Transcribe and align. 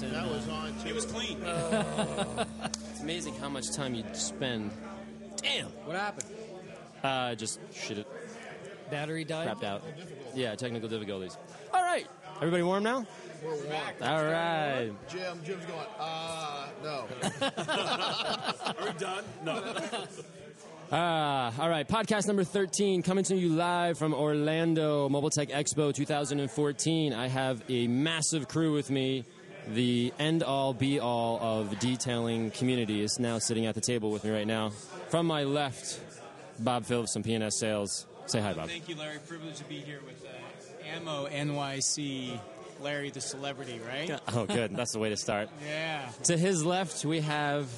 cameras. 0.00 0.02
And, 0.02 0.12
That 0.12 0.30
was 0.30 0.48
uh, 0.48 0.52
on 0.52 0.74
too. 0.82 0.88
It 0.88 0.94
was 0.94 1.06
clean. 1.06 1.38
It's 2.96 3.02
amazing 3.02 3.34
how 3.36 3.50
much 3.50 3.70
time 3.72 3.94
you 3.94 4.02
spend. 4.14 4.70
Damn. 5.42 5.66
What 5.84 5.96
happened? 5.96 6.24
Uh, 7.04 7.34
just 7.34 7.60
shit 7.74 7.98
it, 7.98 8.06
battery 8.90 9.22
died. 9.22 9.46
crapped 9.46 9.64
out. 9.64 9.82
Yeah, 10.34 10.54
technical 10.54 10.88
difficulties. 10.88 11.36
All 11.74 11.82
right. 11.82 12.06
Everybody 12.36 12.62
warm 12.62 12.82
now? 12.82 13.06
We're 13.44 13.50
warm. 13.50 13.76
All 14.02 14.24
right. 14.24 14.90
Jim, 15.08 15.40
Jim's 15.44 15.64
going. 15.66 15.86
Uh, 16.00 16.66
no. 16.82 17.06
Are 17.42 18.86
we 18.86 18.98
done? 18.98 19.24
No. 19.44 19.62
Uh, 20.90 21.50
all 21.58 21.68
right, 21.68 21.88
podcast 21.88 22.26
number 22.28 22.44
13 22.44 23.02
coming 23.02 23.24
to 23.24 23.34
you 23.36 23.48
live 23.48 23.98
from 23.98 24.14
Orlando, 24.14 25.08
Mobile 25.08 25.30
Tech 25.30 25.48
Expo 25.48 25.92
2014. 25.92 27.12
I 27.12 27.28
have 27.28 27.62
a 27.68 27.88
massive 27.88 28.46
crew 28.48 28.72
with 28.72 28.88
me. 28.90 29.24
The 29.68 30.12
end 30.18 30.42
all 30.42 30.72
be 30.72 31.00
all 31.00 31.38
of 31.40 31.78
detailing 31.80 32.50
community 32.52 33.02
is 33.02 33.18
now 33.18 33.38
sitting 33.38 33.66
at 33.66 33.74
the 33.74 33.80
table 33.80 34.10
with 34.10 34.24
me 34.24 34.30
right 34.30 34.46
now. 34.46 34.70
From 35.08 35.26
my 35.26 35.42
left, 35.44 36.00
Bob 36.58 36.84
Phillips 36.84 37.12
from 37.14 37.22
PNS 37.24 37.52
Sales. 37.54 38.06
Say 38.26 38.40
hi, 38.40 38.52
Bob. 38.52 38.68
Thank 38.68 38.88
you, 38.88 38.96
Larry. 38.96 39.18
Privileged 39.26 39.58
to 39.58 39.64
be 39.64 39.78
here 39.78 40.00
with 40.04 40.24
uh, 40.24 40.96
Ammo 40.96 41.26
NYC, 41.28 42.38
Larry 42.80 43.10
the 43.10 43.20
celebrity, 43.20 43.80
right? 43.86 44.20
Oh, 44.32 44.46
good. 44.46 44.76
That's 44.76 44.92
the 44.92 44.98
way 44.98 45.10
to 45.10 45.16
start. 45.16 45.48
Yeah. 45.66 46.08
To 46.24 46.36
his 46.36 46.64
left, 46.64 47.04
we 47.04 47.20
have 47.20 47.68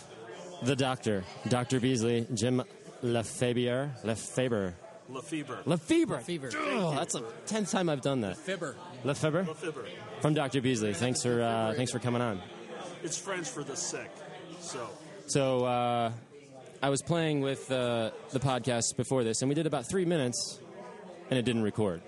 the 0.63 0.77
doctor, 0.77 1.25
Dr. 1.49 1.81
Beasley, 1.81 2.27
Jim 2.35 2.63
Lefebvre. 3.03 3.91
Lefebvre. 4.05 4.75
Lefebvre. 5.09 5.63
Lefebvre. 5.65 6.21
Fever. 6.21 6.51
Oh, 6.55 6.95
that's 6.95 7.15
the 7.15 7.25
tenth 7.47 7.71
time 7.71 7.89
I've 7.89 8.03
done 8.03 8.21
that. 8.23 8.37
Fibber. 8.37 8.75
Lefebvre 9.05 9.45
Lefebvre. 9.45 9.87
From 10.21 10.35
Dr. 10.35 10.61
Beasley. 10.61 10.95
Thanks 10.95 11.23
for 11.23 11.43
uh, 11.43 11.75
thanks 11.75 11.93
for 11.93 11.99
coming 11.99 12.23
on. 12.23 12.41
It's 13.03 13.17
French 13.17 13.49
for 13.49 13.63
the 13.63 13.77
sick. 13.77 14.11
So, 14.61 14.89
So 15.27 15.65
uh, 15.65 16.13
I 16.83 16.91
was 16.91 17.03
playing 17.03 17.41
with 17.41 17.71
uh, 17.71 18.11
the 18.31 18.41
podcast 18.41 18.97
before 18.97 19.25
this, 19.25 19.43
and 19.43 19.49
we 19.49 19.55
did 19.55 19.67
about 19.67 19.89
three 19.89 20.05
minutes, 20.05 20.59
and 21.31 21.39
it 21.39 21.45
didn't 21.45 21.63
record. 21.63 22.03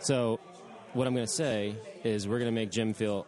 So 0.00 0.38
what 0.92 1.06
I'm 1.06 1.14
going 1.14 1.26
to 1.26 1.32
say 1.32 1.76
is 2.04 2.28
we're 2.28 2.38
going 2.38 2.50
to 2.50 2.54
make 2.54 2.70
Jim 2.70 2.94
feel 2.94 3.26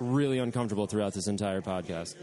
really 0.00 0.38
uncomfortable 0.38 0.86
throughout 0.86 1.14
this 1.14 1.28
entire 1.28 1.60
podcast. 1.60 2.16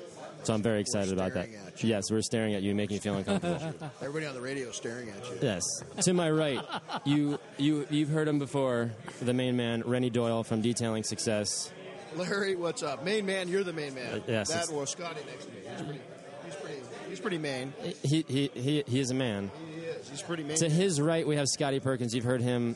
So 0.49 0.55
I'm 0.55 0.63
very 0.63 0.81
excited 0.81 1.13
about 1.13 1.35
that. 1.35 1.47
at 1.47 1.83
you. 1.83 1.89
Yes, 1.89 2.09
we're 2.09 2.23
staring 2.23 2.55
at 2.55 2.63
you, 2.63 2.73
making 2.73 2.95
you 2.95 3.01
feel 3.01 3.13
uncomfortable. 3.13 3.91
Everybody 4.01 4.25
on 4.25 4.33
the 4.33 4.41
radio 4.41 4.69
is 4.69 4.77
staring 4.77 5.07
at 5.09 5.29
you. 5.29 5.37
Yes. 5.43 5.61
To 6.01 6.13
my 6.15 6.31
right, 6.31 6.59
you 7.05 7.37
you 7.59 7.85
you've 7.91 8.09
heard 8.09 8.27
him 8.27 8.39
before. 8.39 8.89
The 9.21 9.31
main 9.31 9.55
man, 9.55 9.83
Renny 9.85 10.09
Doyle 10.09 10.43
from 10.43 10.63
Detailing 10.63 11.03
Success. 11.03 11.71
Larry, 12.15 12.55
what's 12.55 12.81
up? 12.81 13.03
Main 13.05 13.27
man, 13.27 13.47
you're 13.47 13.63
the 13.63 13.73
main 13.73 13.93
man. 13.93 14.11
Uh, 14.11 14.19
yes, 14.27 14.51
That 14.51 14.75
was 14.75 14.89
Scotty 14.89 15.21
next 15.29 15.45
to 15.45 15.51
me. 15.51 15.59
He's 15.67 15.81
pretty. 15.85 16.01
He's 16.45 16.55
pretty. 16.55 16.81
He's 17.09 17.19
pretty 17.19 17.37
main. 17.37 17.71
He 18.01 18.25
he 18.27 18.49
he, 18.55 18.83
he 18.87 18.99
is 18.99 19.11
a 19.11 19.13
man. 19.13 19.51
He 19.75 19.81
is. 19.81 20.09
He's 20.09 20.23
pretty 20.23 20.41
main. 20.41 20.57
To 20.57 20.67
his 20.67 20.99
right, 20.99 21.27
we 21.27 21.35
have 21.35 21.47
Scotty 21.47 21.79
Perkins. 21.79 22.15
You've 22.15 22.25
heard 22.25 22.41
him 22.41 22.75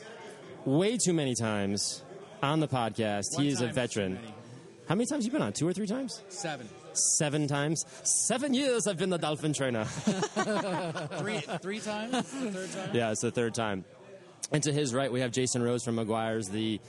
way 0.64 0.96
too 0.96 1.12
many 1.12 1.34
times 1.34 2.04
on 2.40 2.60
the 2.60 2.68
podcast. 2.68 3.24
One 3.32 3.42
he 3.42 3.48
is 3.48 3.62
a 3.62 3.66
veteran. 3.66 4.20
How 4.88 4.94
many 4.94 5.06
times 5.06 5.24
you 5.24 5.32
been 5.32 5.42
on? 5.42 5.52
Two 5.52 5.66
or 5.66 5.72
three 5.72 5.86
times? 5.86 6.22
Seven. 6.28 6.68
Seven 6.92 7.48
times. 7.48 7.84
Seven 8.02 8.52
years 8.54 8.86
I've 8.86 8.98
been 8.98 9.10
the 9.10 9.18
dolphin 9.18 9.52
trainer. 9.52 9.84
Three, 11.18 11.40
three 11.40 11.80
times? 11.80 12.12
The 12.12 12.50
third 12.50 12.72
time? 12.72 12.90
yeah, 12.92 13.10
it's 13.10 13.22
the 13.22 13.30
third 13.30 13.54
time. 13.54 13.84
And 14.52 14.62
to 14.64 14.72
his 14.72 14.92
right, 14.94 15.10
we 15.10 15.20
have 15.20 15.32
Jason 15.32 15.62
Rose 15.62 15.82
from 15.84 15.96
Meguiar's, 15.96 16.48
the 16.50 16.80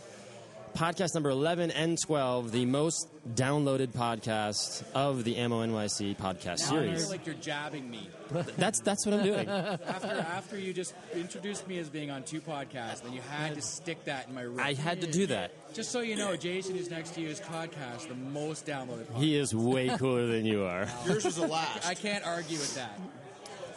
podcast 0.75 1.13
number 1.13 1.29
11 1.29 1.71
and 1.71 1.99
12, 1.99 2.51
the 2.51 2.65
most 2.65 3.07
downloaded 3.33 3.87
podcast 3.87 4.83
of 4.93 5.23
the 5.23 5.37
Ammo 5.37 5.65
NYC 5.65 6.15
podcast 6.17 6.51
I 6.51 6.55
series. 6.55 7.01
feel 7.03 7.09
like 7.11 7.25
you're 7.25 7.35
jabbing 7.35 7.89
me. 7.89 8.09
That's 8.57 8.79
that's 8.79 9.05
what 9.05 9.13
I'm 9.15 9.23
doing. 9.23 9.47
After 9.47 10.07
after 10.07 10.59
you 10.59 10.73
just 10.73 10.95
introduced 11.13 11.67
me 11.67 11.77
as 11.77 11.89
being 11.89 12.09
on 12.09 12.23
two 12.23 12.41
podcasts, 12.41 13.03
then 13.03 13.13
you 13.13 13.21
had 13.21 13.53
to 13.53 13.61
stick 13.61 14.03
that 14.05 14.27
in 14.27 14.33
my 14.33 14.41
room. 14.41 14.59
I 14.59 14.73
had 14.73 15.01
to 15.01 15.07
do 15.11 15.27
that. 15.27 15.51
Just 15.73 15.91
so 15.91 15.99
you 16.01 16.15
know, 16.15 16.35
Jason 16.35 16.75
is 16.75 16.89
next 16.89 17.11
to 17.11 17.21
you 17.21 17.29
is 17.29 17.39
podcast, 17.39 18.07
the 18.07 18.15
most 18.15 18.65
downloaded 18.65 19.05
podcast. 19.05 19.17
He 19.21 19.37
is 19.37 19.53
way 19.53 19.89
cooler 19.97 20.25
than 20.25 20.43
you 20.45 20.63
are. 20.63 20.87
Yours 21.05 21.23
was 21.25 21.35
the 21.35 21.45
last. 21.47 21.87
I 21.87 21.93
can't 21.93 22.25
argue 22.25 22.57
with 22.57 22.73
that. 22.75 22.99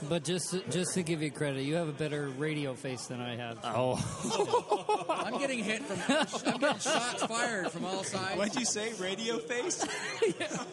But 0.08 0.22
just 0.24 0.54
just 0.70 0.94
to 0.94 1.02
give 1.02 1.22
you 1.22 1.30
credit, 1.30 1.62
you 1.62 1.74
have 1.74 1.88
a 1.88 1.92
better 1.92 2.28
radio 2.28 2.74
face 2.74 3.06
than 3.06 3.20
I 3.20 3.36
have. 3.36 3.58
Oh, 3.64 5.06
I'm 5.24 5.38
getting 5.38 5.64
hit 5.64 5.82
from. 5.82 6.52
I'm 6.52 6.60
getting 6.60 6.78
shots 6.78 7.24
fired 7.26 7.70
from 7.72 7.84
all 7.84 8.04
sides. 8.04 8.36
what'd 8.38 8.54
you 8.54 8.64
say? 8.64 8.92
Radio 9.00 9.38
face? 9.38 9.84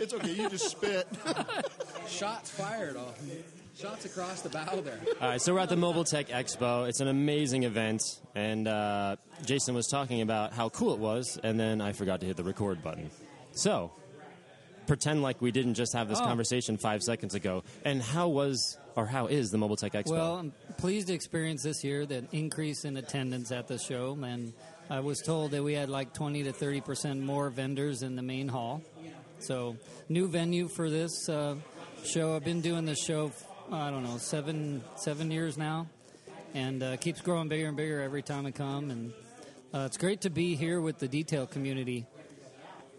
It's 0.00 0.14
okay. 0.14 0.32
You 0.32 0.48
just 0.48 0.70
spit. 0.70 1.08
Shots 2.06 2.50
fired. 2.50 2.96
All, 2.96 3.12
shots 3.76 4.04
across 4.04 4.42
the 4.42 4.48
bow 4.48 4.80
there. 4.80 5.00
All 5.20 5.28
right, 5.30 5.42
so 5.42 5.52
we're 5.52 5.58
at 5.58 5.68
the 5.70 5.76
Mobile 5.76 6.04
Tech 6.04 6.28
Expo. 6.28 6.88
It's 6.88 7.00
an 7.00 7.08
amazing 7.08 7.64
event, 7.64 8.00
and 8.36 8.68
uh, 8.68 9.16
Jason 9.44 9.74
was 9.74 9.88
talking 9.88 10.20
about 10.20 10.52
how 10.52 10.68
cool 10.68 10.92
it 10.94 11.00
was, 11.00 11.36
and 11.42 11.58
then 11.58 11.80
I 11.80 11.90
forgot 11.94 12.20
to 12.20 12.26
hit 12.26 12.36
the 12.36 12.44
record 12.44 12.80
button. 12.80 13.10
So, 13.50 13.90
pretend 14.88 15.22
like 15.22 15.40
we 15.40 15.52
didn't 15.52 15.74
just 15.74 15.92
have 15.92 16.08
this 16.08 16.18
Oh. 16.20 16.24
conversation 16.24 16.76
five 16.76 17.02
seconds 17.02 17.34
ago. 17.34 17.62
And 17.84 18.02
how 18.02 18.28
was 18.28 18.76
or 18.96 19.06
how 19.06 19.26
is 19.26 19.50
the 19.50 19.58
Mobile 19.58 19.76
Tech 19.76 19.92
Expo? 19.92 20.10
Well, 20.10 20.36
I'm 20.38 20.52
pleased 20.78 21.06
to 21.06 21.14
experience 21.14 21.62
this 21.62 21.84
year 21.84 22.04
the 22.06 22.24
increase 22.32 22.84
in 22.84 22.96
attendance 22.96 23.52
at 23.52 23.68
the 23.68 23.78
show, 23.78 24.18
and 24.20 24.52
I 24.90 24.98
was 25.00 25.20
told 25.20 25.52
that 25.52 25.62
we 25.62 25.74
had 25.74 25.88
like 25.88 26.12
20 26.14 26.42
to 26.44 26.52
30 26.52 26.80
percent 26.80 27.20
more 27.20 27.50
vendors 27.50 28.02
in 28.02 28.16
the 28.16 28.22
main 28.22 28.48
hall. 28.48 28.82
So, 29.40 29.76
new 30.08 30.26
venue 30.26 30.66
for 30.66 30.90
this 30.90 31.28
uh, 31.28 31.54
show. 32.04 32.34
I've 32.34 32.44
been 32.44 32.60
doing 32.60 32.86
this 32.86 32.98
show, 33.04 33.30
I 33.70 33.88
don't 33.90 34.02
know, 34.02 34.18
seven 34.18 34.82
seven 34.96 35.30
years 35.30 35.56
now, 35.56 35.86
and 36.54 36.82
uh, 36.82 36.96
keeps 36.96 37.20
growing 37.20 37.46
bigger 37.48 37.68
and 37.68 37.76
bigger 37.76 38.00
every 38.02 38.22
time 38.22 38.46
I 38.46 38.50
come. 38.50 38.90
And 38.90 39.12
uh, 39.72 39.86
it's 39.86 39.96
great 39.96 40.22
to 40.22 40.30
be 40.30 40.56
here 40.56 40.80
with 40.80 40.98
the 40.98 41.06
detail 41.06 41.46
community. 41.46 42.06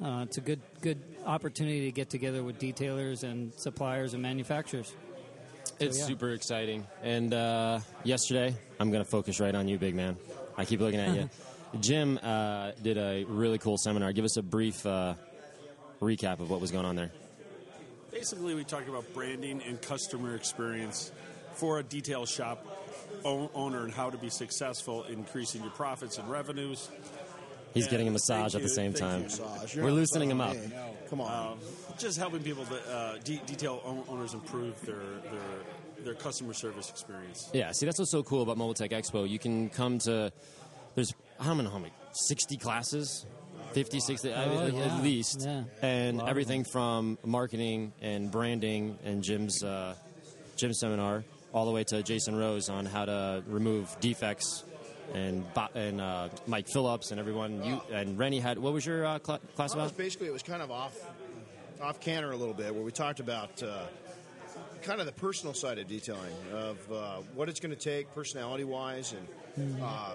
Uh, 0.02 0.24
it's 0.24 0.38
a 0.38 0.42
good 0.42 0.62
good 0.82 1.02
opportunity 1.26 1.82
to 1.86 1.92
get 1.92 2.10
together 2.10 2.42
with 2.42 2.58
detailers 2.60 3.24
and 3.24 3.54
suppliers 3.56 4.14
and 4.14 4.24
manufacturers. 4.24 4.94
it's 5.80 6.00
yeah. 6.00 6.06
super 6.06 6.32
exciting. 6.32 6.88
And 7.04 7.34
uh, 7.34 7.80
yesterday, 8.04 8.56
I'm 8.80 8.92
going 8.92 9.04
to 9.04 9.10
focus 9.10 9.40
right 9.40 9.54
on 9.54 9.68
you, 9.68 9.78
big 9.78 9.96
man. 9.96 10.18
I 10.58 10.66
keep 10.66 10.80
looking 10.80 11.00
at 11.00 11.16
you. 11.16 11.30
Jim 11.82 12.18
uh, 12.24 12.72
did 12.82 12.98
a 12.98 13.26
really 13.26 13.58
cool 13.58 13.78
seminar. 13.78 14.12
Give 14.14 14.26
us 14.26 14.38
a 14.38 14.42
brief 14.42 14.86
uh, 14.86 15.16
recap 16.02 16.40
of 16.40 16.50
what 16.50 16.62
was 16.62 16.72
going 16.72 16.86
on 16.86 16.96
there. 16.96 17.12
Basically, 18.12 18.56
we 18.56 18.64
talked 18.64 18.90
about 18.90 19.14
branding 19.14 19.62
and 19.62 19.82
customer 19.82 20.36
experience 20.36 21.12
for 21.54 21.80
a 21.80 21.84
detail 21.84 22.26
shop 22.26 22.66
o- 23.24 23.52
owner 23.54 23.84
and 23.84 23.94
how 23.94 24.10
to 24.10 24.18
be 24.18 24.30
successful 24.30 25.04
in 25.04 25.20
increasing 25.20 25.62
your 25.62 25.72
profits 25.72 26.18
and 26.18 26.30
revenues. 26.30 26.90
He's 27.74 27.86
Yeah, 27.86 27.92
getting 27.92 28.08
a 28.08 28.12
massage 28.12 28.56
at 28.56 28.62
the 28.62 28.70
same 28.70 28.94
time. 28.94 29.20
you. 29.20 29.24
Massage. 29.26 29.76
You're 29.76 29.86
We're 29.86 29.92
loosening 29.92 30.32
him 30.32 30.42
up. 30.42 30.54
massaging 30.56 30.70
me. 30.72 30.76
Come 31.10 31.22
on. 31.22 31.52
Um, 31.54 31.60
just 31.98 32.18
helping 32.18 32.42
people 32.44 32.64
that 32.66 32.88
uh, 32.92 33.18
de- 33.24 33.42
detail 33.46 33.82
owners 34.08 34.34
improve 34.34 34.80
their, 34.86 34.96
their 34.96 36.04
their 36.06 36.14
customer 36.14 36.54
service 36.54 36.90
experience. 36.90 37.50
Yeah, 37.54 37.72
see, 37.74 37.86
that's 37.86 38.00
what's 38.00 38.10
so 38.12 38.24
cool 38.24 38.42
about 38.42 38.58
Mobile 38.58 38.74
Tech 38.74 38.92
Expo. 38.92 39.28
You 39.30 39.38
can 39.38 39.70
come 39.70 40.00
to, 40.00 40.32
there's, 40.96 41.14
I 41.38 41.46
don't 41.48 41.62
know 41.62 41.70
how 41.70 41.78
many, 41.78 41.92
60 42.14 42.56
classes? 42.56 43.26
50, 43.74 44.00
60, 44.00 44.34
I- 44.34 44.46
Oh, 44.46 44.68
at, 44.68 44.74
yeah. 44.74 44.80
at 44.96 45.04
least. 45.04 45.42
Yeah. 45.42 45.64
And 45.82 46.22
everything 46.22 46.64
from 46.64 47.18
marketing 47.26 47.92
and 48.02 48.32
branding 48.32 48.98
and 49.04 49.22
Jim's, 49.22 49.62
uh, 49.62 49.94
Jim's 50.56 50.80
seminar, 50.80 51.26
all 51.54 51.66
the 51.66 51.72
way 51.72 51.84
to 51.84 52.02
Jason 52.02 52.34
Rose 52.38 52.70
on 52.70 52.86
how 52.86 53.04
to 53.04 53.44
remove 53.46 53.94
defects. 54.00 54.64
And 55.14 55.52
Bo- 55.54 55.68
and 55.76 56.00
uh, 56.02 56.30
Mike 56.48 56.68
Phillips 56.68 57.12
and 57.12 57.20
everyone 57.20 57.64
you 57.64 57.82
and 57.92 58.18
Renny 58.18 58.40
had 58.40 58.60
what 58.60 58.74
was 58.74 58.86
your 58.86 59.06
uh, 59.06 59.20
cl- 59.26 59.40
class 59.56 59.74
Well, 59.76 59.80
it 59.82 59.84
was 59.84 59.92
about? 59.92 59.98
basically 59.98 60.28
it 60.28 60.34
was 60.34 60.44
kind 60.44 60.62
of 60.62 60.70
off 60.72 60.96
off 61.82 62.00
canter 62.00 62.32
a 62.32 62.36
little 62.38 62.54
bit 62.54 62.74
where 62.76 62.84
we 62.84 62.92
talked 62.92 63.20
about 63.20 63.64
uh, 63.64 63.86
kind 64.84 65.00
of 65.00 65.06
the 65.06 65.12
personal 65.14 65.54
side 65.54 65.78
of 65.80 65.88
detailing 65.88 66.34
of 66.54 66.92
uh, 66.92 67.16
what 67.36 67.50
it's 67.50 67.60
going 67.60 67.74
to 67.76 67.80
take 67.82 68.14
personality 68.14 68.64
wise 68.64 69.14
and 69.58 69.82
uh, 69.82 70.12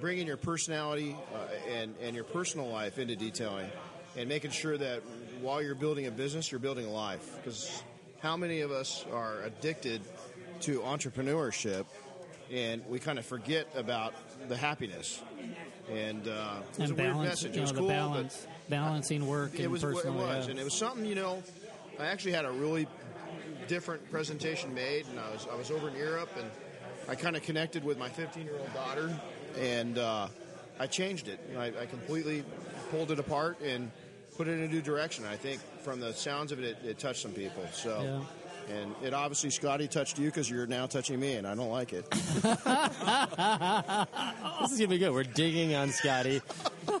bringing 0.00 0.26
your 0.26 0.36
personality 0.36 1.16
uh, 1.34 1.70
and 1.72 1.94
and 2.02 2.14
your 2.16 2.24
personal 2.24 2.68
life 2.68 2.98
into 2.98 3.14
detailing 3.14 3.70
and 4.16 4.28
making 4.28 4.50
sure 4.50 4.76
that 4.76 5.02
while 5.40 5.62
you're 5.62 5.74
building 5.74 6.06
a 6.06 6.10
business 6.10 6.50
you're 6.50 6.58
building 6.60 6.86
a 6.86 6.90
life 6.90 7.36
because 7.36 7.82
how 8.20 8.36
many 8.36 8.60
of 8.60 8.70
us 8.72 9.04
are 9.12 9.42
addicted 9.42 10.00
to 10.60 10.80
entrepreneurship 10.80 11.84
and 12.52 12.84
we 12.88 12.98
kind 12.98 13.18
of 13.18 13.24
forget 13.24 13.66
about 13.74 14.12
the 14.48 14.56
happiness 14.56 15.20
and 15.90 16.28
uh, 16.28 16.60
it 16.74 16.78
was 16.80 16.90
and 16.90 16.98
a 16.98 17.02
weird 17.02 17.12
balance, 17.14 17.28
message. 17.28 17.54
you 17.54 17.58
It 17.58 17.62
was 17.62 17.72
know, 17.72 17.78
cool, 17.80 17.88
but- 17.88 17.94
balance, 17.94 18.46
balancing 18.68 19.26
work 19.26 19.54
it 19.54 19.62
and 19.64 19.72
was 19.72 19.82
what 19.82 19.90
it 19.90 19.94
personal. 19.96 20.16
was, 20.18 20.44
yeah. 20.46 20.50
and 20.52 20.60
it 20.60 20.64
was 20.64 20.74
something 20.74 21.04
you 21.04 21.14
know. 21.14 21.42
I 21.98 22.06
actually 22.06 22.32
had 22.32 22.44
a 22.44 22.50
really 22.52 22.86
different 23.68 24.10
presentation 24.10 24.72
made, 24.74 25.06
and 25.08 25.18
I 25.18 25.30
was 25.30 25.46
I 25.52 25.56
was 25.56 25.70
over 25.70 25.88
in 25.88 25.96
Europe, 25.96 26.30
and 26.38 26.48
I 27.08 27.14
kind 27.14 27.36
of 27.36 27.42
connected 27.42 27.84
with 27.84 27.98
my 27.98 28.08
15 28.08 28.44
year 28.44 28.56
old 28.58 28.72
daughter, 28.74 29.10
and 29.58 29.98
uh, 29.98 30.28
I 30.78 30.86
changed 30.86 31.28
it. 31.28 31.40
I, 31.58 31.66
I 31.82 31.86
completely 31.86 32.44
pulled 32.90 33.10
it 33.10 33.18
apart 33.18 33.60
and 33.60 33.90
put 34.36 34.48
it 34.48 34.52
in 34.52 34.60
a 34.62 34.68
new 34.68 34.80
direction. 34.80 35.24
I 35.26 35.36
think 35.36 35.60
from 35.82 36.00
the 36.00 36.12
sounds 36.14 36.52
of 36.52 36.58
it, 36.60 36.64
it, 36.64 36.88
it 36.90 36.98
touched 36.98 37.22
some 37.22 37.32
people. 37.32 37.64
So. 37.72 38.02
Yeah. 38.02 38.20
And 38.70 38.94
it 39.02 39.12
obviously, 39.12 39.50
Scotty 39.50 39.88
touched 39.88 40.18
you 40.18 40.26
because 40.26 40.48
you're 40.48 40.66
now 40.66 40.86
touching 40.86 41.18
me, 41.20 41.34
and 41.36 41.46
I 41.46 41.54
don't 41.54 41.70
like 41.70 41.92
it. 41.92 42.06
This 44.62 44.72
is 44.72 44.78
gonna 44.78 44.88
be 44.88 44.98
good. 44.98 45.12
We're 45.12 45.24
digging 45.24 45.74
on 45.74 45.90
Scotty. 45.90 46.40
I'm 46.88 47.00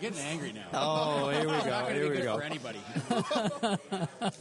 getting 0.00 0.18
angry 0.18 0.52
now. 0.52 0.66
Oh, 0.72 1.28
here 1.30 1.46
we 1.48 1.54
It's 1.54 1.66
not 1.66 1.86
go. 1.88 1.94
Here 1.94 2.02
be 2.04 2.08
we 2.10 2.16
good 2.16 2.24
go. 2.24 2.36
for 2.38 2.42
anybody. 2.42 2.80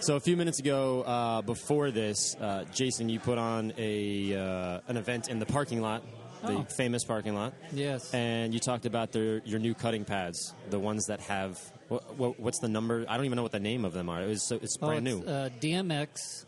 So 0.00 0.14
a 0.14 0.20
few 0.20 0.36
minutes 0.36 0.60
ago, 0.60 1.02
uh, 1.02 1.42
before 1.42 1.90
this, 1.90 2.36
uh, 2.36 2.62
Jason, 2.72 3.08
you 3.08 3.18
put 3.18 3.36
on 3.36 3.72
a 3.76 4.32
uh, 4.32 4.80
an 4.86 4.96
event 4.96 5.28
in 5.28 5.40
the 5.40 5.44
parking 5.46 5.80
lot, 5.82 6.04
the 6.46 6.52
Oh. 6.52 6.62
famous 6.76 7.02
parking 7.02 7.34
lot, 7.34 7.52
Yes. 7.72 8.14
and 8.14 8.54
you 8.54 8.60
talked 8.60 8.86
about 8.86 9.10
their, 9.10 9.38
your 9.44 9.58
new 9.58 9.74
cutting 9.74 10.04
pads, 10.04 10.54
the 10.70 10.78
ones 10.78 11.06
that 11.06 11.18
have 11.22 11.58
what, 11.88 12.16
what, 12.16 12.40
what's 12.40 12.58
the 12.60 12.68
number? 12.68 13.04
I 13.08 13.16
don't 13.16 13.26
even 13.26 13.36
know 13.36 13.42
what 13.42 13.52
the 13.52 13.60
name 13.60 13.84
of 13.84 13.92
them 13.92 14.08
are. 14.08 14.22
It 14.22 14.26
was 14.28 14.42
so 14.46 14.58
it's 14.60 14.76
Oh, 14.80 14.86
brand 14.88 15.06
it's, 15.08 15.24
new. 15.24 15.30
Uh, 15.30 15.48
DMX 15.60 16.44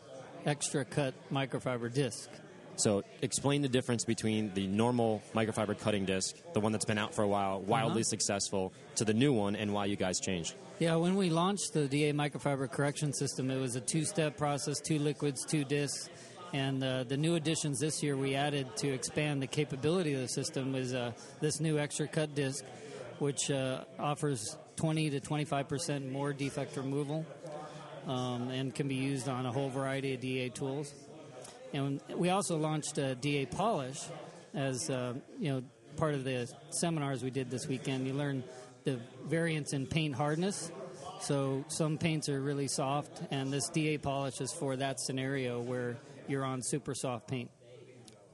extra 0.47 0.85
cut 0.85 1.15
microfiber 1.33 1.93
disc. 1.93 2.29
So 2.77 3.03
explain 3.21 3.61
the 3.61 3.69
difference 3.69 4.05
between 4.07 4.55
the 4.55 4.67
normal 4.67 5.23
microfiber 5.35 5.79
cutting 5.79 6.07
disc, 6.07 6.35
the 6.55 6.61
one 6.61 6.73
that's 6.73 6.87
been 6.87 6.97
out 6.97 7.15
for 7.15 7.23
a 7.23 7.29
while, 7.29 7.61
wildly 7.61 8.01
Uh-huh. 8.01 8.09
successful, 8.09 8.73
to 8.97 9.05
the 9.05 9.13
new 9.13 9.35
one, 9.35 9.55
and 9.55 9.75
why 9.75 9.85
you 9.85 9.97
guys 9.97 10.19
changed. 10.19 10.55
Yeah, 10.79 10.97
when 10.97 11.15
we 11.17 11.29
launched 11.29 11.75
the 11.75 11.87
DA 11.89 12.15
microfiber 12.15 12.71
correction 12.71 13.13
system, 13.13 13.51
it 13.51 13.59
was 13.61 13.77
a 13.77 13.83
two-step 13.83 14.39
process: 14.39 14.81
two 14.81 14.99
liquids, 14.99 15.45
two 15.45 15.65
discs. 15.65 16.09
And 16.55 16.83
uh, 16.83 17.05
the 17.05 17.17
new 17.19 17.35
additions 17.37 17.79
this 17.81 18.03
year 18.03 18.17
we 18.17 18.35
added 18.35 18.75
to 18.79 18.89
expand 18.89 19.41
the 19.43 19.47
capability 19.47 20.15
of 20.15 20.21
the 20.23 20.29
system 20.29 20.75
is 20.75 20.95
uh, 20.95 21.13
this 21.41 21.61
new 21.61 21.79
extra 21.79 22.09
cut 22.09 22.35
disc, 22.35 22.65
which 23.19 23.51
uh, 23.51 23.85
offers 24.01 24.57
20 24.81 25.11
to 25.11 25.21
25 25.21 25.69
percent 25.69 26.11
more 26.11 26.33
defect 26.33 26.75
removal, 26.79 27.27
um, 28.07 28.49
and 28.49 28.75
can 28.75 28.89
be 28.89 28.95
used 28.95 29.29
on 29.29 29.45
a 29.45 29.53
whole 29.53 29.69
variety 29.69 30.15
of 30.15 30.21
DA 30.21 30.49
tools. 30.49 30.95
And 31.75 32.01
we 32.17 32.31
also 32.31 32.57
launched 32.57 32.99
DA 33.21 33.45
Polish 33.45 34.01
as 34.55 34.89
uh, 34.89 35.13
you 35.39 35.53
know 35.53 35.63
part 35.97 36.15
of 36.15 36.25
the 36.25 36.51
seminars 36.71 37.23
we 37.23 37.31
did 37.31 37.51
this 37.51 37.67
weekend. 37.67 38.07
You 38.07 38.15
learn 38.15 38.43
the 38.85 38.99
variance 39.27 39.75
in 39.75 39.87
paint 39.87 40.15
hardness. 40.15 40.73
So 41.21 41.63
some 41.69 41.99
paints 41.99 42.31
are 42.31 42.41
really 42.41 42.67
soft, 42.67 43.21
and 43.31 43.53
this 43.53 43.69
DA 43.69 43.99
polish 43.99 44.41
is 44.41 44.51
for 44.51 44.77
that 44.77 44.99
scenario 44.99 45.61
where 45.61 45.99
you're 46.27 46.45
on 46.45 46.63
super 46.63 46.95
soft 46.95 47.29
paint. 47.29 47.51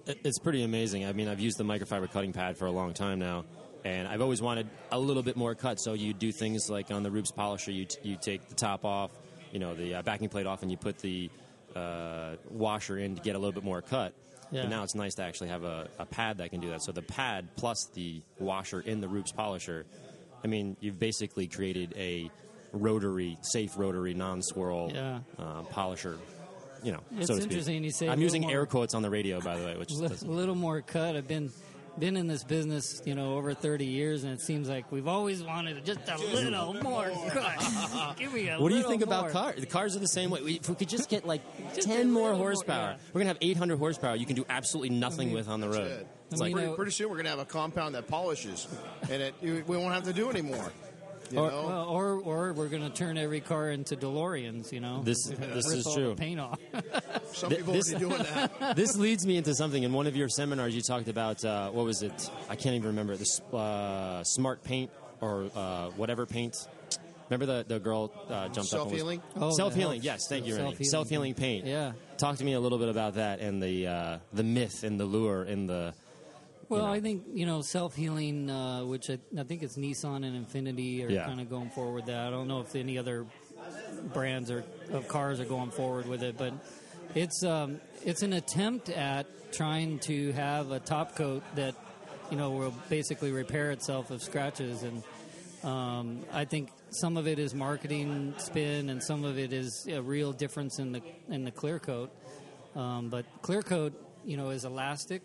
It's 0.07 0.39
pretty 0.39 0.63
amazing. 0.63 1.05
I 1.05 1.13
mean, 1.13 1.27
I've 1.27 1.41
used 1.41 1.59
the 1.59 1.65
microfiber 1.65 2.09
cutting 2.09 2.33
pad 2.33 2.57
for 2.57 2.67
a 2.67 2.71
long 2.71 2.95
time 2.95 3.19
now, 3.19 3.45
and 3.87 4.09
I've 4.09 4.21
always 4.21 4.43
wanted 4.43 4.67
a 4.91 4.99
little 4.99 5.23
bit 5.23 5.37
more 5.37 5.55
cut. 5.55 5.79
So 5.79 5.93
you 5.93 6.13
do 6.13 6.33
things 6.33 6.69
like 6.69 6.91
on 6.91 7.03
the 7.05 7.11
Rupes 7.11 7.31
polisher, 7.31 7.71
you 7.71 7.85
t- 7.85 7.99
you 8.03 8.17
take 8.21 8.49
the 8.49 8.55
top 8.55 8.85
off, 8.85 9.13
you 9.53 9.61
know, 9.61 9.75
the 9.75 9.95
uh, 9.97 10.03
backing 10.03 10.29
plate 10.29 10.47
off, 10.47 10.63
and 10.63 10.71
you 10.73 10.77
put 10.77 10.99
the 10.99 11.31
uh, 11.77 12.35
washer 12.51 12.99
in 12.99 13.15
to 13.15 13.23
get 13.23 13.37
a 13.37 13.39
little 13.39 13.53
bit 13.53 13.63
more 13.65 13.83
cut. 13.83 14.13
Yeah. 14.51 14.63
But 14.63 14.71
now 14.71 14.83
it's 14.83 14.95
nice 14.95 15.15
to 15.15 15.23
actually 15.23 15.49
have 15.51 15.63
a, 15.65 15.89
a 15.99 16.07
pad 16.07 16.39
that 16.39 16.51
can 16.51 16.61
do 16.61 16.71
that. 16.71 16.83
So 16.83 16.91
the 16.93 17.03
pad 17.03 17.49
plus 17.57 17.89
the 17.95 18.23
washer 18.39 18.81
in 18.81 19.01
the 19.01 19.09
Rupes 19.09 19.31
polisher, 19.33 19.87
I 20.43 20.47
mean, 20.49 20.77
you've 20.81 20.99
basically 20.99 21.47
created 21.47 21.95
a 21.97 22.31
rotary, 22.73 23.39
safe 23.43 23.77
rotary, 23.77 24.15
non-swirl 24.15 24.93
Yeah. 24.95 25.21
uh, 25.39 25.63
polisher. 25.63 26.19
You 26.83 26.93
know, 26.93 27.01
It's 27.19 27.27
so 27.29 27.37
interesting 27.37 27.83
you 27.85 27.91
say 27.91 28.09
I'm 28.09 28.21
using 28.21 28.43
more- 28.43 28.51
air 28.53 28.67
quotes 28.67 28.95
on 28.95 29.03
the 29.03 29.11
radio, 29.11 29.41
by 29.41 29.57
the 29.59 29.65
way, 29.67 29.77
which 29.77 29.91
a 30.23 30.25
little 30.27 30.55
more 30.55 30.81
cut. 30.83 31.17
I've 31.17 31.27
been 31.29 31.51
been 31.99 32.17
in 32.17 32.27
this 32.27 32.45
business, 32.45 33.01
you 33.05 33.15
know, 33.15 33.37
over 33.37 33.55
30 33.55 33.87
years, 33.87 34.25
and 34.25 34.33
it 34.33 34.41
seems 34.41 34.69
like 34.69 34.91
we've 34.93 35.09
always 35.09 35.43
wanted 35.43 35.85
just 35.85 36.01
a 36.09 36.19
little 36.19 36.75
more 36.83 37.11
cut. 37.29 38.17
Give 38.17 38.33
me 38.33 38.49
a 38.49 38.59
What 38.59 38.69
do 38.69 38.75
you 38.75 38.83
little 38.83 38.91
think 38.91 39.03
about 39.03 39.31
cars? 39.31 39.61
The 39.61 39.67
cars 39.67 39.97
are 39.97 40.01
the 40.01 40.07
same 40.09 40.31
way. 40.31 40.43
We, 40.43 40.55
if 40.55 40.69
we 40.69 40.75
could 40.75 40.89
just 40.89 41.09
get 41.09 41.27
like 41.27 41.43
Just 41.75 41.89
10 41.89 42.11
more 42.11 42.25
little 42.25 42.39
more, 42.39 42.47
horsepower, 42.49 42.91
yeah. 42.91 42.97
we're 43.13 43.21
going 43.21 43.27
to 43.27 43.29
have 43.29 43.39
800 43.41 43.79
horsepower. 43.79 44.17
You 44.17 44.27
can 44.27 44.37
do 44.37 44.45
absolutely 44.49 44.97
nothing 44.97 45.33
with 45.33 45.49
on 45.49 45.61
the 45.61 45.69
road. 45.69 45.89
Good. 45.89 46.07
It's 46.31 46.41
like, 46.41 46.49
mean, 46.49 46.57
Pretty, 46.57 46.73
uh, 46.73 46.77
pretty 46.77 46.91
soon 46.91 47.09
we're 47.09 47.17
going 47.17 47.27
to 47.27 47.31
have 47.31 47.39
a 47.39 47.45
compound 47.45 47.95
that 47.95 48.09
polishes, 48.09 48.67
and 49.11 49.23
it, 49.23 49.35
we 49.43 49.63
won't 49.63 49.95
have 49.95 50.05
to 50.05 50.13
do 50.13 50.29
anymore. 50.31 50.73
You 51.31 51.39
Or- 51.41 51.51
know? 51.51 51.67
Well, 51.67 51.89
or 51.89 52.13
or 52.21 52.53
we're 52.53 52.69
going 52.69 52.83
to 52.83 52.91
turn 52.91 53.17
every 53.19 53.41
car 53.41 53.71
into 53.71 53.97
DeLoreans, 53.97 54.73
you 54.73 54.81
know. 54.81 55.03
This- 55.03 55.27
Rip 55.31 55.55
this 55.55 55.67
is 55.71 55.87
all 55.87 55.95
true. 55.95 56.09
The 56.11 56.17
paint 56.17 56.41
off. 56.41 56.59
Some 57.33 57.49
th- 57.51 57.61
people 57.61 57.75
this- 57.75 57.93
are 57.93 57.99
doing 57.99 58.19
that. 58.19 58.77
this 58.77 58.97
leads 58.97 59.27
me 59.27 59.37
into 59.37 59.55
something. 59.55 59.83
In 59.83 59.93
one 59.93 60.07
of 60.07 60.17
your 60.17 60.29
seminars, 60.29 60.75
you 60.75 60.83
talked 60.83 61.09
about, 61.09 61.45
uh, 61.45 61.71
what 61.71 61.85
was 61.85 62.03
it? 62.03 62.31
I 62.49 62.57
can't 62.57 62.75
even 62.77 62.89
remember. 62.89 63.17
The 63.17 63.57
uh, 63.57 64.23
smart 64.25 64.63
paint 64.65 64.91
or 65.21 65.51
uh, 65.55 65.91
whatever 65.91 66.27
paint. 66.27 66.55
Remember 67.29 67.47
the, 67.47 67.65
the 67.67 67.81
girl 67.81 68.13
uh, 68.29 68.49
jumped 68.49 68.57
up 68.57 68.59
and 68.59 68.61
was- 68.61 68.69
Self-healing? 68.71 69.23
Oh, 69.37 69.51
Self-healing, 69.51 70.03
yes. 70.03 70.21
Thank 70.29 70.47
you, 70.47 70.53
Renny. 70.55 70.65
self-healing 70.69 70.91
Self-healing 70.91 71.35
paint. 71.35 71.67
Yeah. 71.67 71.93
Talk 72.19 72.37
to 72.37 72.45
me 72.45 72.53
a 72.53 72.61
little 72.61 72.79
bit 72.79 72.89
about 72.89 73.15
that 73.15 73.41
and 73.41 73.61
the 73.63 73.87
uh, 73.89 74.19
the 74.33 74.45
myth 74.45 74.85
and 74.85 74.99
the 75.01 75.05
lure 75.07 75.43
and 75.43 75.69
the 75.69 75.93
Well, 76.69 76.87
know. 76.87 76.93
I 76.93 77.01
think 77.01 77.25
you 77.33 77.47
know 77.47 77.63
self 77.63 77.95
healing, 77.95 78.51
uh, 78.51 78.85
which 78.85 79.11
I, 79.11 79.19
I 79.39 79.45
think 79.45 79.63
it's 79.63 79.77
Nissan 79.77 80.25
and 80.25 80.47
Infiniti 80.47 81.07
are 81.07 81.11
Yeah. 81.11 81.27
kind 81.27 81.41
of 81.41 81.49
going 81.49 81.71
forward 81.71 81.95
with 81.95 82.07
that. 82.07 82.27
I 82.27 82.31
don't 82.31 82.49
know 82.49 82.61
if 82.61 82.75
any 82.75 82.99
other 82.99 83.27
brands 84.13 84.51
or 84.51 84.65
of 84.93 85.09
cars 85.09 85.41
are 85.41 85.45
going 85.45 85.71
forward 85.71 86.07
with 86.07 86.23
it, 86.23 86.37
but 86.39 86.53
it's 87.15 87.43
um, 87.45 87.81
it's 88.05 88.23
an 88.23 88.33
attempt 88.33 88.89
at 88.89 89.27
trying 89.53 89.99
to 90.01 90.33
have 90.33 90.71
a 90.71 90.81
top 90.81 91.15
coat 91.17 91.43
that 91.55 91.75
you 92.31 92.37
know 92.37 92.51
will 92.51 92.75
basically 92.89 93.33
repair 93.33 93.71
itself 93.71 94.11
of 94.11 94.23
scratches, 94.23 94.83
and 94.83 95.03
um, 95.65 96.25
I 96.33 96.45
think 96.45 96.71
some 96.91 97.17
of 97.17 97.27
it 97.27 97.39
is 97.39 97.55
marketing 97.55 98.35
spin, 98.39 98.91
and 98.91 99.03
some 99.03 99.25
of 99.25 99.39
it 99.39 99.53
is 99.53 99.87
a 99.91 100.03
real 100.03 100.33
difference 100.33 100.79
in 100.79 100.93
the 100.93 101.03
in 101.29 101.45
the 101.45 101.51
clear 101.53 101.79
coat. 101.79 102.11
Um, 102.75 103.09
but 103.09 103.25
clear 103.41 103.63
coat, 103.63 103.95
you 104.25 104.37
know, 104.37 104.51
is 104.51 104.65
elastic, 104.67 105.23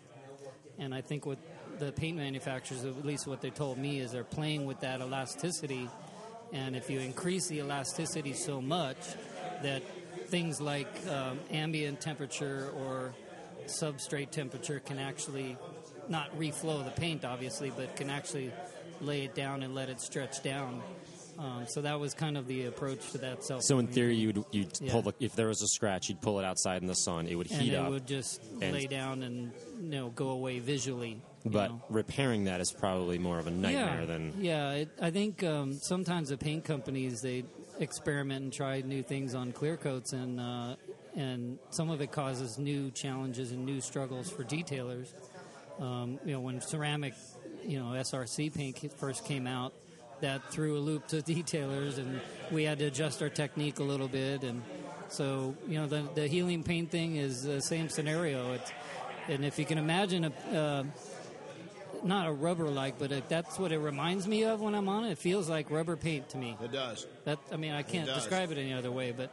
and 0.82 0.92
I 0.92 1.00
think 1.00 1.26
what 1.26 1.38
the 1.78 1.92
paint 1.92 2.16
manufacturers, 2.16 2.84
at 2.84 3.04
least 3.04 3.26
what 3.26 3.40
they 3.40 3.50
told 3.50 3.78
me, 3.78 4.00
is 4.00 4.10
they're 4.10 4.24
playing 4.24 4.66
with 4.66 4.80
that 4.80 5.00
elasticity. 5.00 5.88
And 6.52 6.76
if 6.76 6.90
you 6.90 6.98
increase 6.98 7.46
the 7.46 7.60
elasticity 7.60 8.32
so 8.32 8.60
much 8.60 8.98
that 9.62 9.82
things 10.26 10.60
like 10.60 10.88
um, 11.08 11.38
ambient 11.50 12.00
temperature 12.00 12.70
or 12.76 13.14
substrate 13.66 14.30
temperature 14.30 14.80
can 14.80 14.98
actually 14.98 15.56
not 16.08 16.36
reflow 16.36 16.84
the 16.84 16.90
paint, 16.90 17.24
obviously, 17.24 17.70
but 17.70 17.94
can 17.96 18.10
actually 18.10 18.52
lay 19.00 19.24
it 19.24 19.34
down 19.34 19.62
and 19.62 19.74
let 19.74 19.88
it 19.88 20.00
stretch 20.00 20.42
down. 20.42 20.82
Um, 21.38 21.64
so 21.66 21.80
that 21.82 21.98
was 21.98 22.14
kind 22.14 22.36
of 22.36 22.46
the 22.46 22.66
approach 22.66 23.10
to 23.12 23.18
that 23.18 23.42
self. 23.44 23.62
So 23.62 23.78
in 23.78 23.86
theory, 23.86 24.16
you'd 24.16 24.44
you'd 24.52 24.78
Yeah. 24.80 24.92
pull 24.92 25.02
the, 25.02 25.14
if 25.18 25.34
there 25.34 25.48
was 25.48 25.62
a 25.62 25.68
scratch, 25.68 26.08
you'd 26.08 26.20
pull 26.20 26.38
it 26.38 26.44
outside 26.44 26.82
in 26.82 26.88
the 26.88 26.94
sun. 26.94 27.26
It 27.26 27.34
would 27.36 27.50
and 27.50 27.62
heat 27.62 27.72
it 27.72 27.76
up. 27.76 27.90
would 27.90 28.06
just 28.06 28.40
lay 28.60 28.86
down 28.86 29.22
and 29.22 29.52
you 29.80 29.88
know 29.88 30.10
go 30.10 30.28
away 30.30 30.58
visually. 30.60 31.20
but 31.44 31.70
know. 31.70 31.82
repairing 31.88 32.44
that 32.44 32.60
is 32.60 32.70
probably 32.72 33.18
more 33.18 33.38
of 33.38 33.46
a 33.46 33.50
nightmare 33.50 34.00
yeah, 34.00 34.06
than 34.06 34.32
yeah. 34.38 34.70
It, 34.72 34.88
I 35.00 35.10
think 35.10 35.42
um, 35.42 35.72
sometimes 35.74 36.28
the 36.28 36.36
paint 36.36 36.64
companies 36.64 37.20
they 37.22 37.44
experiment 37.80 38.42
and 38.44 38.52
try 38.52 38.80
new 38.82 39.02
things 39.02 39.34
on 39.34 39.52
clear 39.52 39.76
coats, 39.76 40.12
and 40.12 40.38
uh, 40.38 40.76
and 41.16 41.58
some 41.70 41.90
of 41.90 42.00
it 42.00 42.12
causes 42.12 42.58
new 42.58 42.90
challenges 42.92 43.50
and 43.52 43.64
new 43.66 43.80
struggles 43.80 44.30
for 44.30 44.44
detailers. 44.44 45.08
Um, 45.80 46.20
you 46.24 46.32
know, 46.32 46.40
when 46.40 46.60
ceramic, 46.60 47.14
you 47.66 47.78
know, 47.80 47.86
SRC 47.86 48.54
paint 48.54 48.92
first 48.98 49.24
came 49.24 49.46
out, 49.46 49.72
that 50.22 50.50
threw 50.50 50.76
a 50.78 50.80
loop 50.80 51.06
to 51.08 51.16
detailers, 51.22 51.98
and 51.98 52.20
we 52.50 52.64
had 52.64 52.78
to 52.80 52.86
adjust 52.86 53.22
our 53.22 53.28
technique 53.28 53.78
a 53.78 53.84
little 53.84 54.08
bit. 54.08 54.42
And 54.42 54.62
so, 55.08 55.54
you 55.68 55.74
know, 55.78 55.86
the 55.86 56.08
the 56.14 56.26
healing 56.26 56.62
paint 56.64 56.90
thing 56.90 57.16
is 57.16 57.42
the 57.42 57.60
same 57.60 57.88
scenario. 57.90 58.54
It's, 58.54 58.72
and 59.28 59.44
if 59.44 59.58
you 59.58 59.64
can 59.66 59.78
imagine 59.78 60.24
a 60.24 60.58
uh, 60.58 60.84
not 62.02 62.26
a 62.26 62.32
rubber 62.32 62.68
like, 62.68 62.98
but 62.98 63.12
it, 63.12 63.28
that's 63.28 63.58
what 63.58 63.70
it 63.70 63.78
reminds 63.78 64.26
me 64.26 64.42
of 64.44 64.60
when 64.60 64.74
I'm 64.74 64.88
on 64.88 65.04
it. 65.04 65.12
It 65.12 65.18
feels 65.18 65.48
like 65.48 65.70
rubber 65.70 65.96
paint 65.96 66.30
to 66.30 66.38
me. 66.38 66.56
It 66.62 66.72
does. 66.72 67.06
That 67.24 67.38
I 67.52 67.56
mean, 67.56 67.72
I 67.72 67.82
can't 67.82 68.06
does. 68.06 68.16
describe 68.16 68.50
it 68.50 68.58
any 68.58 68.72
other 68.72 68.90
way, 68.90 69.12
but 69.12 69.30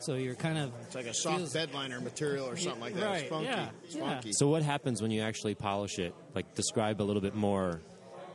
so 0.00 0.14
you're 0.16 0.34
kind 0.34 0.58
of 0.58 0.72
It's 0.82 0.94
like 0.96 1.06
a 1.06 1.14
soft 1.14 1.36
feels- 1.38 1.52
bed 1.52 1.72
liner 1.72 2.00
material 2.00 2.46
or 2.48 2.56
something 2.56 2.80
like 2.80 2.94
that. 2.94 3.04
Right, 3.06 3.20
It's 3.22 3.30
funky. 3.30 3.46
yeah, 3.46 3.68
It's 3.84 3.94
yeah. 3.94 4.00
funky. 4.14 4.32
So 4.32 4.48
what 4.48 4.62
happens 4.62 5.00
when 5.00 5.10
you 5.12 5.22
actually 5.22 5.54
polish 5.54 5.98
it? 5.98 6.14
Like 6.34 6.54
describe 6.54 7.00
a 7.00 7.04
little 7.04 7.22
bit 7.22 7.34
more. 7.36 7.80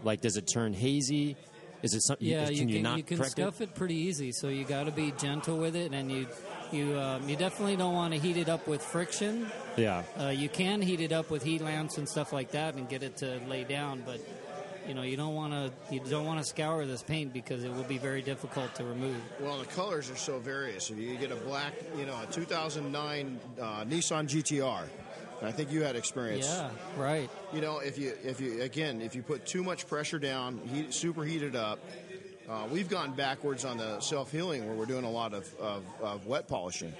Like 0.03 0.21
does 0.21 0.37
it 0.37 0.43
turn 0.51 0.71
hazy? 0.73 1.35
Is 1.81 1.93
it 1.93 2.01
something? 2.01 2.27
Yeah, 2.27 2.45
can 2.45 2.53
you 2.53 2.59
you, 2.65 2.83
can 2.83 2.97
you 2.97 3.03
can 3.03 3.17
correct 3.17 3.31
stuff 3.31 3.61
it? 3.61 3.73
pretty 3.73 3.95
easy. 3.95 4.31
So 4.31 4.49
you 4.49 4.65
got 4.65 4.85
to 4.85 4.91
be 4.91 5.11
gentle 5.17 5.57
with 5.57 5.75
it, 5.75 5.93
and 5.93 6.11
you 6.11 6.27
you 6.71 6.99
um, 6.99 7.27
you 7.27 7.35
definitely 7.35 7.75
don't 7.75 7.93
want 7.93 8.13
to 8.13 8.19
heat 8.19 8.37
it 8.37 8.49
up 8.49 8.67
with 8.67 8.83
friction. 8.83 9.47
Yeah. 9.77 10.03
Uh, 10.19 10.27
you 10.27 10.49
can 10.49 10.81
heat 10.81 10.99
it 10.99 11.11
up 11.11 11.29
with 11.29 11.43
heat 11.43 11.61
lamps 11.61 11.97
and 11.97 12.07
stuff 12.07 12.33
like 12.33 12.51
that, 12.51 12.75
and 12.75 12.89
get 12.89 13.03
it 13.03 13.17
to 13.17 13.39
lay 13.47 13.63
down, 13.63 14.03
but. 14.05 14.19
You 14.87 14.95
know, 14.95 15.03
you 15.03 15.17
don't 15.17 15.35
want 15.35 15.53
to 15.53 15.71
you 15.93 15.99
don't 15.99 16.25
want 16.25 16.39
to 16.39 16.43
scour 16.43 16.83
this 16.83 17.03
paint 17.03 17.31
because 17.31 17.63
it 17.63 17.71
will 17.71 17.83
be 17.83 17.99
very 17.99 18.23
difficult 18.23 18.73
to 18.75 18.83
remove. 18.83 19.17
Well, 19.39 19.59
the 19.59 19.65
colors 19.65 20.09
are 20.09 20.15
so 20.15 20.39
various. 20.39 20.89
If 20.89 20.97
you 20.97 21.15
get 21.15 21.31
a 21.31 21.35
black, 21.35 21.73
you 21.95 22.07
know, 22.07 22.17
a 22.19 22.25
2009 22.31 23.39
uh, 23.61 23.83
Nissan 23.83 24.27
GTR, 24.27 24.85
And 25.39 25.47
I 25.47 25.51
think 25.51 25.71
you 25.71 25.83
had 25.83 25.95
experience. 25.95 26.47
Yeah, 26.47 26.69
right. 26.97 27.29
You 27.53 27.61
know, 27.61 27.79
if 27.79 27.97
you 27.97 28.13
if 28.23 28.41
you 28.41 28.61
again 28.61 29.01
if 29.01 29.15
you 29.15 29.21
put 29.23 29.45
too 29.45 29.63
much 29.63 29.87
pressure 29.87 30.19
down, 30.19 30.59
heat, 30.73 30.89
superheat 30.89 31.41
it 31.41 31.55
up. 31.55 31.79
Uh, 32.49 32.65
we've 32.71 32.89
gone 32.89 33.13
backwards 33.13 33.63
on 33.63 33.77
the 33.77 33.99
self 33.99 34.31
healing 34.31 34.65
where 34.65 34.75
we're 34.75 34.87
doing 34.87 35.05
a 35.05 35.09
lot 35.11 35.35
of, 35.35 35.47
of, 35.59 35.83
of 36.01 36.25
wet 36.25 36.47
polishing 36.47 36.91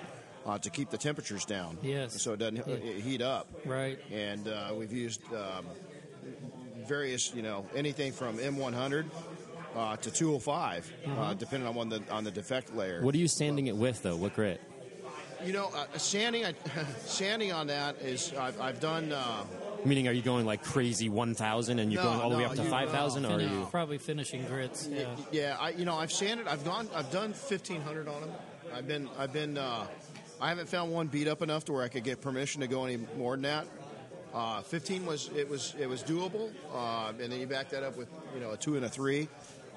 uh, 0.46 0.60
to 0.60 0.69
keep 0.69 0.91
the 0.91 0.98
temperatures 0.98 1.43
down. 1.43 1.75
Yes. 1.81 2.22
So 2.22 2.34
it 2.34 2.38
doesn't 2.38 2.58
Yeah. 2.67 2.74
uh, 2.75 2.77
heat 3.01 3.22
up. 3.24 3.48
Right. 3.65 3.98
And 4.12 4.48
uh, 4.48 4.74
we've 4.77 4.93
used 4.93 5.22
um, 5.34 5.65
various, 6.88 7.34
you 7.34 7.41
know, 7.41 7.65
anything 7.75 8.12
from 8.12 8.38
M100 8.38 9.05
uh, 9.75 9.96
to 9.98 10.12
205, 10.12 10.91
Mm-hmm. 11.08 11.19
uh, 11.19 11.34
depending 11.34 11.67
on 11.77 11.89
the, 11.89 12.01
on 12.12 12.24
the 12.24 12.31
defect 12.31 12.75
layer. 12.75 13.01
What 13.01 13.15
are 13.15 13.19
you 13.19 13.27
sanding 13.27 13.67
it 13.67 13.75
with, 13.75 14.03
though? 14.03 14.15
What 14.17 14.36
grit? 14.36 14.62
You 15.46 15.53
know, 15.53 15.69
uh, 15.74 15.98
sanding 15.98 16.46
I, 16.46 16.53
sanding 17.05 17.51
on 17.53 17.67
that 17.67 17.98
is 18.01 18.34
I've, 18.34 18.60
I've 18.60 18.79
done. 18.79 19.12
Uh, 19.12 19.43
Meaning, 19.86 20.10
are 20.10 20.12
you 20.12 20.22
going 20.22 20.46
like 20.46 20.62
crazy 20.62 21.08
1,000 21.08 21.79
and 21.79 21.91
you're 21.93 22.03
No, 22.03 22.10
going 22.10 22.22
all 22.22 22.29
the 22.29 22.38
way 22.38 22.43
up 22.43 22.55
to 22.55 22.63
you- 22.63 22.69
5,000, 22.69 23.25
or 23.25 23.29
are 23.29 23.38
Finish- 23.39 23.51
you? 23.53 23.67
probably 23.72 23.98
finishing 23.98 24.43
grits? 24.46 24.88
Yeah. 24.91 25.05
Yeah, 25.31 25.58
I 25.58 25.69
you 25.69 25.86
know 25.86 25.96
I've 25.96 26.12
sanded. 26.12 26.48
I've 26.48 26.65
gone. 26.65 26.89
I've 26.93 27.10
done 27.12 27.31
fifteen 27.34 27.81
hundred 27.81 28.08
on 28.10 28.22
them. 28.22 28.31
I've 28.74 28.88
been. 28.88 29.10
I've 29.17 29.31
been. 29.31 29.58
Uh, 29.58 29.88
I 30.41 30.50
haven't 30.50 30.67
found 30.67 30.91
one 30.91 31.08
beat 31.08 31.27
up 31.29 31.41
enough 31.41 31.65
to 31.65 31.74
where 31.74 31.84
I 31.84 31.88
could 31.88 32.03
get 32.03 32.19
permission 32.22 32.62
to 32.62 32.67
go 32.67 32.84
any 32.86 32.98
more 33.17 33.34
than 33.36 33.43
that. 33.43 33.65
Uh, 34.34 34.62
fifteen 34.62 35.05
was 35.05 35.29
it 35.36 35.50
was 35.50 35.74
it 35.79 35.88
was 35.88 36.03
doable, 36.03 36.51
uh, 36.74 37.13
and 37.22 37.31
then 37.31 37.39
you 37.39 37.48
back 37.48 37.69
that 37.69 37.84
up 37.84 37.96
with 37.96 38.10
you 38.36 38.41
know 38.41 38.51
a 38.51 38.58
two 38.58 38.75
and 38.75 38.84
a 38.86 38.89
three. 38.89 39.29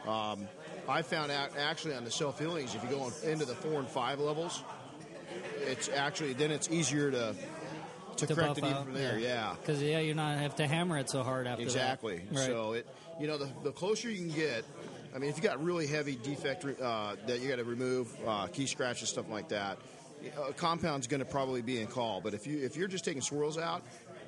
Um, 0.08 0.48
I 0.88 1.02
found 1.02 1.30
out 1.30 1.50
actually 1.56 1.94
on 1.94 2.04
the 2.04 2.10
self 2.10 2.40
healings 2.40 2.74
if 2.74 2.82
you 2.82 2.90
go 2.90 3.02
on, 3.02 3.12
into 3.24 3.44
the 3.44 3.54
four 3.54 3.78
and 3.78 3.86
five 3.88 4.18
levels, 4.18 4.64
it's 5.66 5.88
actually 5.88 6.32
then 6.34 6.50
it's 6.50 6.70
easier 6.70 7.10
to 7.10 7.34
to, 8.16 8.26
To 8.26 8.34
correct 8.34 8.58
it 8.58 8.64
even 8.64 8.84
from 8.84 8.92
there. 8.94 9.18
Yeah. 9.18 9.54
Because 9.58 9.82
yeah, 9.82 9.98
you're 10.00 10.14
not 10.14 10.36
have 10.38 10.56
to 10.56 10.66
hammer 10.66 10.98
it 10.98 11.08
so 11.08 11.22
hard 11.22 11.46
after 11.46 11.62
Exactly. 11.62 12.18
that. 12.18 12.36
Right. 12.36 12.46
So 12.46 12.72
it, 12.74 12.86
you 13.18 13.26
know, 13.26 13.38
the, 13.38 13.48
the 13.64 13.72
closer 13.72 14.10
you 14.10 14.18
can 14.18 14.36
get. 14.36 14.64
I 15.14 15.18
mean, 15.18 15.30
if 15.30 15.36
you 15.36 15.42
got 15.42 15.62
really 15.62 15.86
heavy 15.86 16.16
defect 16.16 16.64
uh, 16.64 17.16
that 17.26 17.40
you 17.40 17.48
got 17.48 17.56
to 17.56 17.64
remove, 17.64 18.14
uh, 18.26 18.46
key 18.48 18.66
scratches, 18.66 19.08
stuff 19.08 19.28
like 19.30 19.48
that, 19.48 19.78
a 20.48 20.52
compound's 20.52 21.06
going 21.06 21.20
to 21.20 21.26
probably 21.26 21.62
be 21.62 21.80
in 21.80 21.86
call. 21.86 22.20
But 22.20 22.34
if 22.34 22.46
you 22.46 22.58
if 22.64 22.76
you're 22.76 22.88
just 22.88 23.04
taking 23.04 23.22
swirls 23.22 23.56
out, 23.58 23.82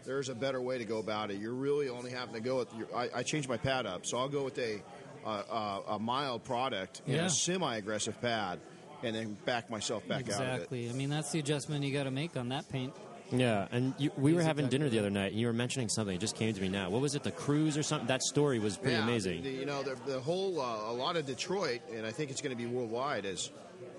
there's 0.06 0.28
a 0.30 0.34
better 0.34 0.60
way 0.60 0.78
to 0.78 0.84
go 0.84 0.98
about 0.98 1.30
it. 1.30 1.38
You're 1.38 1.54
really 1.54 1.88
only 1.90 2.10
having 2.10 2.34
to 2.34 2.40
go 2.40 2.58
with. 2.58 2.74
Your, 2.74 2.86
I, 2.94 3.08
I 3.16 3.22
changed 3.22 3.48
my 3.48 3.56
pad 3.58 3.86
up, 3.86 4.06
so 4.06 4.16
I'll 4.18 4.28
go 4.28 4.44
with 4.44 4.58
a 4.58 4.82
a, 5.24 5.28
a, 5.28 5.82
a 5.90 5.98
mild 5.98 6.44
product 6.44 7.00
and 7.06 7.16
a 7.16 7.30
semi-aggressive 7.30 8.20
pad, 8.20 8.60
and 9.04 9.14
then 9.14 9.36
back 9.44 9.70
myself 9.70 10.06
back 10.08 10.22
out 10.22 10.26
exactly. 10.28 10.88
I 10.88 10.92
mean, 10.92 11.10
that's 11.10 11.30
the 11.32 11.38
adjustment 11.38 11.84
you 11.84 11.92
got 11.92 12.04
to 12.04 12.10
make 12.10 12.36
on 12.36 12.48
that 12.48 12.68
paint. 12.68 12.92
Yeah, 13.32 13.66
and 13.72 13.94
you, 13.98 14.10
we 14.16 14.32
were 14.34 14.42
having 14.42 14.68
dinner 14.68 14.88
the 14.88 14.98
other 14.98 15.10
night, 15.10 15.32
and 15.32 15.40
you 15.40 15.46
were 15.46 15.52
mentioning 15.52 15.88
something. 15.88 16.14
It 16.14 16.20
just 16.20 16.36
came 16.36 16.52
to 16.54 16.60
me 16.60 16.68
now. 16.68 16.90
What 16.90 17.00
was 17.00 17.14
it? 17.14 17.22
The 17.24 17.32
cruise 17.32 17.76
or 17.76 17.82
something? 17.82 18.06
That 18.06 18.22
story 18.22 18.58
was 18.58 18.76
pretty 18.76 18.96
yeah, 18.96 19.02
amazing. 19.02 19.42
the- 19.42 19.50
you 19.50 19.64
know, 19.66 19.82
the, 19.82 19.96
the 20.06 20.20
whole 20.20 20.60
uh, 20.60 20.90
a 20.90 20.92
lot 20.92 21.16
of 21.16 21.26
Detroit, 21.26 21.80
and 21.92 22.06
I 22.06 22.12
think 22.12 22.30
it's 22.30 22.40
going 22.42 22.56
to 22.56 22.62
be 22.62 22.66
worldwide. 22.66 23.24
Is 23.24 23.50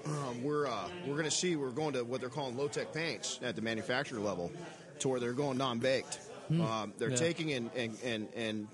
um, 0.06 0.44
we're 0.44 0.68
uh, 0.68 0.88
we're 1.08 1.14
going 1.16 1.26
to 1.26 1.32
see 1.32 1.56
we're 1.56 1.72
going 1.72 1.94
to 1.94 2.04
what 2.04 2.22
they're 2.22 2.30
calling 2.30 2.56
low 2.56 2.68
tech 2.68 2.94
paints 2.94 3.40
at 3.42 3.56
the 3.56 3.62
manufacturer 3.62 4.20
level, 4.20 4.52
to 5.00 5.08
where 5.10 5.20
they're 5.20 5.34
going 5.34 5.58
non 5.58 5.80
baked. 5.80 6.20
Um, 6.52 6.94
they're 7.00 7.10
Yeah. 7.10 7.16
taking 7.16 7.52
and 7.54 7.72
and, 7.76 7.98
and 8.04 8.28
and 8.36 8.68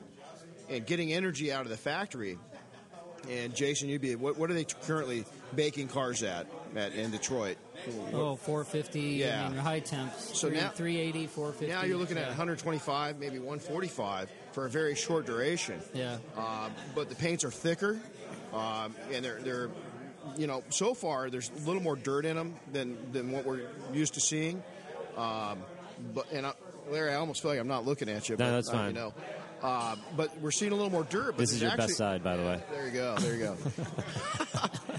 and 0.70 0.86
getting 0.86 1.14
energy 1.14 1.52
out 1.52 1.62
of 1.62 1.70
the 1.70 1.78
factory. 1.78 2.38
And 3.30 3.56
Jason, 3.56 3.88
you'd 3.88 4.02
be 4.02 4.16
what, 4.16 4.38
what 4.38 4.50
are 4.52 4.54
they 4.54 4.66
currently 4.66 5.26
baking 5.56 5.88
cars 5.88 6.24
at, 6.24 6.48
at 6.76 6.94
in 6.94 7.12
Detroit? 7.12 7.58
Oh, 8.14 8.36
450. 8.36 9.00
Yeah. 9.00 9.46
I 9.46 9.50
mean, 9.50 9.58
high 9.58 9.80
temps. 9.80 10.38
So 10.38 10.48
Three- 10.50 10.58
now- 10.58 10.70
380, 10.70 11.28
450. 11.28 11.74
Now 11.74 11.84
you're 11.84 11.98
looking 11.98 12.18
at 12.18 12.28
125, 12.28 13.20
maybe 13.20 13.40
145 13.40 14.30
for 14.52 14.66
a 14.66 14.70
very 14.70 14.96
short 14.96 15.26
duration. 15.26 15.80
Yeah. 15.94 16.18
Uh, 16.38 16.70
but 16.96 17.10
the 17.10 17.16
paints 17.16 17.44
are 17.44 17.52
thicker, 17.52 18.00
um, 18.54 18.96
and 19.12 19.24
they're 19.24 19.42
they're 19.42 19.70
you 20.38 20.46
know 20.48 20.64
so 20.70 20.94
far 20.94 21.30
there's 21.30 21.50
a 21.50 21.68
little 21.68 21.82
more 21.82 21.96
dirt 21.96 22.26
in 22.26 22.36
them 22.36 22.56
than 22.72 22.98
than 23.12 23.32
what 23.32 23.46
we're 23.46 23.62
used 23.94 24.14
to 24.16 24.20
seeing. 24.20 24.62
Um, 25.18 25.60
but 26.14 26.32
and 26.32 26.46
I, 26.46 26.54
Larry, 26.90 27.12
I 27.12 27.16
almost 27.16 27.42
feel 27.42 27.52
like 27.52 27.60
I'm 27.60 27.68
not 27.68 27.86
looking 27.86 28.10
at 28.10 28.30
you. 28.30 28.36
No, 28.36 28.46
but, 28.46 28.52
that's 28.52 28.70
uh, 28.70 28.74
fine. 28.74 28.88
You 28.90 28.94
know, 28.94 29.14
uh, 29.64 29.96
but 30.18 30.38
we're 30.40 30.52
seeing 30.52 30.72
a 30.72 30.76
little 30.76 30.92
more 30.92 31.04
dirt. 31.04 31.32
But 31.32 31.38
This 31.38 31.54
is 31.54 31.60
there's 31.60 31.72
your 31.72 31.78
best 31.78 31.96
side, 31.96 32.24
by 32.24 32.38
the 32.38 32.44
way. 32.44 32.62
There 32.72 32.86
you 32.88 32.92
go. 32.92 33.16
There 33.18 33.36
you 33.36 33.44
go. 33.44 33.58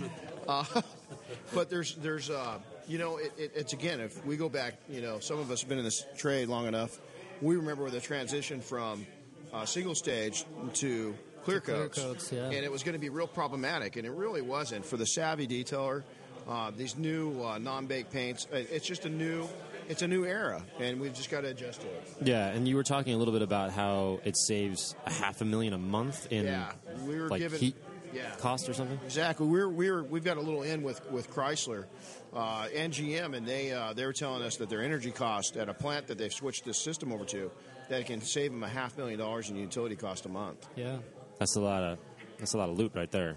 uh, 0.49 0.65
but 1.55 1.71
there's 1.71 1.95
there's 1.97 2.31
uh, 2.31 2.59
you 2.89 2.99
know 2.99 3.17
it, 3.19 3.33
it, 3.37 3.53
it's 3.55 3.73
again 3.73 4.01
if 4.01 4.25
we 4.25 4.37
go 4.37 4.49
back 4.49 4.75
you 4.89 5.01
know 5.01 5.19
some 5.19 5.39
of 5.39 5.51
us 5.51 5.61
have 5.61 5.69
been 5.69 5.79
in 5.79 5.85
this 5.85 6.05
trade 6.17 6.49
long 6.49 6.67
enough 6.67 6.99
we 7.41 7.57
remember 7.57 7.89
the 7.91 8.01
transition 8.01 8.61
from 8.61 9.07
uh, 9.53 9.65
single 9.65 9.95
stage 9.95 10.45
to 10.75 11.15
clear 11.45 11.61
clear 11.61 11.89
coats, 11.89 11.99
coats, 11.99 12.33
yeah. 12.33 12.45
and 12.45 12.65
it 12.65 12.71
was 12.71 12.83
going 12.83 12.95
to 12.95 13.01
be 13.01 13.09
real 13.09 13.27
problematic 13.27 13.97
and 13.97 14.07
it 14.07 14.13
really 14.13 14.43
wasn't 14.43 14.85
for 14.85 14.97
the 14.97 15.07
savvy 15.07 15.47
detailer 15.47 16.03
uh, 16.49 16.71
these 16.77 16.97
new 16.97 17.43
uh, 17.43 17.59
non-baked 17.59 18.13
paints. 18.13 18.47
Uh, 18.53 18.57
it's 18.57 18.87
just 18.87 19.05
a 19.05 19.09
new 19.09 19.49
it's 19.89 20.03
a 20.03 20.09
new 20.09 20.25
era 20.25 20.63
and 20.79 21.01
we've 21.01 21.15
just 21.15 21.31
got 21.31 21.43
to 21.43 21.49
adjust 21.49 21.81
to 21.81 21.87
it. 21.87 22.05
Yeah, 22.23 22.49
and 22.49 22.69
you 22.69 22.77
were 22.77 22.85
talking 22.85 23.15
a 23.15 23.17
little 23.17 23.33
bit 23.33 23.43
about 23.43 23.73
how 23.73 24.21
it 24.25 24.37
saves 24.37 24.95
a 25.07 25.13
half 25.13 25.41
a 25.41 25.45
million 25.45 25.73
a 25.73 25.79
month 25.79 26.31
in 26.31 26.47
Yeah, 26.47 26.73
we 27.05 27.21
were 27.21 27.29
like 27.29 27.41
given- 27.41 27.59
heat 27.61 27.77
yeah. 28.12 28.35
cost 28.38 28.69
or 28.69 28.75
something. 28.75 28.99
Exactly. 29.04 29.47
We're 29.47 29.69
we're 29.69 30.02
we've 30.02 30.25
got 30.25 30.37
a 30.37 30.40
little 30.40 30.62
in 30.62 30.83
with 30.83 31.11
with 31.11 31.31
Chrysler 31.31 31.87
uh, 32.35 32.69
and 32.75 32.92
GM, 32.92 33.37
and 33.37 33.47
they 33.47 33.73
uh, 33.73 33.92
they 33.92 34.07
were 34.07 34.12
telling 34.12 34.42
us 34.42 34.57
that 34.57 34.69
their 34.69 34.83
energy 34.83 35.11
cost 35.11 35.57
at 35.57 35.69
a 35.69 35.75
plant 35.75 36.07
that 36.09 36.19
they've 36.19 36.33
switched 36.33 36.64
this 36.64 36.78
system 36.78 37.12
over 37.12 37.25
to, 37.26 37.50
that 37.88 38.00
it 38.00 38.07
can 38.07 38.21
save 38.21 38.52
them 38.52 38.62
a 38.62 38.69
half 38.69 38.97
million 38.97 39.19
dollars 39.19 39.50
in 39.50 39.57
utility 39.57 39.97
cost 39.97 40.26
a 40.26 40.28
month. 40.28 40.66
Yeah. 40.76 40.99
That's 41.38 41.57
a 41.57 41.61
lot 41.61 41.83
of 41.83 41.99
that's 42.38 42.54
a 42.54 42.59
lot 42.59 42.69
of 42.69 42.78
loot 42.78 42.92
right 42.95 43.11
there. 43.11 43.37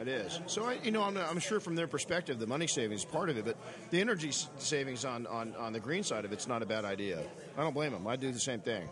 It 0.00 0.08
is. 0.08 0.40
So 0.46 0.64
I, 0.64 0.74
you 0.82 0.90
know, 0.90 1.04
I'm, 1.04 1.16
I'm 1.16 1.38
sure 1.38 1.60
from 1.60 1.76
their 1.76 1.86
perspective, 1.86 2.40
the 2.40 2.48
money 2.48 2.66
savings 2.66 3.02
is 3.02 3.04
part 3.04 3.30
of 3.30 3.36
it, 3.36 3.44
but 3.44 3.56
the 3.90 4.00
energy 4.00 4.32
savings 4.58 5.04
on, 5.04 5.26
on 5.28 5.54
on 5.56 5.72
the 5.72 5.80
green 5.80 6.02
side 6.02 6.24
of 6.24 6.32
it's 6.32 6.48
not 6.48 6.62
a 6.62 6.66
bad 6.66 6.84
idea. 6.84 7.22
I 7.56 7.62
don't 7.62 7.74
blame 7.74 7.92
them. 7.92 8.06
I'd 8.06 8.20
do 8.20 8.32
the 8.32 8.40
same 8.40 8.60
thing. 8.60 8.88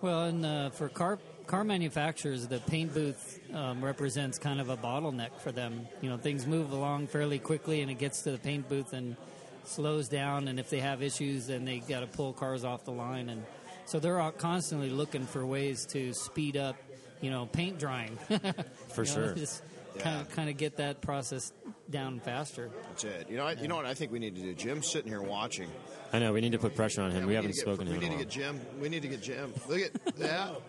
Well, 0.00 0.24
and 0.26 0.46
uh, 0.46 0.70
for 0.70 0.88
car 0.88 1.18
car 1.48 1.64
manufacturers, 1.64 2.46
the 2.46 2.60
paint 2.60 2.94
booth 2.94 3.40
um, 3.52 3.84
represents 3.84 4.38
kind 4.38 4.60
of 4.60 4.68
a 4.68 4.76
bottleneck 4.76 5.40
for 5.40 5.50
them. 5.50 5.88
You 6.00 6.10
know, 6.10 6.16
things 6.16 6.46
move 6.46 6.70
along 6.70 7.08
fairly 7.08 7.40
quickly, 7.40 7.80
and 7.80 7.90
it 7.90 7.98
gets 7.98 8.22
to 8.22 8.30
the 8.30 8.38
paint 8.38 8.68
booth 8.68 8.92
and 8.92 9.16
slows 9.64 10.08
down. 10.08 10.46
And 10.46 10.60
if 10.60 10.70
they 10.70 10.78
have 10.80 11.02
issues, 11.02 11.48
then 11.48 11.64
they 11.64 11.80
got 11.80 12.00
to 12.00 12.06
pull 12.06 12.32
cars 12.32 12.64
off 12.64 12.84
the 12.84 12.92
line, 12.92 13.28
and 13.30 13.44
so 13.86 13.98
they're 13.98 14.20
all 14.20 14.30
constantly 14.30 14.90
looking 14.90 15.26
for 15.26 15.44
ways 15.44 15.84
to 15.86 16.12
speed 16.14 16.56
up. 16.56 16.76
You 17.20 17.30
know, 17.32 17.46
paint 17.46 17.80
drying. 17.80 18.16
For 18.28 19.02
You 19.02 19.08
know, 19.08 19.14
sure. 19.26 19.34
Just 19.34 19.64
kind 19.98 20.20
of 20.20 20.30
kind 20.30 20.48
of 20.48 20.56
get 20.56 20.76
that 20.76 21.00
process 21.00 21.52
down 21.90 22.20
faster. 22.20 22.70
That's 22.90 23.02
it. 23.02 23.28
You 23.28 23.38
know, 23.38 23.46
I, 23.46 23.52
you 23.54 23.66
know 23.66 23.74
what 23.74 23.86
I 23.86 23.94
think 23.94 24.12
we 24.12 24.20
need 24.20 24.36
to 24.36 24.40
do. 24.42 24.54
Jim's 24.54 24.88
sitting 24.88 25.10
here 25.10 25.20
watching. 25.20 25.68
I 26.12 26.20
know 26.20 26.32
we 26.32 26.40
need 26.40 26.52
to 26.52 26.60
put 26.60 26.76
pressure 26.76 27.02
on 27.02 27.10
him. 27.10 27.22
Yeah, 27.22 27.26
we, 27.26 27.28
need 27.30 27.34
haven't 27.34 27.50
to 27.50 27.56
get- 27.56 27.62
spoken 27.62 27.86
to 27.86 27.92
him. 27.92 28.02
in 28.02 28.08
need 28.10 28.18
to 28.18 28.24
get 28.24 28.30
Jim. 28.30 28.60
We 28.80 28.88
need 28.88 29.02
to 29.02 29.08
get 29.08 29.20
Jim. 29.20 29.52
Look 29.68 29.80
at 29.80 30.16
that. 30.18 30.60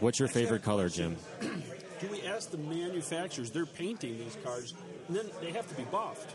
What's 0.00 0.18
your 0.18 0.28
favorite 0.28 0.62
color, 0.62 0.88
Jim? 0.88 1.16
Do 1.40 2.08
we 2.10 2.22
ask 2.22 2.50
the 2.50 2.58
manufacturers? 2.58 3.50
They're 3.50 3.66
painting 3.66 4.18
these 4.18 4.36
cars, 4.44 4.74
and 5.08 5.16
then 5.16 5.26
they 5.40 5.50
have 5.52 5.66
to 5.68 5.74
be 5.74 5.84
buffed 5.84 6.34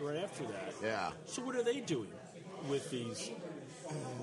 right 0.00 0.16
after 0.16 0.44
that. 0.44 0.74
Yeah. 0.82 1.10
So 1.26 1.42
what 1.42 1.54
are 1.54 1.62
they 1.62 1.80
doing 1.80 2.10
with 2.68 2.90
these 2.90 3.30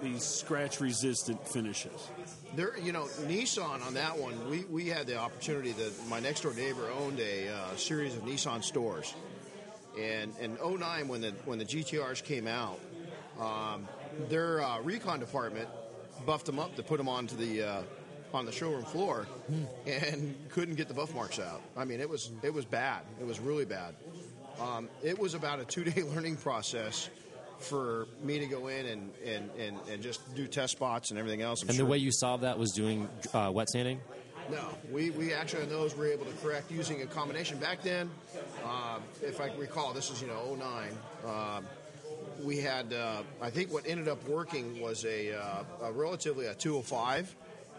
these 0.01 0.24
scratch 0.24 0.79
resistant 0.79 1.47
finishes? 1.47 2.09
There, 2.55 2.77
you 2.77 2.91
know, 2.91 3.05
Nissan 3.24 3.85
on 3.85 3.93
that 3.95 4.17
one, 4.17 4.50
we, 4.50 4.63
we 4.65 4.88
had 4.88 5.07
the 5.07 5.17
opportunity 5.17 5.71
that 5.71 5.93
my 6.07 6.19
next 6.19 6.41
door 6.41 6.53
neighbor 6.53 6.89
owned 6.91 7.19
a 7.19 7.50
uh, 7.50 7.75
series 7.75 8.15
of 8.15 8.24
Nissan 8.24 8.63
stores, 8.63 9.15
and 10.00 10.33
in 10.39 10.57
09 10.63 11.07
when 11.07 11.21
the 11.21 11.31
when 11.45 11.57
the 11.57 11.65
GTRs 11.65 12.24
came 12.24 12.47
out, 12.47 12.79
um, 13.39 13.88
their 14.29 14.62
uh, 14.62 14.81
recon 14.81 15.19
department 15.19 15.69
buffed 16.25 16.45
them 16.45 16.59
up 16.59 16.75
to 16.75 16.83
put 16.83 16.97
them 16.97 17.09
onto 17.09 17.35
the 17.35 17.63
uh, 17.63 17.81
on 18.34 18.46
the 18.46 18.51
showroom 18.51 18.84
floor, 18.84 19.27
and 19.88 20.36
couldn't 20.50 20.75
get 20.75 20.88
the 20.88 20.94
buff 20.94 21.13
marks 21.15 21.39
out. 21.39 21.62
I 21.77 21.86
mean, 21.86 22.00
it 22.01 22.10
was 22.10 22.32
it 22.44 22.53
was 22.53 22.65
bad. 22.65 23.01
It 23.20 23.25
was 23.25 23.39
really 23.39 23.65
bad. 23.65 23.96
Um, 24.62 24.89
it 25.03 25.17
was 25.20 25.34
about 25.34 25.60
a 25.60 25.65
two 25.65 25.84
day 25.84 26.01
learning 26.15 26.38
process 26.38 27.10
for 27.60 28.08
me 28.22 28.38
to 28.39 28.46
go 28.48 28.67
in 28.67 28.86
and, 28.86 29.12
and, 29.25 29.50
and, 29.58 29.77
and 29.89 30.03
just 30.03 30.36
do 30.36 30.46
test 30.46 30.74
spots 30.74 31.10
and 31.10 31.17
everything 31.20 31.41
else. 31.41 31.62
I'm 31.63 31.70
And 31.70 31.77
sure- 31.77 31.86
the 31.86 31.89
way 31.91 31.98
you 31.98 32.12
solved 32.12 32.44
that 32.44 32.60
was 32.60 32.72
doing 32.74 33.08
uh, 33.34 33.50
wet 33.53 33.70
sanding. 33.70 34.00
no, 34.51 34.60
we, 34.91 35.10
we 35.12 35.34
actually 35.34 35.63
on 35.63 35.70
those 35.70 35.96
were 35.96 36.05
able 36.08 36.25
to 36.25 36.34
correct 36.46 36.70
using 36.70 37.01
a 37.01 37.05
combination. 37.05 37.58
Back 37.58 37.82
then, 37.82 38.10
uh, 38.65 39.00
if 39.22 39.39
I 39.39 39.51
recall, 39.58 39.94
this 39.94 40.10
is 40.12 40.22
you 40.22 40.27
know 40.27 40.55
09. 40.55 40.89
Um, 41.58 41.65
we 42.44 42.58
had 42.58 42.91
uh, 42.94 43.24
I 43.41 43.50
think 43.50 43.72
what 43.72 43.88
ended 43.88 44.10
up 44.10 44.25
working 44.27 44.82
was 44.82 45.05
a, 45.05 45.34
uh, 45.34 45.63
a 45.84 45.91
relatively 45.94 46.48
a 46.48 46.53
205, 46.53 47.34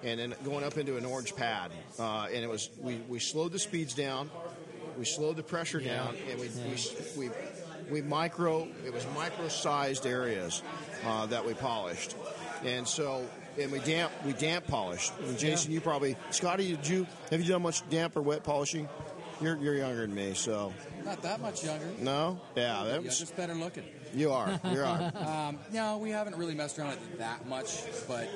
and 0.07 0.19
then 0.21 0.35
going 0.45 0.65
up 0.65 0.79
into 0.79 0.97
an 0.97 1.05
orange 1.05 1.35
pad, 1.37 1.71
uh, 1.99 2.29
and 2.33 2.43
it 2.45 2.49
was 2.49 2.71
we, 2.81 2.95
we 3.09 3.19
slowed 3.19 3.53
the 3.53 3.59
speeds 3.59 3.93
down, 3.95 4.31
we 4.99 5.05
slowed 5.05 5.37
the 5.37 5.43
pressure 5.43 5.81
Yeah. 5.81 5.97
down, 5.97 6.15
and 6.31 6.41
we, 6.41 6.47
Yeah. 6.47 6.63
we 7.19 7.29
we 7.29 7.35
we 7.91 8.03
micro 8.03 8.67
it 8.87 8.93
was 8.95 9.05
micro 9.15 9.49
sized 9.49 10.07
areas 10.07 10.63
uh, 11.05 11.27
that 11.27 11.45
we 11.45 11.53
polished. 11.55 12.15
and 12.65 12.87
so 12.89 13.27
and 13.61 13.71
we 13.73 13.79
damp 13.81 14.13
we 14.25 14.33
damp 14.33 14.67
polished. 14.67 15.13
And 15.27 15.37
Jason, 15.39 15.71
Yeah. 15.71 15.75
you 15.77 15.81
probably 15.81 16.17
Scotty, 16.31 16.77
did 16.77 16.89
you 16.89 17.07
have 17.31 17.41
you 17.43 17.49
done 17.49 17.63
much 17.63 17.87
damp 17.91 18.17
or 18.17 18.23
wet 18.23 18.43
polishing? 18.45 18.89
You're 19.41 19.57
you're 19.59 19.75
younger 19.75 20.01
than 20.01 20.15
me, 20.15 20.33
so 20.35 20.73
Not 21.05 21.21
that 21.23 21.41
much 21.41 21.63
younger. 21.63 21.87
no, 22.01 22.41
yeah, 22.57 22.85
that 22.85 23.05
was, 23.05 23.19
just 23.19 23.37
better 23.37 23.55
looking. 23.55 23.85
you 24.15 24.33
are 24.33 24.59
you 24.65 24.83
are. 24.83 25.13
Um, 25.47 25.59
no, 25.73 25.99
we 25.99 26.09
haven't 26.11 26.37
really 26.37 26.55
messed 26.55 26.79
around 26.79 26.91
with 26.93 27.13
it 27.13 27.19
that 27.19 27.47
much, 27.47 27.83
but 28.09 28.29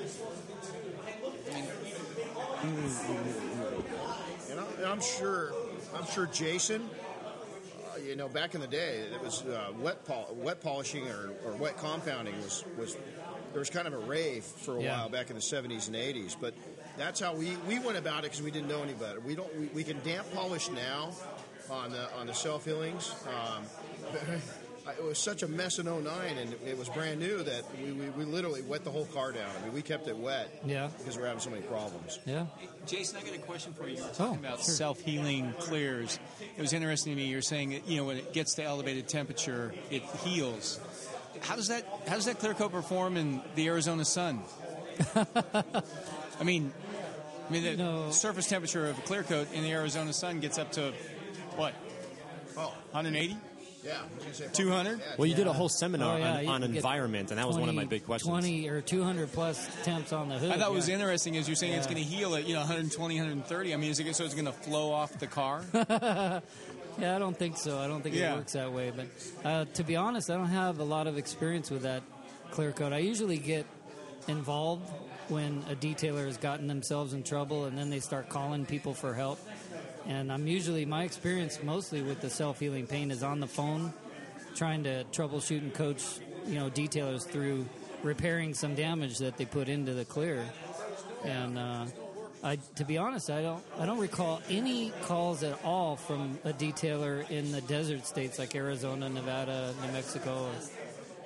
And, 4.50 4.60
I, 4.60 4.90
I'm 4.90 5.00
sure, 5.00 5.52
I'm 5.96 6.06
sure 6.06 6.26
Jason. 6.26 6.88
Uh, 7.92 7.98
you 7.98 8.16
know, 8.16 8.28
back 8.28 8.54
in 8.54 8.60
the 8.60 8.66
day, 8.66 9.04
it 9.14 9.20
was 9.22 9.42
uh, 9.42 9.72
wet 9.78 10.04
pol- 10.04 10.34
wet 10.36 10.60
polishing 10.60 11.06
or, 11.08 11.30
or 11.44 11.52
wet 11.56 11.76
compounding 11.78 12.36
was 12.42 12.64
was 12.78 12.96
there 13.52 13.58
was 13.58 13.70
kind 13.70 13.88
of 13.88 13.94
a 13.94 13.98
rave 13.98 14.44
for 14.44 14.76
a 14.78 14.82
Yeah. 14.82 14.98
while 14.98 15.08
back 15.08 15.28
in 15.30 15.34
the 15.36 15.42
70s 15.42 15.88
and 15.88 15.96
80s. 15.96 16.36
But 16.40 16.54
that's 16.96 17.18
how 17.18 17.34
we, 17.34 17.56
we 17.66 17.80
went 17.80 17.96
about 17.98 18.20
it 18.20 18.24
because 18.30 18.42
we 18.42 18.50
didn't 18.52 18.68
know 18.68 18.82
any 18.82 18.92
better. 18.92 19.18
We 19.20 19.34
don't 19.34 19.52
we, 19.58 19.66
we 19.68 19.82
can 19.84 19.98
damp 20.04 20.30
polish 20.32 20.70
now 20.70 21.10
on 21.70 21.90
the 21.90 22.12
on 22.14 22.26
the 22.26 22.34
self 22.34 22.64
healings. 22.64 23.12
Um, 23.26 23.64
it 24.88 25.04
was 25.04 25.18
such 25.18 25.42
a 25.42 25.48
mess 25.48 25.78
in 25.78 25.86
09 25.86 26.04
and 26.38 26.54
it 26.66 26.76
was 26.78 26.88
brand 26.88 27.20
new 27.20 27.42
that 27.42 27.62
we, 27.82 27.92
we, 27.92 28.08
we 28.10 28.24
literally 28.24 28.62
wet 28.62 28.82
the 28.84 28.90
whole 28.90 29.04
car 29.06 29.30
down. 29.32 29.48
I 29.60 29.64
mean, 29.64 29.72
we 29.74 29.82
kept 29.82 30.08
it 30.08 30.16
wet 30.16 30.48
Yeah. 30.64 30.88
because 30.98 31.16
we're 31.16 31.26
having 31.26 31.40
so 31.40 31.50
many 31.50 31.62
problems. 31.62 32.18
Yeah. 32.26 32.46
Jason, 32.86 33.18
I 33.18 33.22
got 33.26 33.34
a 33.34 33.38
question 33.38 33.72
for 33.72 33.88
you. 33.88 33.96
You 33.96 34.02
were 34.02 34.08
oh, 34.08 34.14
talking 34.14 34.36
Oh, 34.44 34.48
about 34.48 34.56
sure. 34.60 34.74
self 34.74 35.00
healing 35.00 35.52
clears. 35.58 36.18
It 36.56 36.60
was 36.60 36.72
interesting 36.72 37.14
to 37.14 37.16
me. 37.22 37.28
You're 37.28 37.42
saying 37.42 37.70
that, 37.70 37.86
you 37.86 37.96
know 37.98 38.04
when 38.04 38.16
it 38.16 38.32
gets 38.32 38.54
to 38.54 38.62
elevated 38.64 39.06
temperature, 39.08 39.72
it 39.90 40.02
heals. 40.24 40.80
How 41.42 41.56
does 41.56 41.68
that 41.68 41.84
how 42.08 42.16
does 42.16 42.24
that 42.24 42.38
clear 42.38 42.54
coat 42.54 42.72
perform 42.72 43.16
in 43.16 43.40
the 43.54 43.68
Arizona 43.68 44.04
sun? 44.04 44.40
I 45.14 46.44
mean, 46.44 46.72
I 47.48 47.52
mean 47.52 47.62
the 47.62 47.76
No. 47.76 48.10
surface 48.10 48.48
temperature 48.48 48.86
of 48.88 48.98
a 48.98 49.02
clear 49.02 49.22
coat 49.22 49.48
in 49.52 49.62
the 49.62 49.70
Arizona 49.72 50.12
sun 50.12 50.40
gets 50.40 50.58
up 50.58 50.72
to 50.72 50.92
what? 51.56 51.74
Oh, 52.56 52.74
180, 52.92 53.36
yeah. 53.84 53.98
I 54.00 54.14
was 54.14 54.22
gonna 54.22 54.34
say- 54.34 54.48
200. 54.52 55.00
Well, 55.18 55.26
you 55.26 55.34
did 55.34 55.46
a 55.46 55.52
whole 55.52 55.68
seminar 55.68 56.16
Oh, 56.16 56.18
yeah, 56.18 56.38
on, 56.40 56.46
on 56.48 56.60
can 56.62 56.72
get 56.72 56.76
environment, 56.78 57.30
and 57.30 57.38
that 57.38 57.46
was 57.46 57.56
one 57.58 57.68
of 57.68 57.74
my 57.74 57.82
20 57.82 57.88
big 57.96 58.04
questions. 58.06 58.28
20 58.30 58.68
or 58.68 58.80
200 58.80 59.32
plus 59.32 59.68
temps 59.84 60.12
on 60.12 60.28
the 60.28 60.38
hood. 60.38 60.50
I 60.50 60.58
thought 60.58 60.68
what 60.70 60.76
was 60.76 60.88
yeah. 60.88 60.94
interesting 60.96 61.34
is 61.34 61.48
you're 61.48 61.56
saying 61.56 61.72
it's 61.72 61.86
Yeah. 61.86 61.92
going 61.94 62.04
to 62.04 62.10
heal 62.10 62.34
at 62.34 62.46
you 62.46 62.54
know 62.54 62.60
120, 62.60 63.16
130. 63.16 63.72
I 63.74 63.76
mean, 63.76 63.90
is 63.90 63.98
it 64.00 64.14
so 64.16 64.24
it's 64.24 64.34
going 64.34 64.46
to 64.46 64.52
flow 64.52 64.92
off 64.92 65.18
the 65.18 65.26
car? 65.26 65.64
Yeah, 66.98 67.16
I 67.16 67.18
don't 67.18 67.36
think 67.38 67.56
so. 67.56 67.78
I 67.78 67.86
don't 67.86 68.02
think 68.02 68.14
Yeah. 68.16 68.34
it 68.34 68.36
works 68.38 68.52
that 68.52 68.72
way. 68.72 68.92
But 68.94 69.06
uh, 69.48 69.64
to 69.74 69.84
be 69.84 69.96
honest, 69.96 70.28
I 70.28 70.34
don't 70.36 70.48
have 70.48 70.80
a 70.80 70.84
lot 70.84 71.06
of 71.06 71.16
experience 71.16 71.70
with 71.70 71.82
that 71.82 72.02
clear 72.50 72.72
coat. 72.72 72.92
I 72.92 72.98
usually 72.98 73.38
get 73.38 73.64
involved 74.28 74.90
when 75.28 75.64
a 75.70 75.74
detailer 75.74 76.26
has 76.26 76.36
gotten 76.36 76.66
themselves 76.66 77.12
in 77.14 77.22
trouble 77.22 77.64
and 77.64 77.78
then 77.78 77.88
they 77.90 78.00
start 78.00 78.28
calling 78.28 78.66
people 78.66 78.92
for 78.92 79.14
help. 79.14 79.38
And 80.06 80.32
I'm 80.32 80.46
usually, 80.46 80.84
my 80.84 81.04
experience 81.04 81.62
mostly 81.62 82.02
with 82.02 82.20
the 82.20 82.30
self 82.30 82.60
healing 82.60 82.86
pain 82.86 83.10
is 83.10 83.22
on 83.22 83.40
the 83.40 83.46
phone, 83.46 83.92
trying 84.54 84.84
to 84.84 85.04
troubleshoot 85.12 85.58
and 85.58 85.72
coach, 85.74 86.02
you 86.46 86.54
know, 86.54 86.70
detailers 86.70 87.24
through 87.24 87.66
repairing 88.02 88.54
some 88.54 88.74
damage 88.74 89.18
that 89.18 89.36
they 89.36 89.44
put 89.44 89.68
into 89.68 89.94
the 89.94 90.04
clear. 90.04 90.44
And 91.24 91.58
uh, 91.58 91.86
I, 92.42 92.56
to 92.76 92.84
be 92.84 92.96
honest, 92.96 93.30
I 93.30 93.42
don't, 93.42 93.62
I 93.78 93.84
don't 93.84 93.98
recall 93.98 94.40
any 94.48 94.92
calls 95.02 95.42
at 95.42 95.62
all 95.64 95.96
from 95.96 96.38
a 96.44 96.52
detailer 96.52 97.28
in 97.30 97.52
the 97.52 97.60
desert 97.60 98.06
states 98.06 98.38
like 98.38 98.54
Arizona, 98.54 99.08
Nevada, 99.08 99.74
New 99.84 99.92
Mexico. 99.92 100.50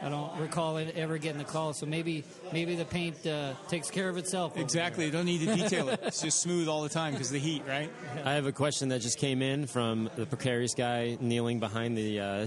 I 0.04 0.10
don't 0.10 0.38
recall 0.38 0.76
it 0.76 0.94
ever 0.96 1.16
getting 1.16 1.40
a 1.40 1.44
call. 1.44 1.72
So 1.72 1.86
maybe, 1.86 2.24
maybe 2.52 2.76
the 2.76 2.84
paint 2.84 3.26
uh, 3.26 3.54
takes 3.68 3.90
care 3.90 4.10
of 4.10 4.18
itself. 4.18 4.58
exactly. 4.58 5.06
You 5.06 5.10
don't 5.10 5.24
need 5.24 5.46
to 5.48 5.54
detail 5.54 5.88
it. 5.88 6.00
It's 6.02 6.20
just 6.20 6.42
smooth 6.42 6.68
all 6.68 6.82
the 6.82 6.90
time 6.90 7.14
because 7.14 7.28
of 7.28 7.32
the 7.32 7.38
heat, 7.38 7.62
right? 7.66 7.90
I 8.22 8.34
have 8.34 8.46
a 8.46 8.52
question 8.52 8.90
that 8.90 9.00
just 9.00 9.18
came 9.18 9.40
in 9.40 9.66
from 9.66 10.10
the 10.14 10.26
precarious 10.26 10.74
guy 10.74 11.16
kneeling 11.20 11.58
behind 11.58 11.96
the 11.96 12.20
uh, 12.20 12.46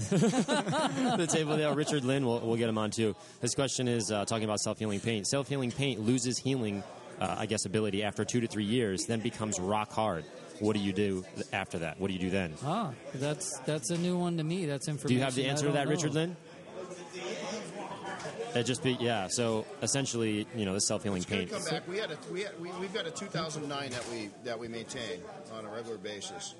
the 1.16 1.28
table 1.28 1.56
there. 1.56 1.74
Richard 1.74 2.04
Lynn, 2.04 2.24
we'll, 2.24 2.38
we'll 2.40 2.56
get 2.56 2.68
him 2.68 2.78
on 2.78 2.92
too. 2.92 3.16
His 3.40 3.56
question 3.56 3.88
is 3.88 4.12
uh, 4.12 4.24
talking 4.24 4.44
about 4.44 4.60
self 4.60 4.78
healing 4.78 5.00
paint. 5.00 5.26
Self 5.26 5.48
healing 5.48 5.72
paint 5.72 6.00
loses 6.00 6.38
healing, 6.38 6.84
uh, 7.20 7.36
I 7.38 7.46
guess, 7.46 7.64
ability 7.64 8.04
after 8.04 8.24
two 8.24 8.40
to 8.40 8.46
three 8.46 8.64
years, 8.64 9.06
then 9.06 9.18
becomes 9.18 9.58
rock 9.58 9.90
hard. 9.90 10.24
What 10.60 10.74
do 10.74 10.80
you 10.80 10.92
do 10.92 11.24
after 11.52 11.78
that? 11.78 12.00
What 12.00 12.08
do 12.08 12.14
you 12.14 12.20
do 12.20 12.30
then? 12.30 12.54
Ah, 12.64 12.92
that's 13.14 13.58
that's 13.60 13.90
a 13.90 13.98
new 13.98 14.16
one 14.16 14.36
to 14.38 14.44
me. 14.44 14.66
That's 14.66 14.88
information. 14.88 15.08
Do 15.08 15.14
you 15.14 15.24
have 15.24 15.34
the 15.34 15.46
answer 15.46 15.66
to 15.66 15.72
that, 15.72 15.84
know. 15.84 15.90
Richard 15.90 16.14
Lynn? 16.14 16.36
It 18.54 18.64
just 18.64 18.82
be 18.82 18.96
yeah. 19.00 19.28
So 19.28 19.66
essentially, 19.82 20.46
you 20.54 20.64
know, 20.64 20.74
the 20.74 20.80
self 20.80 21.02
healing 21.02 21.22
paint. 21.24 21.50
come 21.50 21.62
back. 21.64 21.86
We 21.86 21.98
had 21.98 22.10
a 22.10 22.18
we, 22.32 22.42
had, 22.42 22.58
we 22.60 22.70
we've 22.80 22.92
got 22.92 23.06
a 23.06 23.10
2009 23.10 23.90
that 23.90 24.08
we 24.10 24.30
that 24.44 24.58
we 24.58 24.68
maintain 24.68 25.20
on 25.52 25.64
a 25.64 25.70
regular 25.70 25.98
basis, 25.98 26.54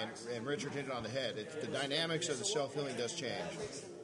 and 0.00 0.10
and 0.34 0.46
Richard 0.46 0.72
hit 0.72 0.86
it 0.86 0.92
on 0.92 1.02
the 1.02 1.08
head. 1.08 1.36
It, 1.36 1.60
the 1.60 1.66
dynamics 1.68 2.28
of 2.28 2.38
the 2.38 2.44
self 2.44 2.74
healing 2.74 2.96
does 2.96 3.12
change. 3.12 3.32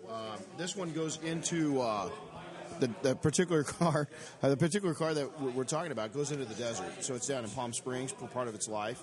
Um, 0.08 0.38
this 0.58 0.76
one 0.76 0.92
goes 0.92 1.18
into 1.22 1.80
uh, 1.80 2.10
the, 2.80 2.90
the 3.02 3.16
particular 3.16 3.62
car. 3.64 4.08
Uh, 4.42 4.50
the 4.50 4.56
particular 4.56 4.94
car 4.94 5.14
that 5.14 5.40
we're, 5.40 5.50
we're 5.50 5.64
talking 5.64 5.92
about 5.92 6.12
goes 6.12 6.32
into 6.32 6.44
the 6.44 6.54
desert, 6.54 7.02
so 7.02 7.14
it's 7.14 7.26
down 7.26 7.44
in 7.44 7.50
Palm 7.50 7.72
Springs 7.72 8.12
for 8.12 8.26
part 8.28 8.48
of 8.48 8.54
its 8.54 8.68
life. 8.68 9.00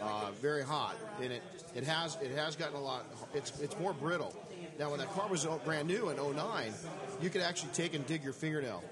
Uh, 0.00 0.30
very 0.40 0.62
hot, 0.64 0.96
and 1.20 1.32
it 1.32 1.42
it 1.74 1.84
has 1.84 2.18
it 2.20 2.32
has 2.32 2.56
gotten 2.56 2.76
a 2.76 2.80
lot. 2.80 3.06
It's 3.34 3.58
it's 3.60 3.78
more 3.78 3.92
brittle. 3.92 4.34
Now, 4.78 4.90
when 4.90 4.98
that 4.98 5.12
car 5.12 5.28
was 5.28 5.46
brand 5.64 5.86
new 5.88 6.08
in 6.08 6.16
09, 6.16 6.72
you 7.20 7.30
could 7.30 7.42
actually 7.42 7.70
take 7.72 7.94
and 7.94 8.06
dig 8.06 8.24
your 8.24 8.32
fingernail 8.32 8.82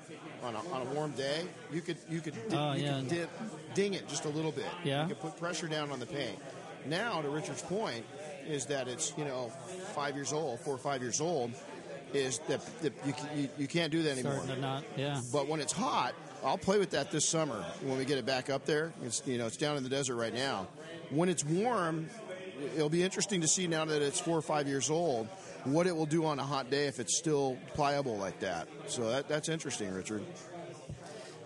on 0.43 0.55
a, 0.55 0.59
on 0.71 0.83
a 0.83 0.85
warm 0.95 1.13
day. 1.13 1.43
You 1.73 1.81
could 1.81 1.97
you 2.09 2.21
could, 2.21 2.35
Oh, 2.53 2.73
you 2.75 2.85
yeah. 2.85 2.99
could 3.01 3.09
dip, 3.09 3.31
ding 3.75 3.95
it 3.95 4.09
just 4.09 4.25
a 4.25 4.29
little 4.29 4.53
bit. 4.53 4.67
Yeah. 4.85 5.03
You 5.03 5.09
could 5.15 5.21
put 5.21 5.37
pressure 5.39 5.69
down 5.69 5.91
on 5.91 5.99
the 6.01 6.07
paint. 6.07 6.39
Now, 6.87 7.21
to 7.21 7.29
Richard's 7.29 7.63
point, 7.63 8.05
is 8.47 8.67
that 8.67 8.89
it's 8.89 9.13
you 9.19 9.25
know 9.25 9.49
five 9.95 10.15
years 10.17 10.33
old, 10.33 10.61
four 10.61 10.75
or 10.75 10.79
five 10.79 11.03
years 11.03 11.21
old, 11.21 11.53
is 12.15 12.39
that, 12.49 12.61
that 12.83 12.93
you, 13.07 13.15
you 13.37 13.49
you 13.59 13.67
can't 13.67 13.93
do 13.93 14.03
that 14.03 14.13
anymore. 14.13 14.43
Not, 14.61 14.85
yeah. 14.97 15.21
But 15.33 15.47
when 15.49 15.61
it's 15.61 15.73
hot, 15.73 16.15
I'll 16.45 16.57
play 16.59 16.79
with 16.79 16.91
that 16.91 17.11
this 17.11 17.29
summer 17.29 17.63
when 17.83 17.99
we 17.99 18.05
get 18.05 18.17
it 18.19 18.25
back 18.27 18.49
up 18.49 18.65
there. 18.65 18.93
It's 19.05 19.23
you 19.27 19.37
know 19.39 19.47
it's 19.47 19.57
down 19.59 19.77
in 19.77 19.83
the 19.83 19.91
desert 19.91 20.17
right 20.17 20.33
now. 20.33 20.69
When 21.11 21.29
it's 21.29 21.45
warm, 21.45 22.09
it'll 22.77 22.89
be 22.89 23.03
interesting 23.03 23.41
to 23.43 23.49
see 23.49 23.67
now 23.67 23.85
that 23.85 24.01
it's 24.03 24.21
four 24.21 24.39
or 24.39 24.43
five 24.43 24.67
years 24.67 24.89
old 24.91 25.29
what 25.65 25.87
it 25.87 25.95
will 25.97 26.07
do 26.07 26.25
on 26.27 26.39
a 26.39 26.45
hot 26.45 26.71
day 26.71 26.87
if 26.87 26.99
it's 27.01 27.17
still 27.19 27.57
pliable 27.75 28.17
like 28.17 28.41
that. 28.41 28.69
So 28.87 29.11
that, 29.11 29.29
that's 29.29 29.49
interesting, 29.49 29.93
Richard. 29.93 30.23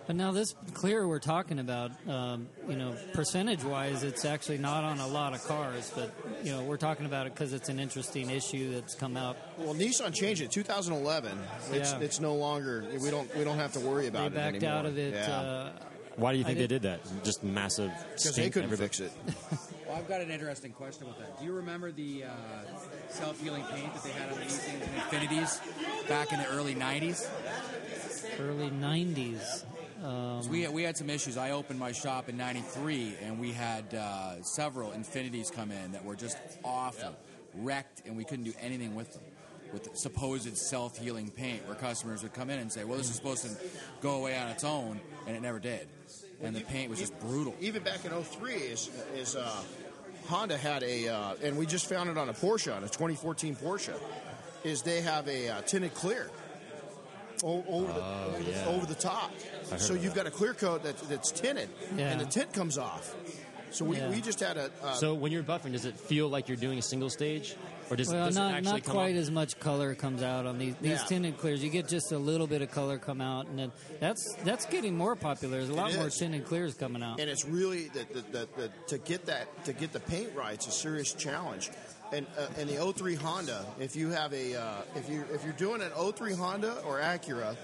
But 0.07 0.15
now 0.17 0.31
this 0.31 0.53
clear 0.75 1.07
we're 1.07 1.17
talking 1.17 1.57
about, 1.57 1.89
um, 2.07 2.47
you 2.69 2.75
know, 2.75 2.95
percentage-wise, 3.13 4.03
it's 4.03 4.23
actually 4.23 4.59
not 4.59 4.83
on 4.83 4.99
a 4.99 5.07
lot 5.07 5.33
of 5.33 5.43
cars. 5.45 5.91
But 5.95 6.13
you 6.43 6.51
know, 6.51 6.61
we're 6.61 6.77
talking 6.77 7.07
about 7.07 7.25
it 7.25 7.33
because 7.33 7.53
it's 7.53 7.69
an 7.69 7.79
interesting 7.79 8.29
issue 8.29 8.73
that's 8.75 8.93
come 8.93 9.17
up. 9.17 9.35
Well, 9.57 9.73
Nissan 9.73 10.13
changed 10.13 10.43
it 10.43 10.51
2011. 10.51 11.35
It's 11.71 11.91
Yeah. 11.91 11.99
it's 12.01 12.19
no 12.19 12.35
longer 12.35 12.85
we 13.01 13.09
don't 13.09 13.35
we 13.35 13.43
don't 13.43 13.57
have 13.57 13.71
to 13.73 13.79
worry 13.79 14.03
They 14.03 14.07
about 14.09 14.27
it 14.27 14.35
backed 14.35 14.55
anymore. 14.57 14.77
out 14.77 14.85
of 14.85 14.97
it. 14.99 15.13
Yeah. 15.15 15.31
Uh, 15.39 15.71
Why 16.17 16.33
do 16.33 16.37
you 16.37 16.43
think 16.43 16.59
I 16.59 16.61
they 16.61 16.67
did- 16.67 16.81
did 16.83 17.01
that? 17.01 17.23
Just 17.23 17.43
massive. 17.43 17.91
because 18.15 18.35
they 18.35 18.51
couldn't 18.51 18.71
everybody- 18.71 18.87
fix 18.87 18.99
it. 18.99 19.11
Well, 19.95 20.03
I've 20.03 20.09
got 20.09 20.19
an 20.19 20.29
interesting 20.29 20.73
question 20.73 21.07
with 21.07 21.17
that. 21.19 21.39
Do 21.39 21.45
you 21.45 21.53
remember 21.53 21.89
the 21.89 22.25
uh, 22.25 22.29
self-healing 23.07 23.63
paint 23.71 23.93
that 23.93 24.03
they 24.03 24.09
had 24.09 24.29
on 24.29 24.41
these 24.41 24.57
things 24.57 24.81
in 24.81 24.89
Infinitis 24.89 26.09
back 26.09 26.33
in 26.33 26.39
the 26.39 26.47
early 26.49 26.75
'90s? 26.75 27.25
early 28.41 28.69
'90s. 28.71 29.63
Um, 30.03 30.49
We, 30.49 30.67
we 30.67 30.83
had 30.83 30.97
some 30.97 31.09
issues. 31.09 31.37
I 31.37 31.51
opened 31.51 31.79
my 31.79 31.93
shop 31.93 32.27
in 32.27 32.35
'93, 32.35 33.15
and 33.23 33.39
we 33.39 33.53
had 33.53 33.93
uh, 33.93 34.43
several 34.43 34.91
Infinitis 34.91 35.49
come 35.49 35.71
in 35.71 35.93
that 35.93 36.03
were 36.03 36.17
just 36.17 36.37
awful, 36.65 37.15
wrecked, 37.53 38.01
and 38.05 38.17
we 38.17 38.25
couldn't 38.25 38.43
do 38.43 38.53
anything 38.59 38.95
with 38.95 39.13
them. 39.13 39.23
With 39.71 39.85
the 39.85 39.97
supposed 39.97 40.57
self-healing 40.57 41.31
paint, 41.31 41.65
where 41.67 41.75
customers 41.75 42.21
would 42.21 42.33
come 42.33 42.49
in 42.49 42.59
and 42.59 42.71
say, 42.71 42.83
"Well, 42.83 42.97
this 42.97 43.09
is 43.09 43.15
supposed 43.15 43.43
to 43.43 43.55
go 44.01 44.15
away 44.15 44.37
on 44.37 44.49
its 44.49 44.65
own," 44.65 44.99
and 45.25 45.37
it 45.37 45.41
never 45.41 45.59
did. 45.59 45.87
And 46.41 46.53
the 46.55 46.61
paint 46.61 46.89
was 46.89 46.99
just 46.99 47.17
brutal. 47.21 47.55
Even 47.61 47.81
back 47.81 48.03
in 48.03 48.11
03 48.11 48.53
is 48.53 48.89
is 49.15 49.35
uh, 49.35 49.63
Honda 50.27 50.57
had 50.57 50.83
a 50.83 51.07
uh, 51.07 51.35
and 51.43 51.57
we 51.57 51.65
just 51.65 51.87
found 51.87 52.09
it 52.09 52.17
on 52.17 52.29
a 52.29 52.33
Porsche 52.33 52.75
on 52.75 52.83
a 52.83 52.87
2014 52.87 53.55
Porsche 53.55 53.93
is 54.63 54.81
they 54.81 55.01
have 55.01 55.27
a 55.27 55.49
uh, 55.49 55.61
tinted 55.61 55.93
clear 55.93 56.29
o- 57.43 57.63
over 57.67 57.93
the, 57.93 58.03
over, 58.03 58.43
the 58.43 58.51
yeah. 58.51 58.65
over 58.67 58.85
the 58.85 58.95
top. 58.95 59.31
So 59.77 59.93
you've 59.93 60.13
that. 60.15 60.23
got 60.23 60.27
a 60.27 60.31
clear 60.31 60.53
coat 60.53 60.83
that, 60.83 60.97
that's 61.09 61.31
tinted 61.31 61.69
Yeah. 61.95 62.11
and 62.11 62.19
the 62.21 62.25
tint 62.25 62.51
comes 62.53 62.77
off. 62.77 63.13
So 63.71 63.85
we, 63.85 63.97
Yeah. 63.97 64.09
we 64.09 64.21
just 64.21 64.39
had 64.39 64.57
a 64.57 64.71
uh, 64.83 64.93
So 64.93 65.13
when 65.13 65.31
you're 65.31 65.43
buffing, 65.43 65.73
does 65.73 65.85
it 65.85 65.97
feel 65.99 66.29
like 66.29 66.47
you're 66.47 66.57
doing 66.57 66.79
a 66.79 66.81
single 66.81 67.09
stage, 67.09 67.55
or 67.89 67.95
does, 67.95 68.09
well, 68.11 68.25
does 68.25 68.35
it 68.35 68.39
not 68.39 68.53
actually 68.53 68.71
not 68.71 68.83
quite 68.83 69.15
as 69.15 69.29
much 69.29 69.59
color 69.59 69.93
comes 69.95 70.23
out 70.23 70.45
on 70.45 70.57
these 70.57 70.75
these 70.81 70.91
Yeah. 70.99 71.05
tinted 71.05 71.37
clears. 71.37 71.63
You 71.63 71.69
get 71.69 71.87
just 71.87 72.11
a 72.11 72.17
little 72.17 72.47
bit 72.47 72.61
of 72.61 72.71
color 72.71 72.97
come 72.97 73.21
out, 73.21 73.47
and 73.47 73.57
then 73.59 73.71
that's 73.99 74.33
that's 74.43 74.65
getting 74.65 74.95
more 74.97 75.15
popular. 75.15 75.57
There's 75.57 75.69
a 75.69 75.73
lot 75.73 75.93
more 75.95 76.09
tinted 76.09 76.45
clears 76.45 76.73
coming 76.73 77.03
out. 77.03 77.19
and 77.19 77.29
it's 77.29 77.45
really 77.45 77.89
that 77.89 78.13
the, 78.13 78.21
the, 78.21 78.47
the, 78.57 78.71
to 78.87 78.97
get 78.97 79.25
that 79.27 79.65
to 79.65 79.73
get 79.73 79.93
the 79.93 79.99
paint 79.99 80.29
right. 80.35 80.53
It's 80.53 80.67
a 80.67 80.71
serious 80.71 81.13
challenge. 81.13 81.69
And 82.13 82.25
uh, 82.37 82.47
and 82.57 82.69
the 82.69 82.93
03 82.93 83.15
Honda, 83.15 83.65
if 83.79 83.95
you 83.95 84.09
have 84.09 84.31
a 84.33 84.55
uh, 84.55 84.81
if 84.95 85.09
you 85.09 85.23
if 85.33 85.43
you're 85.43 85.53
doing 85.53 85.81
an 85.81 85.91
03 85.91 86.33
Honda 86.33 86.81
or 86.85 86.99
Acura 86.99 87.55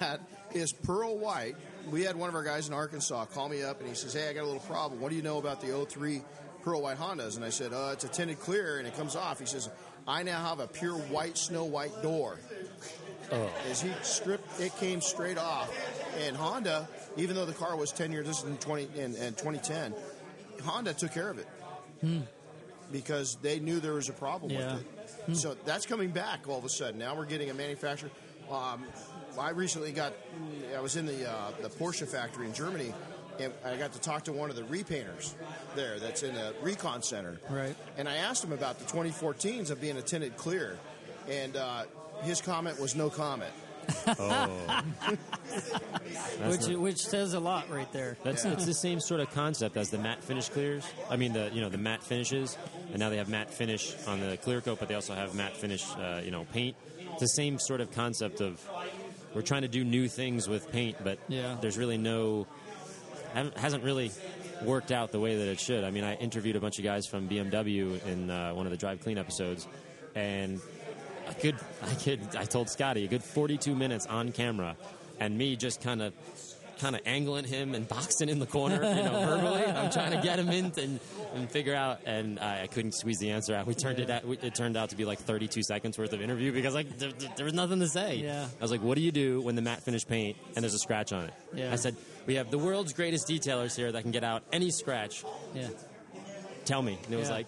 that 0.00 0.20
is 0.52 0.72
pearl 0.72 1.16
white. 1.16 1.56
We 1.90 2.02
had 2.02 2.14
one 2.14 2.28
of 2.28 2.34
our 2.34 2.42
guys 2.44 2.68
in 2.68 2.74
Arkansas 2.74 3.24
call 3.26 3.48
me 3.48 3.62
up 3.62 3.80
and 3.80 3.88
he 3.88 3.94
says, 3.94 4.12
"Hey, 4.12 4.28
I 4.28 4.32
got 4.34 4.42
a 4.42 4.46
little 4.46 4.60
problem. 4.60 5.00
What 5.00 5.08
do 5.10 5.16
you 5.16 5.22
know 5.22 5.38
about 5.38 5.60
the 5.60 5.86
03 5.88 6.22
pearl 6.62 6.82
white 6.82 6.98
Hondas?" 6.98 7.36
And 7.36 7.44
I 7.44 7.50
said, 7.50 7.72
"Uh, 7.72 7.90
it's 7.92 8.04
a 8.04 8.08
tinted 8.08 8.40
clear 8.40 8.78
and 8.78 8.86
it 8.86 8.96
comes 8.96 9.16
off." 9.16 9.38
He 9.40 9.46
says, 9.46 9.68
"I 10.06 10.22
now 10.22 10.42
have 10.42 10.60
a 10.60 10.66
pure 10.66 10.94
white 10.96 11.36
snow 11.38 11.64
white 11.64 12.02
door." 12.02 12.38
Oh. 13.30 13.50
As 13.70 13.80
he 13.80 13.90
stripped, 14.02 14.60
it 14.60 14.76
came 14.76 15.00
straight 15.00 15.38
off. 15.38 15.70
And 16.20 16.36
Honda, 16.36 16.86
even 17.16 17.34
though 17.34 17.46
the 17.46 17.54
car 17.54 17.76
was 17.76 17.90
10 17.90 18.12
years, 18.12 18.26
this 18.26 18.38
is 18.40 18.44
in 18.44 18.58
20 18.58 18.88
in, 18.96 19.14
in 19.16 19.32
2010, 19.34 19.94
Honda 20.64 20.92
took 20.92 21.12
care 21.12 21.30
of 21.30 21.38
it 21.38 21.46
because 22.90 23.36
they 23.42 23.58
knew 23.60 23.80
there 23.80 23.94
was 23.94 24.08
a 24.08 24.12
problem 24.12 24.50
Yeah. 24.52 24.74
with 24.74 24.84
it. 25.30 25.36
So 25.36 25.54
that's 25.64 25.86
coming 25.86 26.10
back 26.10 26.48
all 26.48 26.58
of 26.58 26.64
a 26.64 26.68
sudden. 26.68 26.98
Now 26.98 27.14
we're 27.16 27.24
getting 27.26 27.48
a 27.48 27.54
manufacturer. 27.54 28.10
Um, 28.50 28.84
I 29.38 29.50
recently 29.50 29.92
got, 29.92 30.12
I 30.76 30.80
was 30.80 30.96
in 30.96 31.06
the 31.06 31.30
uh, 31.30 31.52
the 31.62 31.70
Porsche 31.70 32.06
factory 32.06 32.46
in 32.46 32.52
Germany, 32.52 32.92
and 33.44 33.52
I 33.64 33.76
got 33.76 33.92
to 33.92 34.00
talk 34.00 34.24
to 34.24 34.32
one 34.32 34.50
of 34.50 34.56
the 34.56 34.62
repainters 34.62 35.32
there. 35.74 35.98
That's 35.98 36.22
in 36.22 36.34
the 36.34 36.54
recon 36.62 37.02
center. 37.02 37.38
Right. 37.50 37.74
And 37.96 38.08
I 38.08 38.16
asked 38.16 38.44
him 38.44 38.52
about 38.52 38.78
the 38.78 38.84
2014s 38.84 39.70
of 39.70 39.80
being 39.80 39.96
a 39.96 40.02
tinted 40.02 40.36
clear, 40.36 40.78
and 41.28 41.56
uh, 41.56 41.84
his 42.22 42.40
comment 42.40 42.80
was 42.80 42.94
no 42.96 43.10
comment. 43.10 43.52
That's 44.04 44.20
which 46.48 46.68
not- 46.68 46.78
which 46.80 46.98
says 46.98 47.34
a 47.34 47.40
lot 47.40 47.68
right 47.70 47.90
there. 47.92 48.16
That's 48.22 48.44
it's 48.44 48.64
the 48.64 48.74
same 48.74 49.00
sort 49.00 49.20
of 49.20 49.30
concept 49.32 49.76
as 49.76 49.90
the 49.90 49.98
matte 49.98 50.22
finish 50.22 50.48
clears. 50.48 50.84
I 51.10 51.16
mean 51.16 51.32
the 51.32 51.50
you 51.52 51.60
know 51.60 51.68
the 51.68 51.78
matte 51.78 52.02
finishes, 52.02 52.56
and 52.90 52.98
now 52.98 53.10
they 53.10 53.16
have 53.16 53.28
matte 53.28 53.52
finish 53.52 53.94
on 54.06 54.20
the 54.20 54.36
clear 54.36 54.60
coat, 54.60 54.78
but 54.78 54.88
they 54.88 54.94
also 54.94 55.14
have 55.14 55.34
matte 55.34 55.56
finish 55.56 55.84
uh, 55.96 56.20
you 56.24 56.30
know 56.30 56.44
paint. 56.52 56.76
It's 57.12 57.20
the 57.20 57.28
same 57.28 57.58
sort 57.58 57.80
of 57.80 57.90
concept 57.92 58.40
of 58.40 58.60
we're 59.34 59.42
trying 59.42 59.62
to 59.62 59.68
do 59.68 59.84
new 59.84 60.08
things 60.08 60.48
with 60.48 60.70
paint, 60.70 60.96
but 61.02 61.18
Yeah. 61.28 61.56
there's 61.60 61.78
really 61.78 61.98
no 61.98 62.44
haven't- 62.44 62.61
hasn't 63.56 63.84
really 63.84 64.10
worked 64.62 64.92
out 64.92 65.12
the 65.12 65.20
way 65.20 65.36
that 65.36 65.48
it 65.48 65.60
should. 65.60 65.84
I 65.84 65.90
mean, 65.90 66.04
I 66.04 66.14
interviewed 66.16 66.56
a 66.56 66.60
bunch 66.60 66.78
of 66.78 66.84
guys 66.84 67.06
from 67.06 67.28
BMW 67.28 68.04
in 68.06 68.30
uh, 68.30 68.52
one 68.52 68.66
of 68.66 68.70
the 68.70 68.78
Drive 68.78 69.00
Clean 69.00 69.18
episodes, 69.18 69.66
and 70.14 70.60
a 71.28 71.40
good 71.40 71.56
I 71.82 71.94
could 71.94 72.20
I 72.36 72.44
told 72.44 72.68
Scotty 72.68 73.04
a 73.04 73.08
good 73.08 73.22
42 73.22 73.74
minutes 73.74 74.06
on 74.06 74.32
camera, 74.32 74.76
and 75.20 75.36
me 75.36 75.56
just 75.56 75.80
kind 75.80 76.02
of 76.02 76.12
kind 76.82 76.96
of 76.96 77.00
angling 77.06 77.44
him 77.44 77.74
and 77.74 77.86
boxing 77.88 78.28
in 78.28 78.38
the 78.40 78.46
corner, 78.46 78.74
you 78.74 79.02
know, 79.04 79.24
verbally. 79.24 79.64
I'm 79.64 79.90
trying 79.90 80.10
to 80.10 80.20
get 80.20 80.38
him 80.38 80.48
in 80.50 80.66
and, 80.78 81.00
and 81.34 81.50
figure 81.50 81.74
out, 81.74 82.00
and 82.04 82.38
I, 82.40 82.62
I 82.62 82.66
couldn't 82.66 82.92
squeeze 82.92 83.18
the 83.18 83.30
answer 83.30 83.54
out. 83.54 83.66
We 83.66 83.74
turned 83.74 84.00
it 84.00 84.10
out. 84.10 84.24
It 84.42 84.54
turned 84.54 84.76
out 84.76 84.90
to 84.90 84.96
be 84.96 85.04
like 85.04 85.20
32 85.20 85.62
seconds 85.62 85.96
worth 85.96 86.12
of 86.12 86.20
interview 86.20 86.52
because 86.52 86.74
like 86.74 86.98
there, 86.98 87.12
there- 87.12 87.30
there 87.36 87.44
was 87.44 87.54
nothing 87.54 87.78
to 87.80 87.88
say. 87.88 88.16
Yeah. 88.16 88.46
I 88.58 88.62
was 88.62 88.70
like, 88.72 88.82
"What 88.82 88.96
do 88.96 89.00
you 89.02 89.12
do 89.12 89.40
when 89.40 89.54
the 89.54 89.62
matte 89.62 89.82
finish 89.84 90.06
paint 90.06 90.36
and 90.56 90.62
there's 90.62 90.74
a 90.74 90.78
scratch 90.78 91.12
on 91.12 91.24
it?" 91.24 91.34
Yeah. 91.54 91.72
I 91.72 91.76
said, 91.76 91.96
"We 92.26 92.34
have 92.34 92.50
the 92.50 92.58
world's 92.58 92.92
greatest 92.92 93.28
detailers 93.28 93.76
here 93.76 93.90
that 93.92 94.02
can 94.02 94.10
get 94.10 94.24
out 94.24 94.42
any 94.52 94.70
scratch. 94.70 95.24
Yeah. 95.54 95.68
Tell 96.64 96.82
me." 96.82 96.98
And 97.04 97.14
it 97.14 97.16
was 97.16 97.28
Yeah. 97.28 97.34
like. 97.36 97.46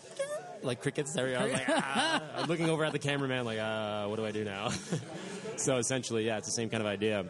Like 0.62 0.80
crickets 0.80 1.12
there. 1.12 1.26
We 1.26 1.34
are. 1.34 1.46
like, 1.46 1.64
ah. 1.68 2.22
I'm 2.38 2.48
looking 2.48 2.70
over 2.70 2.86
at 2.86 2.92
the 2.92 2.98
cameraman, 2.98 3.44
like, 3.44 3.58
uh, 3.58 4.06
what 4.06 4.16
do 4.16 4.24
I 4.24 4.30
do 4.30 4.44
now? 4.44 4.70
so 5.58 5.76
essentially, 5.76 6.24
yeah, 6.24 6.38
it's 6.38 6.46
the 6.46 6.52
same 6.52 6.70
kind 6.70 6.82
of 6.82 6.86
idea 6.86 7.26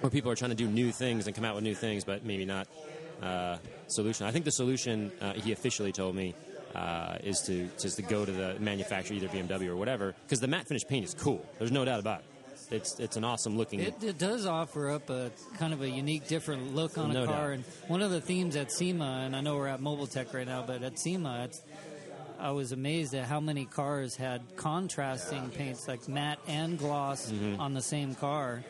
where 0.00 0.10
people 0.10 0.30
are 0.30 0.36
trying 0.36 0.50
to 0.50 0.56
do 0.56 0.66
new 0.68 0.92
things 0.92 1.26
and 1.26 1.34
come 1.34 1.44
out 1.44 1.54
with 1.54 1.64
new 1.64 1.74
things, 1.74 2.04
but 2.04 2.24
maybe 2.24 2.44
not 2.44 2.68
uh, 3.22 3.58
solution. 3.88 4.26
I 4.26 4.30
think 4.30 4.44
the 4.44 4.50
solution 4.52 5.10
uh, 5.20 5.32
he 5.34 5.52
officially 5.52 5.92
told 5.92 6.14
me 6.14 6.34
uh, 6.74 7.16
is 7.24 7.40
to 7.46 7.68
just 7.78 7.96
to 7.96 8.02
go 8.02 8.24
to 8.24 8.32
the 8.32 8.56
manufacturer, 8.60 9.16
either 9.16 9.28
BMW 9.28 9.68
or 9.68 9.76
whatever, 9.76 10.14
because 10.26 10.40
the 10.40 10.48
matte 10.48 10.66
finish 10.68 10.84
paint 10.86 11.04
is 11.04 11.14
cool. 11.14 11.44
There's 11.58 11.72
no 11.72 11.84
doubt 11.84 12.00
about 12.00 12.20
it. 12.20 12.26
It's 12.68 12.98
it's 12.98 13.16
an 13.16 13.22
awesome 13.24 13.56
looking. 13.56 13.78
It, 13.80 14.02
it 14.02 14.18
does 14.18 14.44
offer 14.44 14.90
up 14.90 15.08
a 15.08 15.30
kind 15.58 15.72
of 15.72 15.82
a 15.82 15.88
unique, 15.88 16.26
different 16.26 16.74
look 16.74 16.98
on 16.98 17.14
a 17.16 17.24
car. 17.24 17.50
doubt. 17.50 17.50
And 17.54 17.64
one 17.86 18.02
of 18.02 18.10
the 18.10 18.20
themes 18.20 18.56
at 18.56 18.72
SEMA, 18.72 19.22
and 19.24 19.36
I 19.36 19.40
know 19.40 19.56
we're 19.56 19.68
at 19.68 19.80
Mobile 19.80 20.08
Tech 20.08 20.34
right 20.34 20.46
now, 20.46 20.64
but 20.66 20.82
at 20.82 20.98
SEMA, 20.98 21.44
it's, 21.44 21.62
I 22.40 22.50
was 22.50 22.72
amazed 22.72 23.14
at 23.14 23.24
how 23.26 23.38
many 23.40 23.66
cars 23.66 24.16
had 24.16 24.42
contrasting 24.56 25.48
paints, 25.50 25.86
like 25.88 26.08
matte 26.08 26.40
and 26.48 26.76
gloss, 26.76 27.30
Mm-hmm. 27.30 27.60
on 27.60 27.72
the 27.72 27.82
same 27.82 28.14
car. 28.16 28.64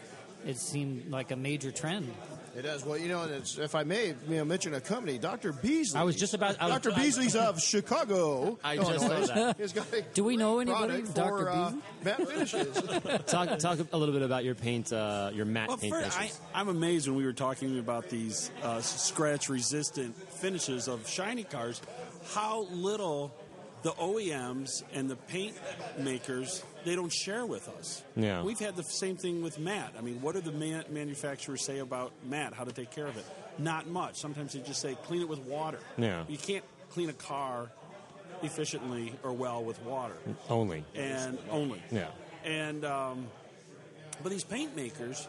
It 0.46 0.59
seemed 0.59 1.11
like 1.11 1.32
a 1.32 1.37
major 1.37 1.72
trend. 1.72 2.12
It 2.56 2.62
does. 2.62 2.87
Well, 2.87 2.96
you 2.96 3.09
know, 3.09 3.22
and 3.24 3.32
it's, 3.35 3.59
if 3.59 3.74
I 3.74 3.82
may, 3.85 4.14
you 4.28 4.37
know, 4.37 4.44
mention 4.46 4.72
a 4.72 4.80
company, 4.80 5.18
Dr. 5.18 5.52
Beasley. 5.52 6.00
I 6.00 6.04
was 6.04 6.16
just 6.16 6.32
about- 6.32 6.59
was- 6.59 6.70
Dr. 6.70 6.92
Beasley's 6.92 7.37
of 7.37 7.61
Chicago. 7.61 8.59
I 8.64 8.76
just 8.76 8.90
Illinois, 8.92 9.26
saw 9.26 9.35
that. 9.35 9.59
has 9.59 9.72
got 9.74 9.92
a 9.92 10.00
Do 10.14 10.24
we 10.24 10.38
know 10.38 10.61
anybody, 10.61 11.02
Dr. 11.02 11.28
for, 11.28 11.50
uh, 11.50 11.70
Beasley? 11.70 11.82
matte 12.04 12.28
finishes. 12.28 12.82
talk 13.26 13.59
talk 13.59 13.78
a 13.92 13.98
little 13.98 14.14
bit 14.14 14.22
about 14.22 14.44
your 14.44 14.54
paint, 14.54 14.90
uh, 14.90 15.30
your 15.35 15.44
matte 15.44 15.68
Well, 15.68 15.76
paint 15.76 15.92
first, 15.92 16.16
I, 16.16 16.20
finishes. 16.20 16.40
I'm 16.54 16.68
amazed 16.68 17.09
when 17.09 17.16
we 17.18 17.24
were 17.26 17.35
talking 17.35 17.78
about 17.78 18.09
these 18.09 18.50
uh, 18.62 18.80
scratch-resistant 18.80 20.16
finishes 20.32 20.88
of 20.88 21.06
shiny 21.09 21.44
cars, 21.44 21.82
how 22.32 22.62
little 22.70 23.35
the 23.87 23.92
OEMs 23.92 24.83
and 24.94 25.09
the 25.09 25.14
paint 25.14 25.55
makers 25.96 26.64
they 26.85 26.96
don't 26.96 27.12
share 27.12 27.46
with 27.46 27.68
us. 27.68 28.03
Yeah. 28.16 28.42
we've 28.42 28.59
had 28.59 28.75
the 28.75 28.83
same 28.83 29.16
thing 29.16 29.42
with 29.44 29.61
matte. 29.61 29.94
I 29.96 30.01
mean, 30.01 30.20
what 30.20 30.35
do 30.35 30.40
the 30.40 30.51
man- 30.51 30.87
manufacturers 30.90 31.64
say 31.64 31.79
about 31.79 32.11
matte? 32.29 32.53
How 32.53 32.64
to 32.64 32.72
take 32.72 32.90
care 32.90 33.07
of 33.07 33.16
it? 33.16 33.25
Not 33.59 33.87
much. 33.87 34.16
Sometimes 34.16 34.55
they 34.55 34.59
just 34.59 34.81
say 34.81 34.96
clean 35.05 35.22
it 35.22 35.29
with 35.29 35.38
water. 35.38 35.79
Yeah. 35.96 36.25
you 36.27 36.37
can't 36.37 36.64
clean 36.90 37.11
a 37.11 37.12
car 37.12 37.70
efficiently 38.42 39.12
or 39.22 39.33
well 39.33 39.62
with 39.62 39.81
water 39.83 40.16
Only. 40.51 40.85
and 40.96 41.38
only. 41.49 41.81
Yeah. 41.92 42.09
And 42.44 42.85
um, 42.85 43.29
but 44.20 44.31
these 44.33 44.42
paint 44.42 44.75
makers, 44.75 45.29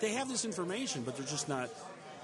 they 0.00 0.12
have 0.14 0.30
this 0.30 0.46
information, 0.46 1.02
but 1.02 1.18
they're 1.18 1.26
just 1.26 1.46
not 1.46 1.68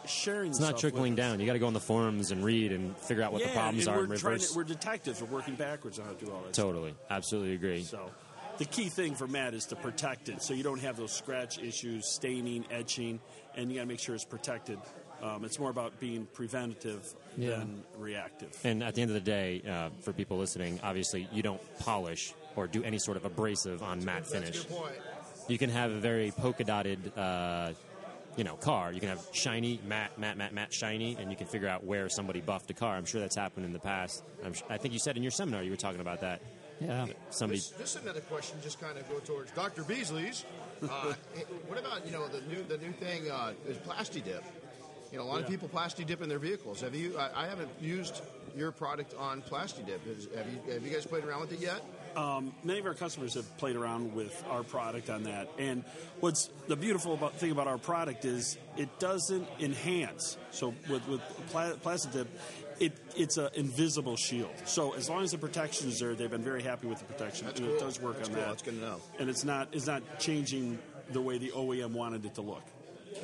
sharing. 0.08 0.50
It's 0.50 0.60
not 0.60 0.78
trickling 0.78 1.14
down. 1.14 1.40
You 1.40 1.46
got 1.46 1.52
to 1.54 1.58
go 1.58 1.66
on 1.66 1.74
the 1.74 1.80
forums 1.80 2.30
and 2.30 2.44
read 2.44 2.72
and 2.72 2.96
figure 2.98 3.22
out 3.22 3.32
what 3.32 3.40
yeah, 3.42 3.48
the 3.48 3.52
problems 3.54 3.86
and 3.86 3.96
are 3.96 3.98
we're 4.06 4.14
in 4.14 4.18
trying 4.20 4.32
reverse. 4.34 4.50
to, 4.52 4.56
we're 4.58 4.64
detectives. 4.64 5.22
We're 5.22 5.28
working 5.28 5.54
backwards 5.54 5.98
on 5.98 6.06
how 6.06 6.12
to 6.12 6.24
do 6.24 6.32
all 6.32 6.42
this. 6.46 6.56
totally, 6.56 6.94
absolutely 7.10 7.54
agree. 7.54 7.82
So, 7.84 8.10
the 8.58 8.64
key 8.64 8.88
thing 8.88 9.14
for 9.14 9.26
matte 9.28 9.54
is 9.54 9.66
to 9.66 9.76
protect 9.76 10.28
it, 10.28 10.42
so 10.42 10.52
you 10.54 10.64
don't 10.64 10.80
have 10.80 10.96
those 10.96 11.12
scratch 11.12 11.58
issues, 11.60 12.06
staining, 12.08 12.64
etching, 12.70 13.20
and 13.54 13.70
you 13.70 13.76
got 13.76 13.82
to 13.82 13.86
make 13.88 14.00
sure 14.00 14.14
it's 14.16 14.24
protected. 14.24 14.78
Um, 15.22 15.44
it's 15.44 15.58
more 15.58 15.70
about 15.70 15.98
being 16.00 16.26
preventative 16.32 17.12
Yeah. 17.36 17.50
than 17.58 17.82
reactive. 17.96 18.50
And 18.64 18.82
at 18.84 18.94
the 18.94 19.02
end 19.02 19.10
of 19.10 19.14
the 19.14 19.20
day, 19.20 19.62
uh, 19.68 19.90
for 20.00 20.12
people 20.12 20.38
listening, 20.38 20.78
obviously 20.82 21.28
you 21.32 21.42
don't 21.42 21.60
polish 21.80 22.32
or 22.56 22.66
do 22.66 22.82
any 22.84 22.98
sort 22.98 23.16
of 23.16 23.24
abrasive 23.24 23.82
on 23.82 24.04
matte 24.04 24.26
finish. 24.26 24.58
Good 24.62 24.70
point. 24.76 24.94
You 25.48 25.58
can 25.58 25.70
have 25.70 25.90
a 25.90 25.98
very 25.98 26.30
polka 26.30 26.62
dotted, 26.64 27.16
uh, 27.16 27.72
you 28.38 28.44
know, 28.44 28.55
car. 28.55 28.92
You 28.92 29.01
can 29.01 29.09
have 29.09 29.27
shiny, 29.33 29.81
matte, 29.87 30.16
matte, 30.16 30.37
matte, 30.38 30.55
matte, 30.55 30.72
shiny, 30.72 31.16
and 31.18 31.29
you 31.29 31.37
can 31.37 31.48
figure 31.48 31.68
out 31.68 31.83
where 31.85 32.09
somebody 32.09 32.40
buffed 32.40 32.70
a 32.70 32.74
car. 32.74 32.94
I'm 32.94 33.05
sure 33.05 33.20
that's 33.20 33.35
happened 33.35 33.66
in 33.66 33.72
the 33.72 33.81
past. 33.81 34.22
I'm, 34.44 34.55
sh- 34.55 34.62
I 34.70 34.79
think 34.79 34.94
you 34.94 35.01
said 35.01 35.16
in 35.16 35.24
your 35.24 35.33
seminar 35.33 35.64
you 35.64 35.72
were 35.72 35.77
talking 35.77 36.01
about 36.01 36.20
that. 36.20 36.40
Yeah. 36.81 37.07
Somebody, 37.31 37.59
This, 37.59 37.70
this 37.70 37.96
is 37.96 38.03
another 38.03 38.20
question, 38.20 38.57
just 38.62 38.81
kind 38.81 38.96
of 38.96 39.09
go 39.09 39.18
towards 39.18 39.51
Dr. 39.51 39.83
Beasley's. 39.83 40.44
Uh, 40.81 41.12
what 41.66 41.77
about 41.77 42.07
you 42.07 42.12
know 42.12 42.29
the 42.29 42.40
new 42.42 42.62
the 42.62 42.79
new 42.79 42.92
thing 42.92 43.29
uh, 43.29 43.53
is 43.66 43.77
plasti 43.79 44.22
dip? 44.22 44.44
You 45.11 45.18
know, 45.18 45.24
a 45.24 45.27
lot 45.27 45.40
of 45.40 45.48
people 45.48 45.68
plasti 45.68 46.07
dip 46.07 46.22
in 46.22 46.29
their 46.29 46.38
vehicles. 46.38 46.81
Have 46.83 46.94
you? 46.94 47.18
I, 47.18 47.42
I 47.42 47.46
haven't 47.48 47.70
used 47.81 48.22
your 48.57 48.70
product 48.70 49.12
on 49.18 49.42
plasti 49.42 49.85
dip. 49.85 50.07
Is, 50.07 50.29
have 50.37 50.46
you? 50.46 50.72
Have 50.72 50.87
you 50.87 50.92
guys 50.92 51.05
played 51.05 51.24
around 51.24 51.40
with 51.40 51.53
it 51.53 51.59
yet? 51.59 51.83
Um, 52.16 52.54
many 52.64 52.78
of 52.78 52.86
our 52.86 52.94
customers 52.94 53.34
have 53.34 53.56
played 53.58 53.76
around 53.76 54.14
with 54.14 54.44
our 54.50 54.62
product 54.62 55.10
on 55.10 55.24
that. 55.24 55.48
And 55.58 55.84
what's 56.20 56.50
the 56.66 56.76
beautiful 56.76 57.14
about, 57.14 57.34
thing 57.36 57.50
about 57.50 57.66
our 57.66 57.78
product 57.78 58.24
is 58.24 58.58
it 58.76 58.98
doesn't 58.98 59.48
enhance. 59.60 60.36
So 60.50 60.74
with, 60.88 61.06
with 61.08 61.20
pla- 61.50 61.74
plastic 61.74 62.12
dip, 62.12 62.28
it, 62.80 62.92
it's 63.16 63.36
an 63.36 63.48
invisible 63.54 64.16
shield. 64.16 64.52
So 64.64 64.94
as 64.94 65.08
long 65.08 65.24
as 65.24 65.32
the 65.32 65.38
protection 65.38 65.88
is 65.88 65.98
there, 65.98 66.14
they've 66.14 66.30
been 66.30 66.44
very 66.44 66.62
happy 66.62 66.86
with 66.86 66.98
the 66.98 67.04
protection. 67.04 67.46
That's 67.46 67.60
and 67.60 67.68
cool. 67.68 67.76
it 67.76 67.80
does 67.80 68.00
work 68.00 68.16
That's 68.18 68.28
on 68.28 68.34
cool. 68.34 68.44
that. 68.44 68.50
That's 68.50 68.62
good 68.62 68.74
to 68.74 68.80
know. 68.80 69.00
And 69.18 69.28
it's 69.28 69.44
not 69.44 69.68
it's 69.72 69.86
not 69.86 70.18
changing 70.18 70.78
the 71.10 71.20
way 71.20 71.38
the 71.38 71.50
OEM 71.50 71.92
wanted 71.92 72.24
it 72.24 72.34
to 72.36 72.42
look. 72.42 72.62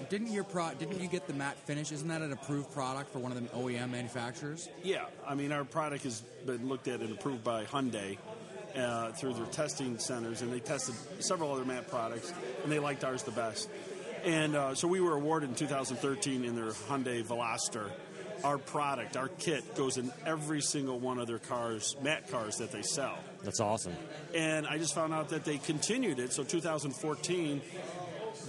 Didn't 0.09 0.33
your 0.33 0.45
pro? 0.45 0.73
Didn't 0.75 1.01
you 1.01 1.09
get 1.09 1.27
the 1.27 1.35
matte 1.35 1.59
finish? 1.67 1.93
Isn't 1.93 2.09
that 2.09 2.23
an 2.23 2.33
approved 2.33 2.73
product 2.73 3.13
for 3.13 3.19
one 3.19 3.33
of 3.33 3.41
the 3.41 3.49
OEM 3.57 3.91
manufacturers? 3.91 4.69
Yeah, 4.83 5.05
I 5.27 5.35
mean, 5.35 5.53
our 5.53 5.65
product 5.65 6.05
has 6.05 6.21
been 6.47 6.69
looked 6.69 6.89
at 6.89 7.01
and 7.01 7.13
approved 7.13 7.45
by 7.45 7.65
Hyundai 7.65 8.19
uh, 8.77 9.13
through 9.13 9.35
their 9.35 9.47
testing 9.47 9.99
centers, 9.99 10.43
and 10.43 10.53
they 10.53 10.61
tested 10.61 10.95
several 11.21 11.53
other 11.53 11.65
matte 11.65 11.89
products, 11.89 12.33
and 12.63 12.73
they 12.73 12.79
liked 12.79 13.05
ours 13.05 13.23
the 13.23 13.31
best. 13.31 13.69
And 14.25 14.57
uh, 14.57 14.75
so 14.75 14.89
we 14.89 15.01
were 15.01 15.15
awarded 15.15 15.51
in 15.51 15.55
2013 15.55 16.45
in 16.45 16.57
their 16.57 16.71
Hyundai 16.71 17.23
Veloster. 17.23 17.91
Our 18.43 18.59
product, 18.59 19.17
our 19.17 19.29
kit, 19.29 19.75
goes 19.75 19.97
in 19.97 20.13
every 20.27 20.61
single 20.61 20.99
one 20.99 21.19
of 21.19 21.27
their 21.27 21.39
cars, 21.39 21.97
matte 22.03 22.31
cars 22.31 22.57
that 22.57 22.73
they 22.73 22.83
sell. 22.83 23.19
that's 23.43 23.61
awesome. 23.61 23.95
And 24.35 24.67
I 24.67 24.77
just 24.79 24.95
found 24.95 25.15
out 25.15 25.31
that 25.31 25.45
they 25.45 25.59
continued 25.59 26.19
it. 26.19 26.33
So 26.33 26.43
2014, 26.45 27.63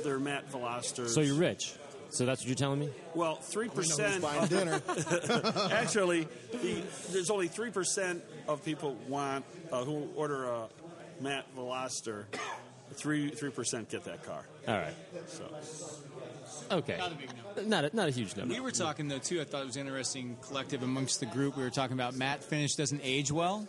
their 0.03 0.19
matte 0.19 0.51
Veloster. 0.51 1.07
So 1.07 1.21
you're 1.21 1.35
rich. 1.35 1.75
So 2.15 2.25
that's 2.25 2.41
what 2.41 2.47
you're 2.47 2.55
telling 2.55 2.79
me? 2.79 2.89
well, 3.13 3.35
three 3.35 3.67
Who's 3.67 3.89
percent. 3.89 4.21
buying 4.21 4.47
dinner? 4.47 4.81
Actually, 5.71 6.29
the, 6.53 6.81
there's 7.11 7.29
only 7.29 7.49
three 7.49 7.71
percent 7.71 8.23
of 8.47 8.63
people 8.63 8.95
want 9.09 9.43
uh, 9.69 9.83
who 9.83 10.07
order 10.15 10.45
a 10.45 10.67
matte 11.19 11.45
Veloster 11.57 12.23
three 12.93 13.29
three 13.31 13.49
percent 13.51 13.89
get 13.89 14.05
that 14.05 14.23
car. 14.23 14.45
All 14.65 14.77
right. 14.77 14.93
So 15.27 15.43
Okay. 16.71 16.95
Not 16.97 17.11
a 17.11 17.15
big 17.15 17.29
number. 17.35 17.63
Not 17.63 17.85
a, 17.85 17.95
not 17.95 18.07
a 18.07 18.11
huge 18.11 18.35
number. 18.37 18.53
We 18.53 18.61
were 18.61 18.71
talking 18.71 19.09
though 19.09 19.19
too. 19.19 19.41
I 19.41 19.43
thought 19.43 19.63
it 19.63 19.67
was 19.67 19.75
interesting, 19.77 20.37
collective 20.41 20.83
amongst 20.83 21.19
the 21.19 21.25
group. 21.25 21.57
We 21.57 21.63
were 21.63 21.69
talking 21.69 21.95
about 21.95 22.15
matte 22.15 22.43
finish 22.43 22.75
doesn't 22.75 23.01
age 23.03 23.29
well, 23.29 23.67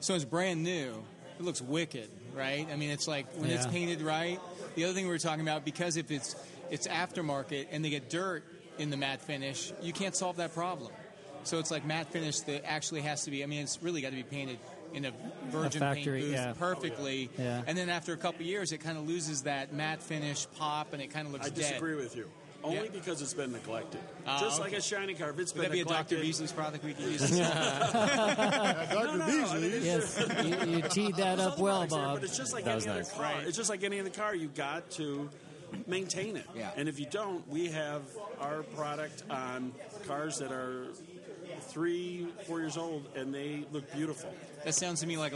so 0.00 0.16
it's 0.16 0.24
brand 0.24 0.64
new. 0.64 1.00
It 1.38 1.44
looks 1.44 1.62
wicked, 1.62 2.08
right? 2.34 2.66
I 2.72 2.76
mean, 2.76 2.90
it's 2.90 3.06
like 3.06 3.26
when 3.36 3.50
it's 3.50 3.66
painted 3.66 4.02
right. 4.02 4.40
The 4.74 4.84
other 4.84 4.94
thing 4.94 5.04
we 5.04 5.10
were 5.12 5.18
talking 5.18 5.42
about 5.42 5.64
because 5.64 5.96
if 5.96 6.10
it's 6.10 6.34
it's 6.72 6.88
aftermarket 6.88 7.66
and 7.70 7.84
they 7.84 7.90
get 7.90 8.10
dirt 8.10 8.42
in 8.78 8.90
the 8.90 8.96
matte 8.96 9.20
finish, 9.20 9.72
you 9.82 9.92
can't 9.92 10.16
solve 10.16 10.36
that 10.38 10.54
problem. 10.54 10.90
So 11.44 11.58
it's 11.58 11.70
like 11.70 11.84
matte 11.84 12.10
finish 12.10 12.40
that 12.40 12.64
actually 12.64 13.02
has 13.02 13.24
to 13.24 13.30
be. 13.30 13.42
I 13.42 13.46
mean, 13.46 13.62
it's 13.62 13.80
really 13.82 14.00
got 14.00 14.10
to 14.10 14.16
be 14.16 14.22
painted 14.22 14.58
in 14.94 15.04
a 15.04 15.12
virgin 15.48 15.80
factory, 15.80 16.20
paint 16.20 16.32
booth 16.32 16.34
yeah. 16.34 16.52
perfectly. 16.58 17.30
Yeah. 17.38 17.62
And 17.66 17.76
then 17.76 17.88
after 17.88 18.12
a 18.12 18.16
couple 18.16 18.44
years, 18.46 18.72
it 18.72 18.78
kind 18.78 18.96
of 18.96 19.06
loses 19.06 19.42
that 19.42 19.72
matte 19.72 20.02
finish 20.02 20.46
pop, 20.56 20.92
and 20.92 21.02
it 21.02 21.08
kind 21.08 21.26
of 21.26 21.32
looks 21.32 21.46
I 21.46 21.50
dead. 21.50 21.56
disagree 21.56 21.94
with 21.96 22.16
you. 22.16 22.28
Only 22.64 22.84
Yeah. 22.84 22.90
because 22.92 23.20
it's 23.20 23.34
been 23.34 23.50
neglected. 23.50 24.00
Oh, 24.24 24.38
Just 24.38 24.60
okay. 24.60 24.70
like 24.70 24.78
a 24.78 24.82
shiny 24.82 25.14
car, 25.14 25.30
if 25.30 25.38
it's 25.40 25.52
Would 25.52 25.62
been 25.62 25.70
that 25.70 25.74
be 25.74 25.80
a 25.80 25.84
Dr. 25.84 26.20
Beasley's 26.20 26.52
product 26.52 26.84
we 26.84 26.94
could 26.94 27.06
use? 27.06 27.20
Dr. 27.36 27.38
no, 29.18 29.26
Beasley. 29.26 29.56
I 29.56 29.58
mean, 29.58 29.82
Yes, 29.82 30.24
you, 30.44 30.76
you 30.76 30.82
teed 30.82 31.16
that 31.16 31.40
up 31.40 31.58
well, 31.58 31.86
products 31.88 31.92
there, 31.94 32.02
Bob. 32.04 32.14
But 32.14 32.24
it's 32.24 32.36
just 32.36 32.52
like 32.52 32.64
That 32.64 32.76
any 32.76 32.88
other 32.88 33.00
nice. 33.00 33.12
car. 33.12 33.32
It's 33.44 33.56
just 33.56 33.68
like 33.68 33.82
any 33.82 33.98
other 33.98 34.10
car. 34.10 34.36
You 34.36 34.46
got 34.46 34.88
to 34.92 35.28
maintain 35.86 36.36
it. 36.36 36.46
Yeah. 36.54 36.70
And 36.76 36.88
if 36.88 36.98
you 36.98 37.06
don't, 37.06 37.46
we 37.48 37.68
have 37.68 38.02
our 38.40 38.62
product 38.62 39.22
on 39.30 39.72
cars 40.06 40.38
that 40.38 40.52
are 40.52 40.86
three, 41.60 42.26
four 42.46 42.60
years 42.60 42.76
old, 42.76 43.06
and 43.16 43.34
they 43.34 43.64
look 43.72 43.92
beautiful. 43.92 44.32
That 44.64 44.74
sounds 44.74 45.00
to 45.00 45.06
me 45.06 45.16
like 45.16 45.32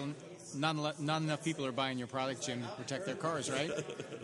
not, 0.55 0.77
ele- 0.77 0.95
not 0.99 1.23
enough 1.23 1.45
people 1.45 1.67
are 1.67 1.73
buying 1.73 1.99
your 1.99 2.07
product, 2.07 2.47
Jim, 2.47 2.63
to 2.63 2.69
protect 2.69 3.07
their 3.07 3.15
cars, 3.15 3.51
right? 3.51 3.71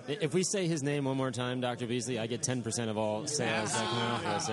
If 0.08 0.34
we 0.34 0.42
say 0.42 0.66
his 0.66 0.82
name 0.82 1.04
one 1.04 1.16
more 1.16 1.30
time, 1.30 1.60
Dr. 1.60 1.86
Beasley, 1.86 2.18
I 2.18 2.26
get 2.26 2.42
10% 2.42 2.88
of 2.88 2.96
all 2.98 3.26
sales 3.26 3.72
that 3.72 3.86
come 3.86 3.98
off 3.98 4.26
of 4.26 4.46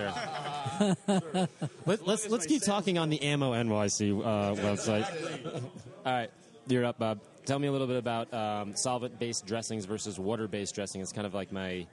this 0.78 1.26
here. 1.26 1.48
Let, 1.86 2.08
let's 2.08 2.30
let's 2.30 2.45
keep 2.45 2.62
talking 2.63 2.98
on 2.98 3.10
the 3.10 3.22
Ammo 3.22 3.54
NYC 3.54 4.19
uh, 4.19 4.56
website. 4.62 5.63
all 6.06 6.12
right, 6.12 6.30
you're 6.67 6.86
up, 6.86 7.00
Bob. 7.00 7.19
Tell 7.50 7.58
me 7.58 7.68
a 7.68 7.72
little 7.72 7.88
bit 7.88 7.98
about 7.98 8.32
um, 8.32 8.76
solvent-based 8.76 9.48
dressings 9.48 9.86
versus 9.86 10.20
water-based 10.20 10.76
dressing. 10.76 11.02
It's 11.02 11.12
kind 11.12 11.26
of 11.26 11.34
like 11.34 11.52
my 11.52 11.88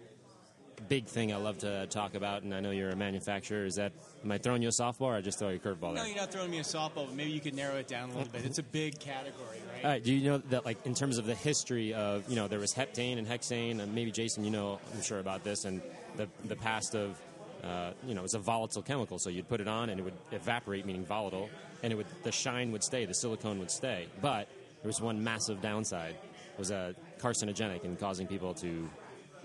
big 0.86 1.06
thing 1.06 1.32
I 1.32 1.36
love 1.36 1.56
to 1.60 1.86
talk 1.86 2.14
about, 2.14 2.42
and 2.42 2.54
I 2.54 2.60
know 2.60 2.72
you're 2.72 2.90
a 2.90 2.94
manufacturer. 2.94 3.64
Is 3.64 3.76
that 3.76 3.92
am 4.22 4.30
I 4.30 4.36
throwing 4.36 4.60
you 4.60 4.68
a 4.68 4.70
softball 4.70 5.06
or 5.06 5.14
I 5.14 5.22
just 5.22 5.38
throw 5.38 5.48
you 5.48 5.56
a 5.56 5.58
curveball 5.58 5.94
No, 5.94 6.04
you're 6.04 6.14
not 6.14 6.30
throwing 6.30 6.50
me 6.50 6.58
a 6.58 6.62
softball, 6.62 7.06
but 7.06 7.14
maybe 7.14 7.30
you 7.30 7.40
could 7.40 7.54
narrow 7.54 7.76
it 7.76 7.88
down 7.88 8.10
a 8.10 8.12
little 8.12 8.30
bit. 8.30 8.44
It's 8.44 8.58
a 8.58 8.62
big 8.62 9.00
category, 9.00 9.62
right? 9.72 9.82
All 9.82 9.90
right. 9.92 10.04
Do 10.04 10.12
you 10.12 10.28
know 10.28 10.38
that, 10.50 10.66
like, 10.66 10.84
in 10.84 10.92
terms 10.92 11.16
of 11.16 11.24
the 11.24 11.34
history 11.34 11.94
of, 11.94 12.28
you 12.28 12.36
know, 12.36 12.48
there 12.48 12.58
was 12.58 12.74
heptane 12.74 13.16
and 13.16 13.26
hexane, 13.26 13.80
and 13.80 13.94
maybe 13.94 14.10
Jason, 14.10 14.44
you 14.44 14.50
know, 14.50 14.78
I'm 14.94 15.00
sure 15.00 15.20
about 15.20 15.42
this, 15.42 15.64
and 15.64 15.80
the 16.18 16.28
the 16.44 16.56
past 16.56 16.94
of, 16.94 17.18
uh, 17.64 17.92
you 18.06 18.14
know, 18.14 18.24
it's 18.24 18.34
a 18.34 18.38
volatile 18.38 18.82
chemical, 18.82 19.18
so 19.18 19.30
you'd 19.30 19.48
put 19.48 19.62
it 19.62 19.68
on 19.68 19.88
and 19.88 19.98
it 19.98 20.02
would 20.02 20.18
evaporate, 20.32 20.84
meaning 20.84 21.06
volatile, 21.06 21.48
and 21.82 21.94
it 21.94 21.96
would 21.96 22.08
the 22.24 22.32
shine 22.32 22.72
would 22.72 22.84
stay, 22.84 23.06
the 23.06 23.14
silicone 23.14 23.58
would 23.58 23.70
stay, 23.70 24.06
but 24.20 24.50
there 24.86 24.90
was 24.90 25.00
one 25.00 25.24
massive 25.24 25.60
downside. 25.60 26.14
It 26.14 26.58
was 26.60 26.70
uh, 26.70 26.92
carcinogenic 27.18 27.82
and 27.82 27.98
causing 27.98 28.28
people 28.28 28.54
to. 28.54 28.88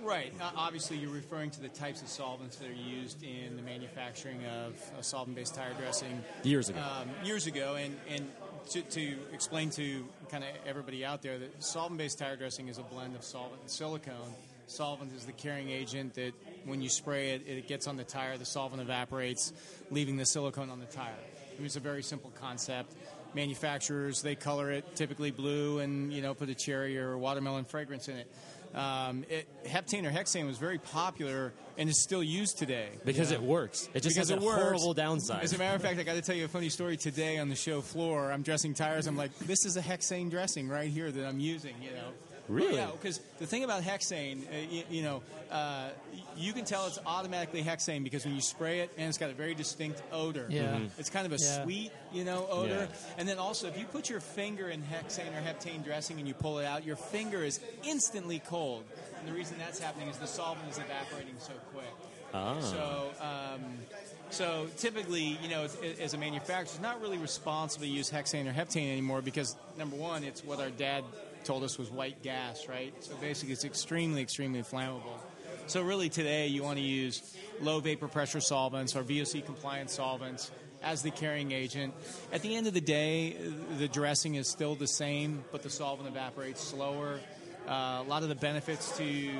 Right. 0.03 0.31
Uh, 0.39 0.51
obviously, 0.55 0.97
you're 0.97 1.09
referring 1.09 1.49
to 1.49 1.61
the 1.61 1.67
types 1.67 2.03
of 2.03 2.09
solvents 2.09 2.57
that 2.57 2.69
are 2.69 2.73
used 2.73 3.23
in 3.23 3.55
the 3.55 3.63
manufacturing 3.63 4.45
of 4.45 4.75
uh, 4.75 5.01
solvent-based 5.01 5.55
tire 5.55 5.73
dressing 5.73 6.23
Years 6.43 6.69
ago. 6.69 6.79
um, 6.79 7.09
years 7.25 7.47
ago, 7.47 7.73
and 7.73 7.97
and 8.07 8.29
to, 8.69 8.83
to 8.83 9.15
explain 9.33 9.71
to 9.71 10.05
kind 10.29 10.43
of 10.43 10.51
everybody 10.67 11.03
out 11.03 11.23
there 11.23 11.39
that 11.39 11.63
solvent-based 11.63 12.19
tire 12.19 12.35
dressing 12.35 12.67
is 12.67 12.77
a 12.77 12.83
blend 12.83 13.15
of 13.15 13.23
solvent 13.23 13.61
and 13.61 13.71
silicone. 13.71 14.35
Solvent 14.67 15.11
is 15.15 15.25
the 15.25 15.31
carrying 15.31 15.71
agent 15.71 16.13
that 16.13 16.33
when 16.65 16.83
you 16.83 16.89
spray 16.89 17.31
it, 17.31 17.47
it 17.47 17.67
gets 17.67 17.87
on 17.87 17.97
the 17.97 18.03
tire. 18.03 18.37
The 18.37 18.45
solvent 18.45 18.79
evaporates, 18.79 19.53
leaving 19.89 20.17
the 20.17 20.25
silicone 20.25 20.69
on 20.69 20.79
the 20.79 20.85
tire. 20.85 21.15
I 21.51 21.57
mean, 21.57 21.65
it's 21.65 21.75
a 21.75 21.79
very 21.79 22.03
simple 22.03 22.31
concept. 22.39 22.93
Manufacturers 23.33 24.21
they 24.21 24.35
color 24.35 24.71
it 24.71 24.95
typically 24.95 25.31
blue 25.31 25.79
and 25.79 26.11
you 26.13 26.21
know 26.21 26.33
put 26.33 26.49
a 26.49 26.55
cherry 26.55 26.97
or 26.97 27.17
watermelon 27.17 27.65
fragrance 27.65 28.07
in 28.07 28.17
it. 28.17 28.31
Um, 28.73 29.25
it 29.29 29.47
heptane 29.65 30.05
or 30.05 30.11
hexane 30.11 30.47
was 30.47 30.57
very 30.57 30.77
popular 30.77 31.51
and 31.77 31.89
is 31.89 32.01
still 32.01 32.23
used 32.23 32.57
today. 32.57 32.89
because 33.03 33.31
it 33.31 33.41
works. 33.41 33.89
It 33.93 34.01
just 34.03 34.15
Because 34.15 34.29
has 34.29 34.37
a 34.37 34.41
horrible 34.41 34.93
downside. 34.93 35.43
As 35.43 35.51
a 35.53 35.57
matter 35.57 35.75
of 35.75 35.81
fact, 35.81 35.99
I 35.99 36.03
got 36.03 36.13
to 36.13 36.21
tell 36.21 36.35
you 36.35 36.45
a 36.45 36.47
funny 36.47 36.69
story 36.69 36.95
today 36.95 37.37
on 37.37 37.49
the 37.49 37.55
show 37.55 37.81
floor. 37.81 38.31
I'm 38.31 38.43
dressing 38.43 38.73
tires. 38.73 39.07
I'm 39.07 39.17
like, 39.17 39.37
this 39.39 39.65
is 39.65 39.75
a 39.75 39.81
hexane 39.81 40.29
dressing 40.29 40.69
right 40.69 40.89
here 40.89 41.11
that 41.11 41.27
I'm 41.27 41.39
using. 41.39 41.75
You 41.81 41.91
know. 41.91 42.30
Really? 42.51 42.75
Yeah, 42.75 42.89
because 42.91 43.19
the 43.39 43.45
thing 43.45 43.63
about 43.63 43.81
hexane, 43.83 44.43
uh, 44.51 44.57
you, 44.69 44.83
you 44.89 45.03
know, 45.03 45.21
uh, 45.49 45.89
you 46.37 46.51
can 46.53 46.65
tell 46.65 46.85
it's 46.87 46.99
automatically 47.05 47.63
hexane 47.63 48.03
because 48.03 48.25
when 48.25 48.35
you 48.35 48.41
spray 48.41 48.81
it, 48.81 48.91
and 48.97 49.07
it's 49.07 49.17
got 49.17 49.29
a 49.29 49.33
very 49.33 49.53
distinct 49.55 50.01
odor. 50.11 50.47
Yeah. 50.49 50.63
Mhm. 50.75 50.89
It's 50.97 51.09
kind 51.09 51.25
of 51.25 51.31
a 51.31 51.37
Yeah. 51.41 51.63
sweet, 51.63 51.91
you 52.11 52.23
know, 52.25 52.47
odor. 52.49 52.87
Yeah. 52.91 53.13
And 53.17 53.27
then 53.27 53.37
also, 53.37 53.67
if 53.67 53.77
you 53.77 53.85
put 53.85 54.09
your 54.09 54.19
finger 54.19 54.69
in 54.69 54.81
hexane 54.81 55.29
or 55.35 55.41
heptane 55.41 55.83
dressing 55.83 56.19
and 56.19 56.27
you 56.27 56.33
pull 56.33 56.59
it 56.59 56.65
out, 56.65 56.85
your 56.85 56.97
finger 56.97 57.43
is 57.43 57.59
instantly 57.83 58.39
cold. 58.39 58.83
And 59.19 59.27
the 59.27 59.33
reason 59.33 59.57
that's 59.57 59.79
happening 59.79 60.09
is 60.09 60.17
the 60.17 60.27
solvent 60.27 60.69
is 60.69 60.77
evaporating 60.77 61.35
so 61.39 61.53
quick. 61.73 61.85
Ah. 62.33 62.59
So, 62.61 63.11
um, 63.21 63.79
so 64.29 64.67
typically, 64.77 65.37
you 65.43 65.49
know, 65.49 65.63
as, 65.63 65.77
as 65.99 66.13
a 66.13 66.17
manufacturer, 66.17 66.63
it's 66.75 66.79
not 66.81 67.01
really 67.01 67.17
responsible 67.17 67.85
to 67.85 67.91
use 67.91 68.09
hexane 68.09 68.47
or 68.49 68.53
heptane 68.53 68.91
anymore 68.91 69.21
because 69.21 69.55
number 69.77 69.95
one, 69.97 70.23
it's 70.23 70.43
what 70.43 70.59
our 70.59 70.69
dad 70.69 71.03
told 71.43 71.63
us 71.63 71.77
was 71.77 71.89
white 71.89 72.21
gas, 72.23 72.67
right? 72.67 72.93
So 73.03 73.15
basically, 73.15 73.53
it's 73.53 73.65
extremely, 73.65 74.21
extremely 74.21 74.61
flammable. 74.61 75.19
So 75.67 75.81
really, 75.81 76.09
today 76.09 76.47
you 76.47 76.63
want 76.63 76.77
to 76.77 76.83
use 76.83 77.35
low 77.61 77.79
vapor 77.79 78.07
pressure 78.07 78.41
solvents 78.41 78.95
or 78.95 79.03
VOC 79.03 79.45
compliant 79.45 79.89
solvents 79.89 80.51
as 80.83 81.01
the 81.01 81.11
carrying 81.11 81.51
agent. 81.51 81.93
At 82.31 82.41
the 82.41 82.55
end 82.55 82.67
of 82.67 82.73
the 82.73 82.81
day, 82.81 83.37
the 83.77 83.87
dressing 83.87 84.35
is 84.35 84.47
still 84.47 84.75
the 84.75 84.87
same, 84.87 85.43
but 85.51 85.63
the 85.63 85.69
solvent 85.69 86.09
evaporates 86.09 86.61
slower. 86.61 87.19
Uh, 87.67 88.01
a 88.03 88.05
lot 88.07 88.23
of 88.23 88.29
the 88.29 88.35
benefits 88.35 88.97
to 88.97 89.31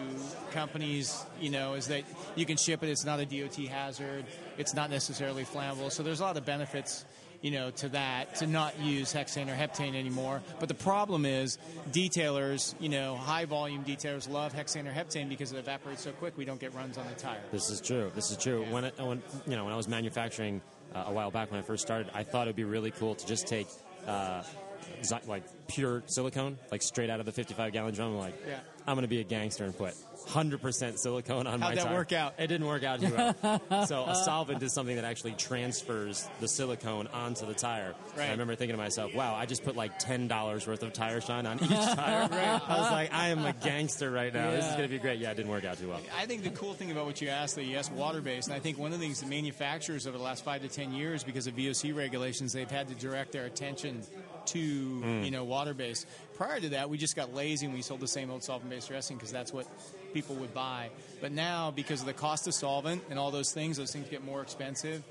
companies, 0.52 1.26
you 1.40 1.50
know, 1.50 1.74
is 1.74 1.88
that 1.88 2.04
you 2.36 2.46
can 2.46 2.56
ship 2.56 2.84
it. 2.84 2.90
It's 2.90 3.04
not 3.04 3.20
a 3.20 3.26
DOT 3.26 3.56
hazard. 3.68 4.26
It's 4.58 4.76
not 4.76 4.92
necessarily 4.92 5.44
flammable. 5.44 5.92
So 5.92 6.04
there's 6.04 6.20
a 6.20 6.24
lot 6.24 6.38
of 6.38 6.46
benefits, 6.46 7.04
you 7.41 7.51
know, 7.51 7.71
to 7.71 7.89
that 7.89 8.36
to 8.36 8.47
not 8.47 8.80
use 8.80 9.13
hexane 9.13 9.47
or 9.49 9.56
heptane 9.56 9.95
anymore. 9.95 10.41
But 10.60 10.69
the 10.69 10.75
problem 10.75 11.25
is 11.25 11.58
detailers, 11.91 12.75
you 12.80 12.89
know, 12.89 13.15
high 13.15 13.45
volume 13.45 13.84
detailers 13.84 14.30
love 14.30 14.54
hexane 14.54 14.88
or 14.88 14.91
heptane 14.93 15.30
because 15.30 15.51
it 15.51 15.58
evaporates 15.58 16.04
so 16.04 16.12
quick 16.12 16.38
we 16.38 16.45
don't 16.45 16.60
get 16.60 16.73
runs 16.73 16.97
on 16.97 17.08
the 17.08 17.15
tire. 17.15 17.41
This 17.51 17.69
is 17.69 17.82
true. 17.82 18.12
This 18.15 18.32
is 18.32 18.38
true. 18.38 18.65
When, 18.69 18.86
it, 18.86 18.93
when 18.97 19.21
you 19.47 19.56
know 19.56 19.63
when 19.65 19.73
I 19.73 19.77
was 19.77 19.88
manufacturing 19.88 20.62
uh, 20.93 21.06
a 21.08 21.13
while 21.13 21.32
back 21.32 21.51
when 21.51 21.60
I 21.60 21.63
first 21.63 21.84
started, 21.84 22.12
I 22.13 22.23
thought 22.23 22.47
it'd 22.47 22.56
be 22.56 22.63
really 22.63 22.91
cool 22.91 23.15
to 23.15 23.25
just 23.25 23.47
take 23.47 23.67
uh, 24.08 24.43
like 25.27 25.43
pure 25.67 26.04
silicone, 26.08 26.58
like 26.71 26.82
straight 26.82 27.10
out 27.10 27.19
of 27.19 27.25
the 27.25 27.32
55 27.32 27.73
gallon 27.73 27.93
drum. 27.93 28.17
Like, 28.17 28.36
Yeah. 28.47 28.60
I'm 28.88 28.96
gonna 28.96 29.08
be 29.08 29.20
a 29.20 29.24
gangster 29.24 29.63
and 29.63 29.78
put 29.78 29.94
100% 30.28 30.98
silicone 30.98 31.48
on 31.48 31.60
my 31.60 31.67
How'd 31.67 31.78
that 31.78 31.84
tire. 31.86 31.94
work 31.96 32.13
out? 32.13 32.34
It 32.38 32.48
didn't 32.48 32.67
work 32.67 32.84
out 32.84 33.02
too 33.02 33.12
well. 33.13 33.86
so 33.88 34.06
a 34.06 34.15
solvent 34.15 34.62
is 34.63 34.72
something 34.74 34.96
that 34.96 35.06
actually 35.06 35.34
transfers 35.34 36.28
the 36.39 36.48
silicone 36.48 37.08
onto 37.08 37.46
the 37.46 37.54
tire. 37.54 37.94
Right. 38.15 38.28
I 38.28 38.32
remember 38.32 38.56
thinking 38.56 38.76
to 38.76 38.82
myself, 38.82 39.13
wow, 39.15 39.34
I 39.36 39.46
just 39.46 39.63
put 39.63 39.76
like 39.76 39.98
ten 40.00 40.28
dollars 40.28 40.67
worth 40.67 40.84
of 40.84 40.94
tire 40.94 41.22
shine 41.22 41.46
on 41.46 41.62
each 41.62 41.70
tire. 41.70 42.28
right. 42.30 42.62
I 42.70 42.78
was 42.80 42.91
like, 42.91 43.13
I 43.13 43.30
am 43.30 43.46
a 43.46 43.54
gangster 43.54 44.12
right 44.12 44.34
now. 44.34 44.52
This 44.52 44.65
is 44.65 44.72
gonna 44.76 44.88
be 44.88 45.00
great. 45.00 45.20
Yeah, 45.20 45.32
it 45.32 45.36
didn't 45.38 45.52
work 45.52 45.65
out 45.65 45.78
too 45.80 45.89
well. 45.89 46.00
I 46.17 46.26
think 46.26 46.44
the 46.44 46.50
cool 46.52 46.74
thing 46.74 46.91
about 46.91 47.06
what 47.06 47.22
you 47.22 47.30
asked, 47.30 47.56
that 47.56 47.63
you 47.63 47.78
asked 47.78 47.91
water 47.91 48.22
based, 48.22 48.48
and 48.48 48.56
I 48.56 48.60
think 48.60 48.78
one 48.78 48.94
of 48.94 49.00
the 49.00 49.06
things 49.06 49.22
the 49.22 49.28
manufacturers 49.28 50.08
over 50.08 50.17
the 50.17 50.24
last 50.24 50.44
five 50.44 50.62
to 50.62 50.67
ten 50.67 50.94
years, 50.94 51.24
because 51.24 51.48
of 51.48 51.56
VOC 51.56 51.96
regulations, 51.96 52.54
they've 52.54 52.70
had 52.70 52.88
to 52.89 52.96
direct 52.96 53.32
their 53.32 53.46
attention 53.46 54.02
to 54.47 54.60
you 55.23 55.32
know 55.32 55.43
water 55.43 55.73
based. 55.73 56.08
Prior 56.36 56.60
to 56.60 56.69
that, 56.69 56.89
we 56.89 56.97
just 56.97 57.15
got 57.15 57.34
lazy 57.34 57.65
and 57.67 57.75
we 57.75 57.82
sold 57.82 57.99
the 57.99 58.08
same 58.08 58.32
old 58.32 58.43
solvent 58.43 58.69
based 58.69 58.88
dressing 58.89 59.15
because 59.17 59.32
that's 59.32 59.54
what 59.54 59.67
people 60.13 60.36
would 60.36 60.54
buy. 60.54 60.89
But 61.21 61.32
now, 61.32 61.71
because 61.71 62.01
of 62.01 62.08
the 62.08 62.13
cost 62.13 62.47
of 62.47 62.54
solvent 62.54 63.04
and 63.10 63.19
all 63.19 63.32
those 63.32 63.51
things, 63.54 63.77
those 63.77 63.91
things 63.93 64.08
get 64.10 64.23
more 64.23 64.41
expensive. 64.41 65.04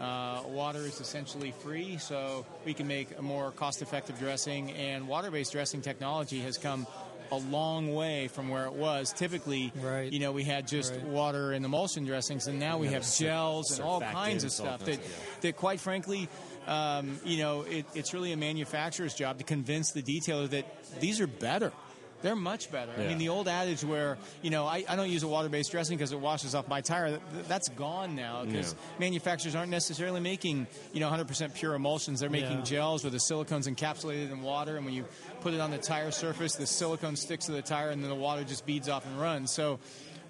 Uh, 0.00 0.42
water 0.48 0.80
is 0.80 1.00
essentially 1.00 1.52
free, 1.62 1.98
so 1.98 2.44
we 2.64 2.72
can 2.74 2.88
make 2.88 3.08
a 3.18 3.22
more 3.22 3.50
cost-effective 3.52 4.18
dressing. 4.18 4.72
And 4.72 5.06
water-based 5.06 5.52
dressing 5.52 5.82
technology 5.82 6.40
has 6.40 6.56
come 6.58 6.86
a 7.30 7.36
long 7.36 7.94
way 7.94 8.28
from 8.28 8.48
where 8.48 8.64
it 8.66 8.72
was. 8.72 9.12
Typically, 9.12 9.72
Right. 9.76 10.12
you 10.12 10.18
know, 10.18 10.32
we 10.32 10.44
had 10.44 10.66
just 10.66 10.92
Right. 10.92 11.04
water 11.04 11.52
and 11.52 11.64
emulsion 11.64 12.04
dressings, 12.04 12.46
and 12.46 12.58
now 12.58 12.78
we 12.78 12.86
Yeah, 12.88 12.94
have 12.94 13.14
gels 13.14 13.70
and 13.70 13.80
all 13.82 14.00
kinds 14.00 14.44
of 14.44 14.52
stuff 14.52 14.80
that, 14.84 14.98
yeah. 14.98 15.08
that, 15.42 15.56
quite 15.56 15.80
frankly, 15.80 16.28
um, 16.66 17.18
you 17.24 17.38
know, 17.38 17.62
it, 17.62 17.86
it's 17.94 18.12
really 18.14 18.32
a 18.32 18.36
manufacturer's 18.36 19.14
job 19.14 19.38
to 19.38 19.44
convince 19.44 19.92
the 19.92 20.02
detailer 20.02 20.48
that 20.50 20.64
these 21.00 21.20
are 21.20 21.26
better. 21.26 21.72
They're 22.22 22.36
much 22.36 22.70
better. 22.70 22.92
I 22.96 23.08
mean, 23.08 23.18
the 23.18 23.30
old 23.30 23.48
adage 23.48 23.82
where, 23.82 24.16
you 24.42 24.50
know, 24.50 24.64
I, 24.64 24.84
I 24.88 24.94
don't 24.94 25.10
use 25.10 25.24
a 25.24 25.28
water-based 25.28 25.72
dressing 25.72 25.96
because 25.98 26.12
it 26.12 26.20
washes 26.20 26.54
off 26.54 26.68
my 26.68 26.80
tire, 26.80 27.10
that, 27.10 27.48
that's 27.48 27.68
gone 27.70 28.14
now 28.14 28.44
because 28.44 28.74
Yeah. 28.74 29.00
manufacturers 29.00 29.56
aren't 29.56 29.72
necessarily 29.72 30.20
making, 30.20 30.68
you 30.92 31.00
know, 31.00 31.10
100% 31.10 31.52
pure 31.52 31.74
emulsions. 31.74 32.20
They're 32.20 32.30
making 32.30 32.58
Yeah. 32.58 32.64
gels 32.64 33.02
where 33.02 33.10
the 33.10 33.18
silicone's 33.18 33.66
encapsulated 33.66 34.30
in 34.30 34.40
water, 34.42 34.76
and 34.76 34.84
when 34.84 34.94
you 34.94 35.04
put 35.40 35.52
it 35.52 35.58
on 35.58 35.72
the 35.72 35.78
tire 35.78 36.12
surface, 36.12 36.54
the 36.54 36.64
silicone 36.68 37.16
sticks 37.16 37.46
to 37.46 37.52
the 37.52 37.60
tire, 37.62 37.90
and 37.90 38.04
then 38.04 38.08
the 38.08 38.14
water 38.14 38.44
just 38.44 38.66
beads 38.66 38.88
off 38.88 39.04
and 39.04 39.20
runs. 39.20 39.52
So 39.52 39.80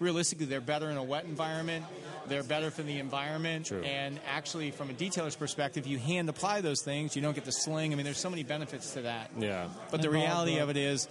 realistically, 0.03 0.47
they're 0.47 0.61
better 0.61 0.91
in 0.91 0.97
a 0.97 1.03
wet 1.03 1.25
environment. 1.25 1.85
They're 2.29 2.43
better 2.43 2.71
for 2.71 2.83
the 2.83 2.99
environment. 2.99 3.67
True. 3.67 3.83
And 3.83 4.21
actually, 4.29 4.71
from 4.71 4.91
a 4.91 4.93
detailer's 4.93 5.37
perspective, 5.37 5.87
you 5.87 5.99
hand 5.99 6.29
apply 6.29 6.61
those 6.61 6.83
things. 6.83 7.17
You 7.17 7.23
don't 7.23 7.35
get 7.35 7.45
the 7.45 7.53
sling. 7.53 7.93
I 7.93 7.97
mean, 7.97 8.05
there's 8.05 8.19
so 8.19 8.31
many 8.31 8.45
benefits 8.45 8.93
to 8.95 9.03
that. 9.03 9.31
Yeah. 9.39 9.69
But 9.91 10.03
the 10.03 10.09
And 10.09 10.15
Bob, 10.15 10.23
reality 10.23 10.59
of 10.59 10.71
it 10.71 10.77
is, 10.77 11.09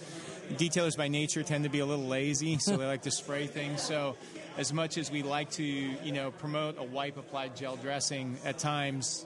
detailers 0.54 0.95
by 0.97 1.08
nature 1.08 1.43
tend 1.43 1.63
to 1.65 1.69
be 1.69 1.80
a 1.80 1.86
little 1.86 2.06
lazy, 2.06 2.58
so 2.60 2.77
they 2.77 2.86
like 2.86 3.04
to 3.04 3.12
spray 3.12 3.47
things. 3.47 3.82
So, 3.82 4.15
as 4.58 4.71
much 4.73 4.97
as 4.97 5.12
we 5.12 5.23
like 5.23 5.51
to, 5.51 5.63
you 5.63 6.12
know, 6.12 6.32
promote 6.32 6.77
a 6.77 6.84
wipe 6.84 7.17
applied 7.17 7.56
gel 7.56 7.77
dressing, 7.77 8.38
at 8.45 8.58
times, 8.58 9.25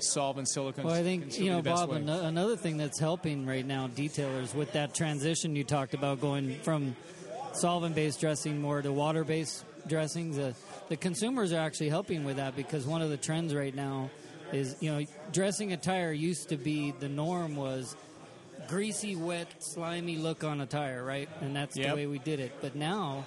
solvent 0.00 0.48
silicone. 0.48 0.84
Well, 0.84 0.94
I 0.94 1.02
think 1.02 1.38
you 1.38 1.50
know, 1.50 1.62
Bob. 1.62 1.90
An- 1.90 2.08
another 2.08 2.56
thing 2.56 2.76
that's 2.76 2.98
helping 2.98 3.46
right 3.46 3.66
now 3.66 3.88
detailers 3.88 4.54
with 4.54 4.72
that 4.72 4.94
transition 4.94 5.56
you 5.56 5.64
talked 5.64 5.94
about, 5.94 6.20
going 6.20 6.56
from 6.60 6.96
solvent-based 7.52 8.20
dressing 8.20 8.60
more 8.60 8.82
to 8.82 8.92
water-based 8.92 9.64
dressings. 9.86 10.36
The, 10.36 10.54
the 10.88 10.96
consumers 10.96 11.52
are 11.52 11.60
actually 11.60 11.88
helping 11.88 12.24
with 12.24 12.36
that 12.36 12.56
because 12.56 12.86
one 12.86 13.02
of 13.02 13.10
the 13.10 13.16
trends 13.16 13.54
right 13.54 13.74
now 13.74 14.10
is 14.52 14.76
you 14.80 14.90
know 14.90 15.04
dressing 15.32 15.72
a 15.72 15.76
tire 15.76 16.12
used 16.12 16.48
to 16.48 16.56
be 16.56 16.92
the 17.00 17.08
norm 17.08 17.54
was 17.56 17.94
greasy, 18.66 19.16
wet, 19.16 19.46
slimy 19.60 20.16
look 20.16 20.44
on 20.44 20.60
a 20.60 20.66
tire, 20.66 21.02
right? 21.04 21.28
And 21.40 21.54
that's 21.56 21.76
Yep. 21.76 21.88
the 21.90 21.94
way 21.96 22.06
we 22.06 22.18
did 22.18 22.40
it. 22.40 22.52
But 22.60 22.74
now 22.74 23.24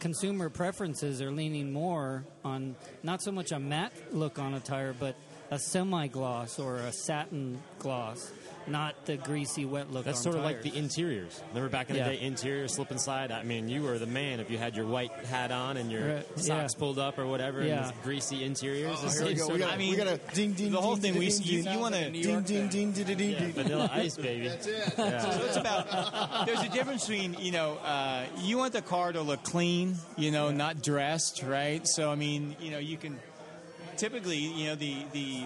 consumer 0.00 0.50
preferences 0.50 1.22
are 1.22 1.30
leaning 1.30 1.72
more 1.72 2.24
on 2.44 2.76
not 3.02 3.22
so 3.22 3.32
much 3.32 3.52
a 3.52 3.58
matte 3.58 3.92
look 4.12 4.38
on 4.38 4.52
a 4.54 4.60
tire, 4.60 4.92
but 4.98 5.16
a 5.50 5.58
semi 5.58 6.06
gloss 6.08 6.58
or 6.58 6.76
a 6.76 6.92
satin 6.92 7.62
gloss, 7.78 8.30
not 8.66 9.04
the 9.06 9.16
greasy, 9.16 9.64
wet 9.64 9.90
look. 9.90 10.04
That's 10.04 10.18
on 10.18 10.22
sort 10.24 10.36
of 10.36 10.42
like 10.42 10.62
the 10.62 10.76
interiors. 10.76 11.40
Remember 11.48 11.68
back 11.68 11.90
in 11.90 11.96
Yeah. 11.96 12.08
the 12.08 12.16
day, 12.16 12.22
interior 12.22 12.66
slip 12.68 12.90
and 12.90 13.00
slide. 13.00 13.30
I 13.32 13.42
mean, 13.42 13.68
you 13.68 13.82
were 13.82 13.98
the 13.98 14.06
man 14.06 14.40
if 14.40 14.50
you 14.50 14.58
had 14.58 14.74
your 14.76 14.86
white 14.86 15.12
hat 15.26 15.52
on 15.52 15.76
and 15.76 15.90
your 15.92 16.14
Right, 16.16 16.38
socks 16.38 16.74
yeah. 16.74 16.78
pulled 16.78 16.98
up 16.98 17.18
or 17.18 17.26
whatever. 17.26 17.62
Yeah. 17.64 17.88
And 17.88 18.02
greasy 18.02 18.44
interiors. 18.44 18.98
Oh, 19.02 19.08
here 19.08 19.24
we 19.26 19.34
go. 19.34 19.40
sort 19.46 19.48
We 19.50 19.62
of 19.62 19.68
got, 19.68 19.74
I 19.74 19.76
mean, 19.76 19.90
we 19.90 19.96
got 19.96 20.06
a 20.08 20.20
ding, 20.34 20.52
ding, 20.52 20.72
the 20.72 20.80
whole 20.80 20.94
ding, 20.96 21.02
thing 21.02 21.12
ding, 21.14 21.20
we 21.20 21.28
ding, 21.30 21.42
you, 21.66 21.70
you 21.72 21.78
want 21.78 21.94
to 21.94 22.10
ding, 22.10 22.22
ding, 22.22 22.42
ding, 22.42 22.68
ding, 22.68 22.92
ding, 22.92 23.16
ding, 23.16 23.38
ding. 23.38 23.52
vanilla 23.52 23.90
ice, 23.92 24.16
baby. 24.16 24.48
That's 24.48 24.66
it. 24.66 24.92
So 24.96 25.04
it's 25.46 25.56
about. 25.56 26.46
There's 26.46 26.62
a 26.62 26.68
difference 26.68 27.06
between 27.06 27.34
you 27.40 27.52
know 27.52 27.74
uh, 27.84 28.24
you 28.42 28.58
want 28.58 28.72
the 28.72 28.82
car 28.82 29.12
to 29.12 29.20
look 29.22 29.42
clean, 29.44 29.96
you 30.16 30.30
know, 30.30 30.50
not 30.50 30.82
dressed, 30.82 31.42
right? 31.42 31.86
So 31.86 32.10
I 32.10 32.14
mean, 32.14 32.56
you 32.60 32.70
know, 32.70 32.78
you 32.78 32.96
can 32.96 33.18
typically, 33.96 34.38
you 34.38 34.66
know, 34.68 34.74
the 34.74 34.96
the 35.12 35.42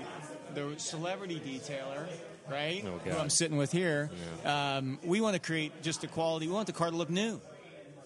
the 0.55 0.75
celebrity 0.79 1.41
detailer, 1.45 2.07
right? 2.51 2.85
Oh, 2.87 2.99
Who 3.11 3.17
I'm 3.17 3.31
sitting 3.31 3.57
with 3.57 3.73
here. 3.73 4.11
Um, 4.45 4.99
we 5.05 5.21
want 5.21 5.35
to 5.35 5.41
create 5.41 5.83
just 5.83 6.05
a 6.05 6.07
quality. 6.09 6.47
We 6.47 6.53
want 6.53 6.67
the 6.67 6.73
car 6.73 6.91
to 6.91 6.97
look 6.97 7.11
new, 7.11 7.41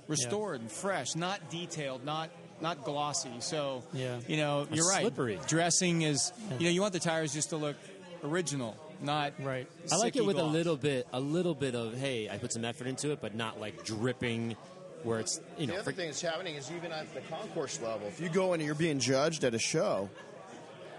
restored 0.09 0.61
and 0.61 0.71
fresh, 0.71 1.15
not 1.15 1.51
detailed, 1.51 2.05
not 2.05 2.31
not 2.61 2.85
glossy. 2.85 3.31
So 3.41 3.83
Yeah. 3.93 4.21
you 4.29 4.37
know, 4.37 4.69
you're 4.71 4.89
right. 4.89 5.01
slippery. 5.01 5.39
Dressing 5.49 6.03
is, 6.03 6.33
you 6.61 6.67
know, 6.67 6.71
you 6.71 6.81
want 6.81 6.93
the 6.93 7.01
tires 7.01 7.33
just 7.33 7.51
to 7.51 7.57
look 7.57 7.77
original, 8.23 8.77
not 9.01 9.33
Right. 9.41 9.67
I 9.91 9.97
like 9.97 10.15
it 10.15 10.23
sicky 10.23 10.27
with 10.27 10.39
a 10.39 10.45
little 10.45 10.77
bit, 10.77 11.09
a 11.13 11.19
little 11.19 11.57
bit 11.57 11.75
of 11.75 11.95
hey, 11.99 12.29
I 12.29 12.39
put 12.39 12.53
some 12.53 12.65
effort 12.65 12.87
into 12.87 13.11
it, 13.11 13.21
but 13.21 13.35
not 13.35 13.59
like 13.61 13.85
dripping, 13.85 14.55
where 15.03 15.19
it's 15.19 15.41
you 15.59 15.67
know. 15.67 15.73
The 15.75 15.81
other 15.81 15.91
for- 15.91 15.97
thing 15.97 16.07
that's 16.07 16.21
happening 16.23 16.55
is 16.55 16.71
even 16.71 16.93
at 16.93 17.13
the 17.15 17.21
concourse 17.23 17.81
level, 17.81 18.07
if 18.07 18.21
you 18.21 18.29
go 18.29 18.53
in 18.55 18.61
and 18.61 18.67
you're 18.67 18.77
being 18.77 19.01
judged 19.01 19.43
at 19.43 19.55
a 19.55 19.59
show, 19.59 20.09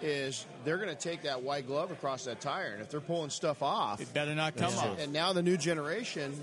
is 0.04 0.46
they're 0.66 0.78
going 0.78 0.90
to 0.90 0.96
take 0.96 1.24
that 1.24 1.42
white 1.42 1.66
glove 1.66 1.90
across 1.92 2.26
that 2.26 2.42
tire, 2.42 2.74
and 2.74 2.82
if 2.82 2.90
they're 2.90 3.00
pulling 3.02 3.30
stuff 3.30 3.64
off, 3.64 4.02
It 4.02 4.14
better 4.14 4.36
not 4.36 4.56
come 4.56 4.74
off. 4.78 5.00
and 5.00 5.14
now 5.14 5.32
the 5.34 5.42
new 5.42 5.58
generation 5.58 6.40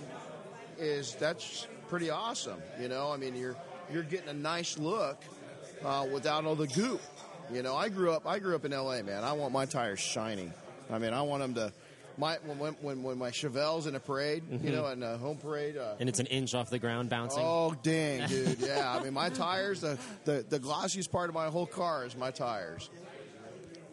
is 0.79 1.15
that's 1.17 1.67
pretty 1.89 2.11
awesome. 2.11 2.61
You 2.81 2.89
know, 2.89 3.13
I 3.13 3.17
mean, 3.17 3.37
you're 3.37 3.57
you're 3.93 4.03
getting 4.03 4.29
a 4.29 4.35
nice 4.35 4.79
look 4.79 5.19
uh, 5.85 6.07
without 6.13 6.45
all 6.47 6.55
the 6.57 6.67
goop. 6.69 7.01
You 7.53 7.63
know, 7.63 7.77
I 7.77 7.89
grew 7.89 8.13
up 8.13 8.27
I 8.27 8.39
grew 8.39 8.55
up 8.55 8.65
in 8.65 8.73
L.A. 8.73 9.03
Man, 9.03 9.25
I 9.25 9.33
want 9.33 9.53
my 9.53 9.67
tires 9.67 10.01
shiny. 10.01 10.51
I 10.91 10.99
mean, 10.99 11.13
I 11.13 11.23
want 11.23 11.43
them 11.43 11.55
to. 11.55 11.73
My 12.17 12.37
when 12.45 12.75
when 12.81 13.03
when 13.03 13.19
my 13.19 13.31
Chevelle's 13.31 13.87
in 13.87 13.95
a 13.95 14.01
parade, 14.01 14.43
you 14.63 14.73
know, 14.73 14.87
in 14.89 15.03
a 15.03 15.17
home 15.17 15.37
parade. 15.39 15.77
Uh, 15.77 15.95
and 16.01 16.09
it's 16.09 16.19
an 16.19 16.27
inch 16.27 16.55
off 16.55 16.69
the 16.71 16.79
ground 16.79 17.09
bouncing. 17.09 17.43
Oh 17.45 17.75
dang, 17.83 18.27
dude! 18.29 18.59
Yeah, 18.61 18.95
I 18.99 19.03
mean 19.03 19.15
my 19.15 19.31
tires. 19.31 19.81
The, 19.81 19.99
the 20.25 20.45
the 20.49 20.59
glossiest 20.59 21.11
part 21.11 21.29
of 21.29 21.35
my 21.35 21.47
whole 21.47 21.67
car 21.67 22.05
is 22.05 22.17
my 22.17 22.31
tires. 22.31 22.91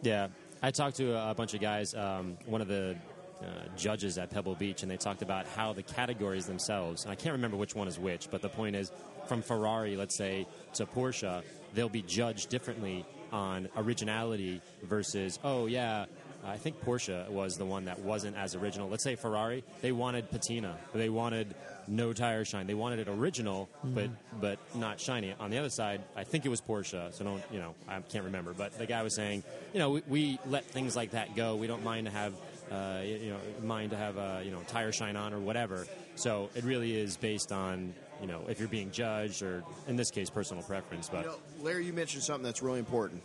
Yeah, 0.02 0.28
I 0.62 0.70
talked 0.70 0.96
to 0.96 1.16
a, 1.30 1.34
bunch 1.34 1.54
of 1.54 1.60
guys. 1.60 1.94
Um, 1.94 2.36
one 2.46 2.60
of 2.60 2.68
the 2.68 2.96
uh, 3.40 3.44
judges 3.76 4.18
at 4.18 4.30
Pebble 4.30 4.54
Beach, 4.54 4.82
and 4.82 4.90
they 4.90 4.96
talked 4.96 5.22
about 5.22 5.46
how 5.46 5.72
the 5.72 5.82
categories 5.82 6.46
themselves. 6.46 7.04
And 7.04 7.12
I 7.12 7.14
can't 7.14 7.32
remember 7.32 7.56
which 7.56 7.74
one 7.74 7.88
is 7.88 7.98
which, 7.98 8.30
but 8.30 8.42
the 8.42 8.48
point 8.48 8.76
is, 8.76 8.92
from 9.26 9.42
Ferrari, 9.42 9.96
let's 9.96 10.16
say, 10.16 10.46
to 10.74 10.86
Porsche, 10.86 11.42
they'll 11.74 11.88
be 11.88 12.02
judged 12.02 12.48
differently 12.48 13.04
on 13.32 13.68
originality 13.76 14.60
versus, 14.82 15.38
oh 15.44 15.66
yeah. 15.66 16.06
I 16.46 16.56
think 16.56 16.82
Porsche 16.84 17.28
was 17.28 17.56
the 17.56 17.66
one 17.66 17.86
that 17.86 17.98
wasn't 17.98 18.36
as 18.36 18.54
original. 18.54 18.88
Let's 18.88 19.02
say 19.02 19.16
Ferrari, 19.16 19.64
they 19.82 19.90
wanted 19.90 20.30
patina, 20.30 20.76
they 20.94 21.08
wanted 21.08 21.54
no 21.88 22.12
tire 22.12 22.44
shine, 22.44 22.66
they 22.66 22.74
wanted 22.74 22.98
it 23.00 23.08
original, 23.08 23.68
but 23.82 24.10
but 24.40 24.58
not 24.74 25.00
shiny. 25.00 25.34
On 25.40 25.50
the 25.50 25.58
other 25.58 25.70
side, 25.70 26.02
I 26.16 26.24
think 26.24 26.46
it 26.46 26.48
was 26.48 26.60
Porsche, 26.60 27.12
so 27.12 27.24
don't 27.24 27.42
you 27.50 27.58
know? 27.58 27.74
I 27.88 28.00
can't 28.00 28.24
remember, 28.24 28.52
but 28.52 28.76
the 28.78 28.86
guy 28.86 29.02
was 29.02 29.14
saying, 29.14 29.42
you 29.72 29.78
know, 29.78 29.90
we, 29.90 30.02
we 30.08 30.38
let 30.46 30.64
things 30.64 30.94
like 30.96 31.12
that 31.12 31.34
go. 31.34 31.56
We 31.56 31.66
don't 31.66 31.84
mind 31.84 32.06
to 32.06 32.12
have, 32.12 32.34
uh, 32.70 33.00
you 33.04 33.30
know, 33.30 33.38
mind 33.66 33.90
to 33.90 33.96
have 33.96 34.18
uh, 34.18 34.40
you 34.44 34.50
know 34.50 34.60
tire 34.68 34.92
shine 34.92 35.16
on 35.16 35.32
or 35.32 35.40
whatever. 35.40 35.86
So 36.14 36.50
it 36.54 36.64
really 36.64 36.96
is 36.96 37.16
based 37.16 37.52
on 37.52 37.94
you 38.20 38.26
know 38.26 38.42
if 38.48 38.58
you're 38.58 38.68
being 38.68 38.90
judged 38.90 39.42
or 39.42 39.62
in 39.86 39.96
this 39.96 40.10
case 40.10 40.30
personal 40.30 40.62
preference. 40.62 41.08
But 41.08 41.24
You 41.24 41.30
know, 41.30 41.38
Larry, 41.60 41.86
you 41.86 41.92
mentioned 41.92 42.22
something 42.22 42.44
that's 42.44 42.62
really 42.62 42.78
important. 42.80 43.22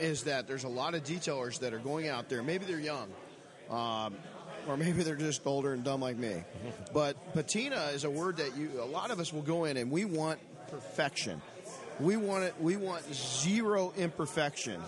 Is 0.00 0.24
that 0.24 0.46
there's 0.48 0.64
a 0.64 0.68
lot 0.68 0.94
of 0.94 1.04
detailers 1.04 1.60
that 1.60 1.72
are 1.72 1.78
going 1.78 2.08
out 2.08 2.28
there. 2.28 2.42
Maybe 2.42 2.64
they're 2.64 2.80
young, 2.80 3.08
um, 3.70 4.16
or 4.66 4.76
maybe 4.76 5.02
they're 5.02 5.16
just 5.16 5.46
older 5.46 5.72
and 5.72 5.84
dumb 5.84 6.00
like 6.00 6.16
me. 6.16 6.42
But 6.92 7.34
patina 7.34 7.90
is 7.92 8.04
a 8.04 8.10
word 8.10 8.38
that 8.38 8.56
you. 8.56 8.70
A 8.80 8.84
lot 8.84 9.10
of 9.10 9.20
us 9.20 9.32
will 9.32 9.42
go 9.42 9.64
in 9.64 9.76
and 9.76 9.90
we 9.90 10.04
want 10.04 10.40
perfection. 10.70 11.40
We 12.00 12.16
want 12.16 12.44
it. 12.44 12.54
We 12.60 12.76
want 12.76 13.04
zero 13.14 13.92
imperfection. 13.96 14.80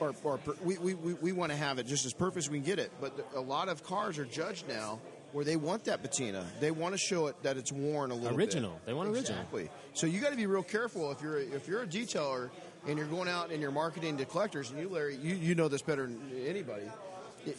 Or, 0.00 0.14
or 0.24 0.38
per, 0.38 0.54
we, 0.64 0.78
we, 0.78 0.94
we, 0.94 1.14
we 1.14 1.32
want 1.32 1.52
to 1.52 1.58
have 1.58 1.78
it 1.78 1.86
just 1.86 2.06
as 2.06 2.12
perfect 2.12 2.38
as 2.38 2.50
we 2.50 2.58
can 2.58 2.66
get 2.66 2.78
it. 2.78 2.90
But 3.00 3.28
a 3.36 3.40
lot 3.40 3.68
of 3.68 3.84
cars 3.84 4.18
are 4.18 4.24
judged 4.24 4.66
now 4.66 4.98
where 5.32 5.44
they 5.44 5.56
want 5.56 5.84
that 5.84 6.02
patina. 6.02 6.44
They 6.60 6.70
want 6.70 6.94
to 6.94 6.98
show 6.98 7.26
it 7.26 7.42
that 7.42 7.56
it's 7.56 7.72
worn 7.72 8.10
a 8.10 8.14
little 8.14 8.36
bit. 8.36 8.38
Original. 8.38 8.80
They 8.84 8.92
want 8.94 9.08
original. 9.08 9.38
Exactly. 9.38 9.70
So 9.94 10.06
you 10.06 10.20
got 10.20 10.30
to 10.30 10.36
be 10.36 10.46
real 10.46 10.62
careful 10.62 11.10
if 11.12 11.22
you're 11.22 11.38
if 11.38 11.68
you're 11.68 11.82
a 11.82 11.86
detailer 11.86 12.50
and 12.86 12.98
you're 12.98 13.06
going 13.06 13.28
out 13.28 13.50
and 13.50 13.60
you're 13.60 13.70
marketing 13.70 14.16
to 14.18 14.24
collectors, 14.24 14.70
and 14.70 14.80
you, 14.80 14.88
Larry, 14.88 15.16
you, 15.16 15.34
you 15.34 15.54
know 15.54 15.68
this 15.68 15.82
better 15.82 16.06
than 16.06 16.20
anybody. 16.46 16.84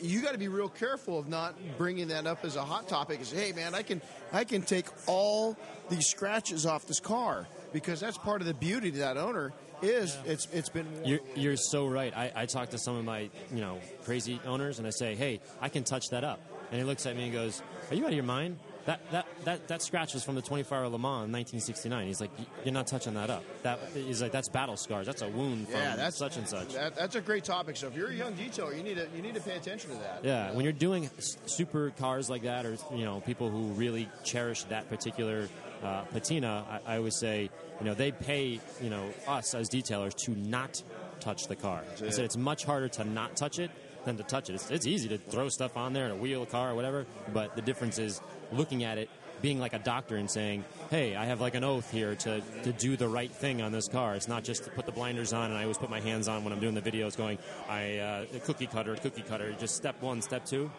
You 0.01 0.21
got 0.21 0.31
to 0.31 0.37
be 0.37 0.47
real 0.47 0.69
careful 0.69 1.19
of 1.19 1.27
not 1.27 1.55
bringing 1.77 2.07
that 2.09 2.25
up 2.25 2.45
as 2.45 2.55
a 2.55 2.63
hot 2.63 2.87
topic. 2.87 3.19
As 3.21 3.31
hey, 3.31 3.51
man, 3.51 3.75
I 3.75 3.81
can 3.81 4.01
I 4.31 4.43
can 4.43 4.61
take 4.61 4.85
all 5.07 5.57
these 5.89 6.07
scratches 6.07 6.65
off 6.65 6.85
this 6.85 6.99
car 6.99 7.47
because 7.73 7.99
that's 7.99 8.17
part 8.17 8.41
of 8.41 8.47
the 8.47 8.53
beauty 8.53 8.91
to 8.91 8.99
that 8.99 9.17
owner 9.17 9.51
is 9.81 10.17
it's 10.25 10.47
it's 10.53 10.69
been 10.69 10.87
You're, 11.03 11.19
you're 11.35 11.57
so 11.57 11.87
right. 11.87 12.15
I, 12.15 12.31
I 12.35 12.45
talk 12.45 12.69
to 12.69 12.77
some 12.77 12.95
of 12.95 13.03
my, 13.03 13.29
you 13.53 13.61
know, 13.61 13.79
crazy 14.05 14.39
owners, 14.45 14.77
and 14.79 14.87
I 14.87 14.91
say, 14.91 15.15
"Hey, 15.15 15.41
I 15.61 15.69
can 15.69 15.83
touch 15.83 16.05
that 16.11 16.23
up." 16.23 16.39
And 16.71 16.79
he 16.79 16.85
looks 16.85 17.05
at 17.05 17.15
me 17.15 17.25
and 17.25 17.33
goes, 17.33 17.61
"Are 17.89 17.95
you 17.95 18.03
out 18.03 18.09
of 18.09 18.15
your 18.15 18.23
mind? 18.23 18.59
That 18.85 19.11
that 19.11 19.25
that, 19.45 19.67
that 19.69 19.81
scratch 19.81 20.13
was 20.13 20.23
from 20.23 20.35
the 20.35 20.41
24 20.41 20.77
Hour 20.77 20.87
Le 20.89 20.99
Mans 20.99 21.25
in 21.25 21.31
1969." 21.31 22.07
He's 22.07 22.19
like, 22.19 22.31
"You're 22.65 22.73
not 22.73 22.87
touching 22.87 23.13
that 23.13 23.29
up." 23.29 23.43
That 23.63 23.79
he's 23.93 24.21
like, 24.21 24.31
"That's 24.31 24.49
battle 24.49 24.75
scars. 24.75 25.05
That's 25.07 25.21
a 25.21 25.29
wound 25.29 25.69
from 25.69 25.79
yeah, 25.79 25.95
that's 25.95 26.17
such 26.17 26.35
and 26.35 26.47
such." 26.47 26.73
That, 26.73 26.95
that's 26.95 27.15
a 27.15 27.21
great 27.21 27.45
topic. 27.45 27.77
So 27.77 27.87
if 27.87 27.95
you're 27.95 28.09
a 28.09 28.13
young 28.13 28.33
detailer, 28.33 28.75
you 28.75 28.83
need 28.83 28.95
to 28.95 29.07
you 29.15 29.21
need 29.21 29.35
to 29.35 29.41
pay 29.41 29.55
attention 29.55 29.91
to 29.91 29.97
that. 29.97 30.19
Yeah, 30.23 30.51
when 30.51 30.65
you're 30.65 30.73
doing 30.73 31.09
super 31.45 31.91
cars 31.91 32.29
like 32.29 32.43
that, 32.43 32.65
or 32.65 32.77
you 32.93 33.05
know, 33.05 33.21
people 33.21 33.49
who 33.49 33.67
really 33.73 34.09
cherish 34.23 34.63
that 34.65 34.89
particular 34.89 35.47
uh, 35.81 36.01
patina, 36.11 36.65
I, 36.85 36.95
I 36.95 36.97
always 36.97 37.17
say, 37.17 37.49
you 37.79 37.85
know, 37.85 37.93
they 37.93 38.11
pay 38.11 38.59
you 38.81 38.89
know 38.89 39.09
us 39.27 39.55
as 39.55 39.69
detailers 39.69 40.13
to 40.25 40.31
not 40.31 40.83
touch 41.21 41.47
the 41.47 41.55
car. 41.55 41.83
I 42.05 42.09
said 42.09 42.25
it's 42.25 42.35
much 42.37 42.65
harder 42.65 42.89
to 42.89 43.05
not 43.05 43.37
touch 43.37 43.59
it 43.59 43.71
than 44.05 44.17
to 44.17 44.23
touch 44.23 44.49
it. 44.49 44.55
It's, 44.55 44.69
it's 44.71 44.87
easy 44.87 45.09
to 45.09 45.17
throw 45.17 45.49
stuff 45.49 45.77
on 45.77 45.93
there 45.93 46.05
and 46.05 46.13
a 46.13 46.17
wheel, 46.17 46.43
a 46.43 46.45
car, 46.45 46.71
or 46.71 46.75
whatever, 46.75 47.05
but 47.33 47.55
the 47.55 47.61
difference 47.61 47.99
is 47.99 48.21
looking 48.51 48.83
at 48.83 48.97
it. 48.97 49.09
Being 49.41 49.59
like 49.59 49.73
a 49.73 49.79
doctor 49.79 50.15
and 50.15 50.31
saying, 50.31 50.63
"Hey, 50.89 51.17
I 51.17 51.25
have 51.25 51.41
like 51.41 51.53
an 51.53 51.65
oath 51.65 51.91
here 51.91 52.15
to, 52.15 52.39
to 52.63 52.71
do 52.71 52.95
the 52.95 53.09
right 53.09 53.29
thing 53.29 53.61
on 53.61 53.73
this 53.73 53.89
car. 53.89 54.15
It's 54.15 54.29
not 54.29 54.45
just 54.45 54.63
to 54.63 54.69
put 54.69 54.85
the 54.85 54.93
blinders 54.93 55.33
on, 55.33 55.49
and 55.51 55.59
I 55.59 55.63
always 55.63 55.77
put 55.77 55.89
my 55.89 55.99
hands 55.99 56.29
on 56.29 56.45
when 56.45 56.53
I'm 56.53 56.61
doing 56.61 56.75
the 56.75 56.81
videos, 56.81 57.17
going, 57.17 57.37
I 57.67 57.97
uh, 57.97 58.25
cookie 58.45 58.67
cutter, 58.67 58.95
cookie 58.95 59.21
cutter. 59.21 59.53
Just 59.59 59.75
step 59.75 60.01
one, 60.01 60.21
step 60.21 60.45
two. 60.45 60.71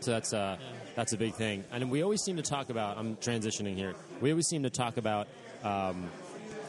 So 0.00 0.10
that's 0.10 0.34
uh, 0.34 0.58
that's 0.94 1.14
a 1.14 1.16
big 1.16 1.34
thing. 1.34 1.64
And 1.72 1.90
we 1.90 2.02
always 2.02 2.22
seem 2.22 2.36
to 2.36 2.42
talk 2.42 2.68
about. 2.68 2.98
I'm 2.98 3.16
transitioning 3.16 3.76
here. 3.76 3.94
We 4.20 4.30
always 4.30 4.46
seem 4.46 4.64
to 4.64 4.70
talk 4.70 4.98
about 4.98 5.26
um, 5.64 6.10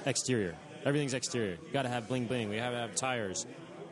exterior. 0.05 0.55
Everything's 0.85 1.13
exterior. 1.13 1.57
Got 1.73 1.81
to 1.81 1.89
have 1.89 2.07
bling 2.07 2.27
bling. 2.27 2.49
We 2.49 2.55
have 2.55 2.71
to 2.71 2.79
have 2.79 2.95
tires. 2.95 3.45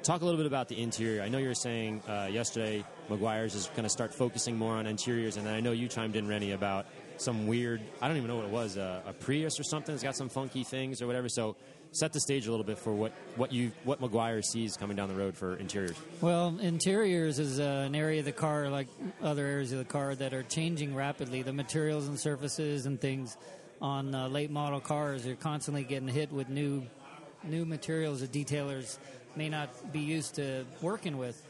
Talk 0.05 0.21
a 0.21 0.23
little 0.23 0.37
bit 0.37 0.45
about 0.45 0.67
the 0.67 0.79
interior. 0.79 1.23
I 1.23 1.29
know 1.29 1.39
you 1.39 1.47
were 1.47 1.55
saying 1.55 2.03
uh, 2.07 2.27
yesterday 2.31 2.85
Meguiar's 3.09 3.55
is 3.55 3.65
going 3.69 3.85
to 3.85 3.89
start 3.89 4.13
focusing 4.13 4.55
more 4.55 4.75
on 4.75 4.85
interiors, 4.85 5.35
and 5.35 5.47
then 5.47 5.55
I 5.55 5.61
know 5.61 5.71
you 5.71 5.87
chimed 5.87 6.15
in, 6.15 6.27
Renny, 6.27 6.51
about 6.51 6.85
some 7.17 7.47
weird, 7.47 7.81
I 8.03 8.07
don't 8.07 8.15
even 8.15 8.27
know 8.27 8.35
what 8.35 8.45
it 8.45 8.51
was, 8.51 8.77
uh, 8.77 9.01
a 9.07 9.13
Prius 9.13 9.59
or 9.59 9.63
something. 9.63 9.95
It's 9.95 10.03
got 10.03 10.15
some 10.15 10.29
funky 10.29 10.63
things 10.63 11.01
or 11.01 11.07
whatever. 11.07 11.27
So 11.27 11.55
set 11.91 12.13
the 12.13 12.19
stage 12.19 12.45
a 12.45 12.51
little 12.51 12.63
bit 12.63 12.77
for 12.77 12.93
what, 12.93 13.13
what 13.35 13.51
you 13.51 13.71
what 13.83 13.99
Meguiar 13.99 14.43
sees 14.43 14.77
coming 14.77 14.95
down 14.95 15.09
the 15.09 15.15
road 15.15 15.35
for 15.35 15.55
interiors. 15.55 15.97
Well, 16.21 16.55
interiors 16.59 17.39
is 17.39 17.59
uh, 17.59 17.85
an 17.87 17.95
area 17.95 18.19
of 18.19 18.25
the 18.25 18.31
car, 18.31 18.69
like 18.69 18.89
other 19.23 19.43
areas 19.47 19.71
of 19.71 19.79
the 19.79 19.85
car, 19.85 20.13
that 20.13 20.35
are 20.35 20.43
changing 20.43 20.93
rapidly. 20.93 21.41
The 21.41 21.51
materials 21.51 22.07
and 22.07 22.19
surfaces 22.19 22.85
and 22.85 23.01
things 23.01 23.37
on 23.81 24.13
uh, 24.13 24.27
late 24.27 24.51
model 24.51 24.81
cars 24.81 25.25
are 25.25 25.33
constantly 25.33 25.83
getting 25.83 26.07
hit 26.07 26.31
with 26.31 26.47
new 26.47 26.83
new 27.43 27.65
materials 27.65 28.21
that 28.21 28.31
detailers 28.31 28.97
may 29.35 29.49
not 29.49 29.91
be 29.91 29.99
used 29.99 30.35
to 30.35 30.65
working 30.81 31.17
with. 31.17 31.41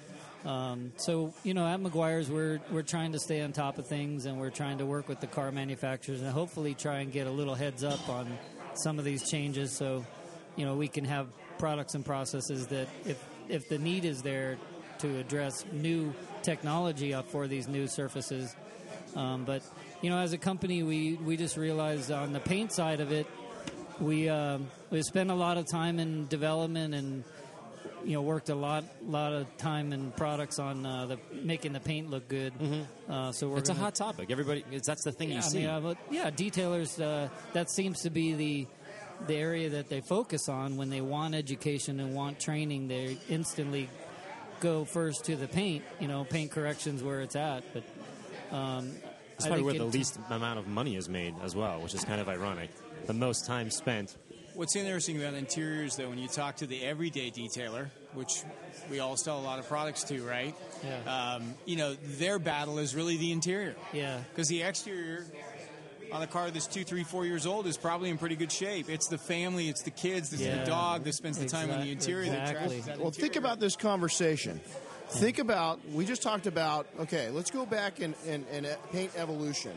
Um, 0.45 0.91
so 0.97 1.33
you 1.43 1.53
know, 1.53 1.65
at 1.65 1.79
Meguiar's, 1.79 2.29
we're 2.29 2.59
we're 2.71 2.83
trying 2.83 3.13
to 3.13 3.19
stay 3.19 3.41
on 3.41 3.51
top 3.51 3.77
of 3.77 3.87
things, 3.87 4.25
and 4.25 4.39
we're 4.39 4.51
trying 4.51 4.77
to 4.77 4.85
work 4.85 5.09
with 5.09 5.19
the 5.19 5.27
car 5.27 5.51
manufacturers, 5.51 6.21
and 6.21 6.29
hopefully 6.29 6.75
try 6.75 6.99
and 6.99 7.11
get 7.11 7.25
a 7.25 7.31
little 7.31 7.55
heads 7.55 7.83
up 7.83 8.07
on 8.09 8.37
some 8.75 8.99
of 8.99 9.05
these 9.05 9.29
changes. 9.29 9.71
So 9.71 10.05
you 10.55 10.65
know, 10.65 10.75
we 10.75 10.87
can 10.87 11.05
have 11.05 11.27
products 11.57 11.95
and 11.95 12.05
processes 12.05 12.67
that 12.67 12.87
if 13.05 13.23
if 13.49 13.69
the 13.69 13.77
need 13.77 14.05
is 14.05 14.21
there 14.21 14.57
to 14.99 15.17
address 15.19 15.65
new 15.71 16.13
technology 16.41 17.15
for 17.29 17.47
these 17.47 17.67
new 17.67 17.87
surfaces. 17.87 18.55
Um, 19.15 19.45
but 19.45 19.63
you 20.01 20.09
know, 20.09 20.19
as 20.19 20.33
a 20.33 20.37
company, 20.37 20.83
we 20.83 21.15
we 21.15 21.37
just 21.37 21.57
realized 21.57 22.11
on 22.11 22.33
the 22.33 22.39
paint 22.39 22.71
side 22.71 22.99
of 22.99 23.11
it, 23.11 23.27
we 23.99 24.29
um, 24.29 24.67
we 24.89 25.01
spent 25.01 25.31
a 25.31 25.35
lot 25.35 25.57
of 25.57 25.65
time 25.69 25.99
in 25.99 26.27
development 26.27 26.93
and 26.93 27.23
you 28.05 28.13
know 28.13 28.21
worked 28.21 28.49
a 28.49 28.55
lot 28.55 28.83
lot 29.05 29.33
of 29.33 29.57
time 29.57 29.91
and 29.91 30.15
products 30.15 30.59
on 30.59 30.85
uh, 30.85 31.05
the 31.07 31.17
making 31.33 31.73
the 31.73 31.79
paint 31.79 32.09
look 32.09 32.27
good. 32.27 32.53
Uh, 33.09 33.31
so 33.31 33.49
we're 33.49 33.57
It's 33.57 33.69
a 33.69 33.73
gonna- 33.73 33.83
hot 33.85 33.95
topic. 33.95 34.29
Everybody, 34.31 34.63
it's, 34.71 34.87
that's 34.87 35.03
the 35.03 35.11
thing 35.11 35.29
yeah, 35.29 35.35
you 35.35 35.41
I 35.41 35.47
see. 35.47 35.57
mean, 35.59 35.67
uh, 35.67 35.79
but 35.81 35.97
yeah, 36.11 36.29
detailers. 36.29 37.01
Uh, 37.01 37.29
that 37.53 37.69
seems 37.69 38.01
to 38.01 38.09
be 38.09 38.33
the 38.33 38.67
the 39.27 39.35
area 39.35 39.69
that 39.69 39.89
they 39.89 40.01
focus 40.01 40.47
on 40.49 40.77
when 40.77 40.89
they 40.89 41.01
want 41.01 41.35
education 41.35 41.99
and 41.99 42.13
want 42.15 42.39
training. 42.39 42.87
They 42.87 43.17
instantly 43.29 43.89
go 44.59 44.85
first 44.85 45.25
to 45.25 45.35
the 45.35 45.47
paint. 45.47 45.83
You 45.99 46.07
know, 46.07 46.23
paint 46.25 46.51
corrections 46.51 47.01
where 47.03 47.21
it's 47.21 47.35
at. 47.35 47.63
But 47.73 47.83
um, 48.55 48.91
It's 49.35 49.47
probably 49.47 49.63
where 49.63 49.73
the 49.73 49.85
least 49.85 50.19
amount 50.29 50.59
of 50.59 50.67
money 50.67 50.95
is 50.95 51.09
made 51.09 51.33
as 51.43 51.55
well, 51.55 51.81
which 51.81 51.93
is 51.93 52.03
kind 52.05 52.21
of 52.21 52.29
ironic. 52.29 52.69
The 53.07 53.13
most 53.13 53.45
time 53.45 53.69
spent. 53.71 54.15
What's 54.55 54.77
interesting 54.77 55.17
about 55.17 55.33
interiors, 55.33 55.97
though, 55.97 56.07
when 56.07 56.17
you 56.17 56.29
talk 56.29 56.55
to 56.57 56.65
the 56.65 56.81
everyday 56.85 57.29
detailer, 57.29 57.89
which 58.13 58.41
we 58.89 58.99
all 58.99 59.17
sell 59.17 59.37
a 59.37 59.43
lot 59.43 59.59
of 59.59 59.67
products 59.67 60.05
to, 60.05 60.23
right? 60.23 60.55
Yeah. 60.81 61.35
Um, 61.35 61.55
you 61.65 61.75
know, 61.75 61.95
their 62.17 62.39
battle 62.39 62.79
is 62.79 62.95
really 62.95 63.17
the 63.17 63.33
interior. 63.33 63.75
Yeah. 63.91 64.21
Because 64.29 64.47
the 64.47 64.63
exterior 64.63 65.25
on 66.13 66.21
a 66.21 66.27
car 66.27 66.51
that's 66.51 66.67
two, 66.67 66.85
three, 66.85 67.03
four 67.03 67.25
years 67.25 67.45
old 67.45 67.67
is 67.67 67.75
probably 67.75 68.09
in 68.09 68.17
pretty 68.17 68.37
good 68.37 68.51
shape. 68.51 68.89
It's 68.89 69.09
the 69.09 69.17
family, 69.17 69.67
it's 69.67 69.81
the 69.83 69.91
kids, 69.91 70.31
it's 70.31 70.41
Yeah. 70.41 70.59
the 70.63 70.65
dog 70.65 71.03
that 71.03 71.15
spends 71.15 71.37
the 71.37 71.47
time 71.47 71.69
on 71.69 71.81
the 71.81 71.91
interior 71.91 72.31
that 72.31 72.49
exactly. 72.51 72.77
trashes 72.79 72.85
that 72.85 72.99
Well, 72.99 73.11
think 73.11 73.35
about 73.35 73.59
this 73.59 73.75
conversation. 73.75 74.61
Think 75.09 75.37
about, 75.37 75.85
we 75.91 76.05
just 76.05 76.21
talked 76.21 76.47
about, 76.47 76.87
okay, 77.01 77.29
let's 77.29 77.51
go 77.51 77.65
back 77.65 77.99
and, 77.99 78.15
in, 78.25 78.45
in 78.53 78.65
paint 78.93 79.11
evolution. 79.17 79.73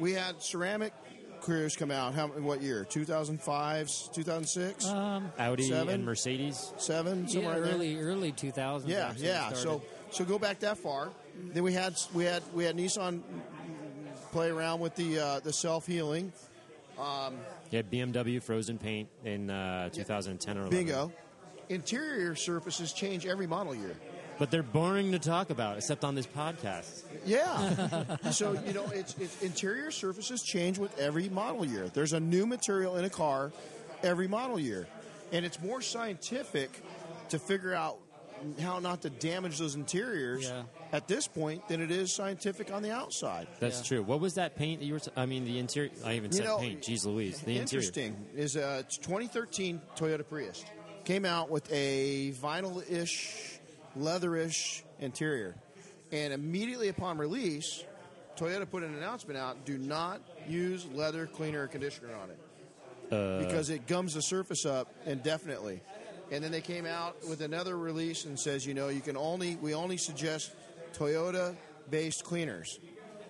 We 0.00 0.12
had 0.14 0.42
ceramic 0.42 0.94
careers 1.42 1.76
come 1.76 1.90
out, 1.90 2.14
how, 2.14 2.30
in 2.32 2.44
what 2.44 2.62
year? 2.62 2.84
2005, 2.84 3.86
2006? 4.12 4.86
Audi 4.86 5.62
Seven? 5.64 5.94
and 5.94 6.04
Mercedes. 6.04 6.72
Seven? 6.78 7.22
Yeah, 7.22 7.32
Somewhere 7.34 7.56
in 7.56 7.62
there? 7.64 7.74
early 7.74 8.00
early 8.00 8.32
2000s. 8.32 8.84
Yeah, 8.86 9.12
yeah. 9.16 9.52
So 9.52 9.82
so 10.10 10.24
go 10.24 10.38
back 10.38 10.60
that 10.60 10.78
far. 10.78 11.10
Then 11.52 11.62
we 11.62 11.72
had 11.72 11.94
we 12.14 12.24
had 12.24 12.42
we 12.54 12.64
had 12.64 12.76
Nissan 12.76 13.22
play 14.30 14.50
around 14.50 14.80
with 14.80 14.94
the 14.96 15.18
uh, 15.18 15.40
the 15.40 15.52
self 15.52 15.86
healing. 15.86 16.32
Yeah, 17.70 17.82
BMW 17.82 18.42
frozen 18.42 18.78
paint 18.78 19.08
in 19.24 19.50
uh, 19.50 19.88
2010 19.88 20.56
or 20.56 20.60
11. 20.60 20.78
Bingo. 20.78 21.12
Interior 21.70 22.34
surfaces 22.34 22.92
change 22.92 23.24
every 23.26 23.46
model 23.46 23.74
year. 23.74 23.96
But 24.42 24.50
they're 24.50 24.64
boring 24.64 25.12
to 25.12 25.20
talk 25.20 25.50
about, 25.50 25.76
except 25.76 26.02
on 26.02 26.16
this 26.16 26.26
podcast. 26.26 27.04
Yeah. 27.24 28.16
so 28.32 28.60
you 28.66 28.72
know, 28.72 28.84
it's, 28.92 29.14
it's 29.20 29.40
interior 29.40 29.92
surfaces 29.92 30.42
change 30.42 30.78
with 30.78 30.98
every 30.98 31.28
model 31.28 31.64
year. 31.64 31.88
There's 31.94 32.12
a 32.12 32.18
new 32.18 32.44
material 32.44 32.96
in 32.96 33.04
a 33.04 33.08
car 33.08 33.52
every 34.02 34.26
model 34.26 34.58
year, 34.58 34.88
and 35.30 35.44
it's 35.46 35.62
more 35.62 35.80
scientific 35.80 36.70
to 37.28 37.38
figure 37.38 37.72
out 37.72 37.98
how 38.60 38.80
not 38.80 39.02
to 39.02 39.10
damage 39.10 39.58
those 39.58 39.76
interiors 39.76 40.42
Yeah. 40.48 40.62
at 40.90 41.06
this 41.06 41.28
point 41.28 41.68
than 41.68 41.80
it 41.80 41.92
is 41.92 42.12
scientific 42.12 42.72
on 42.72 42.82
the 42.82 42.90
outside. 42.90 43.46
That's 43.60 43.78
Yeah. 43.78 43.84
true. 43.98 44.02
What 44.02 44.18
was 44.18 44.34
that 44.34 44.56
paint 44.56 44.80
that 44.80 44.86
you 44.86 44.94
were? 44.94 44.98
T- 44.98 45.12
I 45.16 45.24
mean, 45.24 45.44
the 45.44 45.60
interior. 45.60 45.92
I 46.04 46.14
even 46.14 46.32
You 46.32 46.38
said 46.38 46.46
know, 46.46 46.58
paint. 46.58 46.80
Jeez 46.80 47.06
Louise. 47.06 47.38
The 47.38 47.58
interior. 47.58 47.60
Interesting 47.60 48.16
is 48.34 48.56
uh, 48.56 48.82
a 48.84 48.92
2013 48.92 49.80
Toyota 49.96 50.28
Prius 50.28 50.64
came 51.04 51.24
out 51.24 51.50
with 51.50 51.70
a 51.72 52.32
vinyl-ish, 52.40 53.51
leather-ish 53.96 54.84
interior, 55.00 55.54
and 56.10 56.32
immediately 56.32 56.88
upon 56.88 57.18
release, 57.18 57.84
Toyota 58.36 58.68
put 58.68 58.82
an 58.82 58.94
announcement 58.94 59.38
out: 59.38 59.64
do 59.64 59.78
not 59.78 60.20
use 60.48 60.86
leather 60.92 61.26
cleaner 61.26 61.64
or 61.64 61.66
conditioner 61.68 62.14
on 62.14 62.30
it 62.30 63.14
Uh, 63.14 63.38
because 63.38 63.70
it 63.70 63.86
gums 63.86 64.14
the 64.14 64.22
surface 64.22 64.64
up 64.64 64.92
indefinitely. 65.06 65.80
And 66.30 66.42
then 66.42 66.50
they 66.50 66.62
came 66.62 66.86
out 66.86 67.16
with 67.28 67.42
another 67.42 67.76
release 67.76 68.24
and 68.24 68.40
says, 68.40 68.64
you 68.64 68.72
know, 68.72 68.88
you 68.88 69.02
can 69.02 69.18
only 69.18 69.56
we 69.56 69.74
only 69.74 69.98
suggest 69.98 70.50
Toyota-based 70.94 72.24
cleaners. 72.24 72.78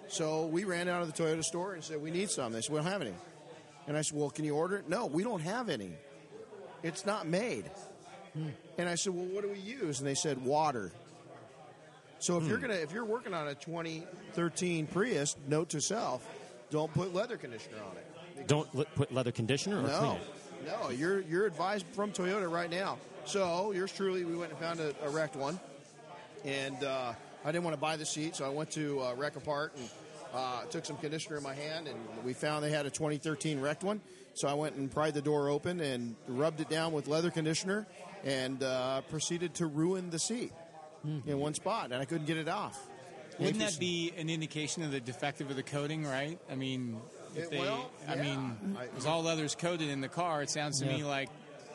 So 0.08 0.46
we 0.46 0.64
ran 0.64 0.88
out 0.88 1.02
of 1.02 1.12
the 1.12 1.22
Toyota 1.22 1.42
store 1.42 1.74
and 1.74 1.82
said, 1.82 2.00
we 2.00 2.10
need 2.10 2.30
some. 2.30 2.52
They 2.52 2.60
said, 2.60 2.70
we 2.70 2.76
don't 2.76 2.86
have 2.92 3.02
any. 3.02 3.14
And 3.88 3.96
I 3.96 4.02
said, 4.02 4.16
well, 4.16 4.30
can 4.30 4.44
you 4.44 4.54
order 4.54 4.76
it? 4.76 4.88
No, 4.88 5.06
we 5.06 5.24
don't 5.24 5.40
have 5.40 5.68
any. 5.68 5.92
It's 6.84 7.04
not 7.04 7.26
made. 7.26 7.68
And 8.34 8.88
I 8.88 8.94
said, 8.94 9.14
well, 9.14 9.26
what 9.26 9.42
do 9.42 9.48
we 9.50 9.58
use? 9.58 9.98
And 10.00 10.08
they 10.08 10.14
said, 10.14 10.42
water. 10.44 10.90
So 12.18 12.38
if 12.38 12.46
you're 12.46 12.58
gonna 12.58 12.74
if 12.74 12.92
you're 12.92 13.04
working 13.04 13.34
on 13.34 13.48
a 13.48 13.54
2013 13.56 14.86
Prius, 14.86 15.36
note 15.48 15.70
to 15.70 15.80
self, 15.80 16.24
don't 16.70 16.92
put 16.94 17.12
leather 17.12 17.36
conditioner 17.36 17.78
on 17.78 17.96
it. 17.96 18.46
Don't 18.46 18.72
le- 18.74 18.84
put 18.84 19.12
leather 19.12 19.32
conditioner 19.32 19.78
or 19.80 19.88
clean 19.88 20.00
No, 20.02 20.12
it. 20.14 20.80
no, 20.82 20.90
you're 20.90 21.20
you're 21.22 21.46
advised 21.46 21.84
from 21.92 22.12
Toyota 22.12 22.48
right 22.50 22.70
now. 22.70 22.98
So 23.24 23.72
yours 23.72 23.92
truly, 23.92 24.24
we 24.24 24.36
went 24.36 24.52
and 24.52 24.60
found 24.60 24.78
a, 24.78 24.94
a 25.04 25.10
wrecked 25.10 25.34
one, 25.34 25.58
and 26.44 26.82
uh, 26.84 27.12
I 27.44 27.50
didn't 27.52 27.64
want 27.64 27.74
to 27.74 27.80
buy 27.80 27.96
the 27.96 28.06
seat, 28.06 28.36
so 28.36 28.44
I 28.44 28.50
went 28.50 28.70
to 28.72 29.00
uh, 29.02 29.14
Wreck 29.16 29.34
Apart 29.36 29.72
and 29.76 29.88
uh, 30.32 30.62
took 30.70 30.84
some 30.84 30.96
conditioner 30.98 31.36
in 31.38 31.42
my 31.42 31.54
hand, 31.54 31.88
and 31.88 31.96
we 32.24 32.32
found 32.34 32.64
they 32.64 32.70
had 32.70 32.86
a 32.86 32.90
2013 32.90 33.60
wrecked 33.60 33.82
one. 33.82 34.00
So 34.34 34.46
I 34.48 34.54
went 34.54 34.76
and 34.76 34.90
pried 34.90 35.14
the 35.14 35.22
door 35.22 35.48
open 35.50 35.80
and 35.80 36.14
rubbed 36.28 36.60
it 36.60 36.68
down 36.70 36.92
with 36.92 37.06
leather 37.08 37.30
conditioner, 37.30 37.86
and 38.24 38.62
uh, 38.62 39.00
proceeded 39.02 39.54
to 39.54 39.66
ruin 39.66 40.10
the 40.10 40.18
seat 40.18 40.52
in 41.26 41.38
one 41.38 41.54
spot, 41.54 41.86
and 41.86 41.94
I 41.94 42.04
couldn't 42.04 42.26
get 42.26 42.36
it 42.36 42.48
off. 42.48 42.78
Wouldn't 43.38 43.58
that 43.58 43.78
be 43.78 44.12
an 44.16 44.30
indication 44.30 44.82
of 44.84 44.92
the 44.92 45.00
defective 45.00 45.50
of 45.50 45.56
the 45.56 45.62
coating, 45.62 46.04
right? 46.04 46.38
I 46.50 46.54
mean, 46.54 47.00
if 47.34 47.44
It- 47.44 47.50
they, 47.50 47.58
well, 47.58 47.90
I 48.06 48.14
mean, 48.16 48.76
I- 48.78 48.86
because 48.86 49.06
all 49.06 49.22
leather's 49.22 49.54
coated 49.54 49.88
in 49.88 50.00
the 50.00 50.08
car, 50.08 50.42
it 50.42 50.50
sounds 50.50 50.80
to 50.80 50.86
me 50.86 51.02
like 51.02 51.28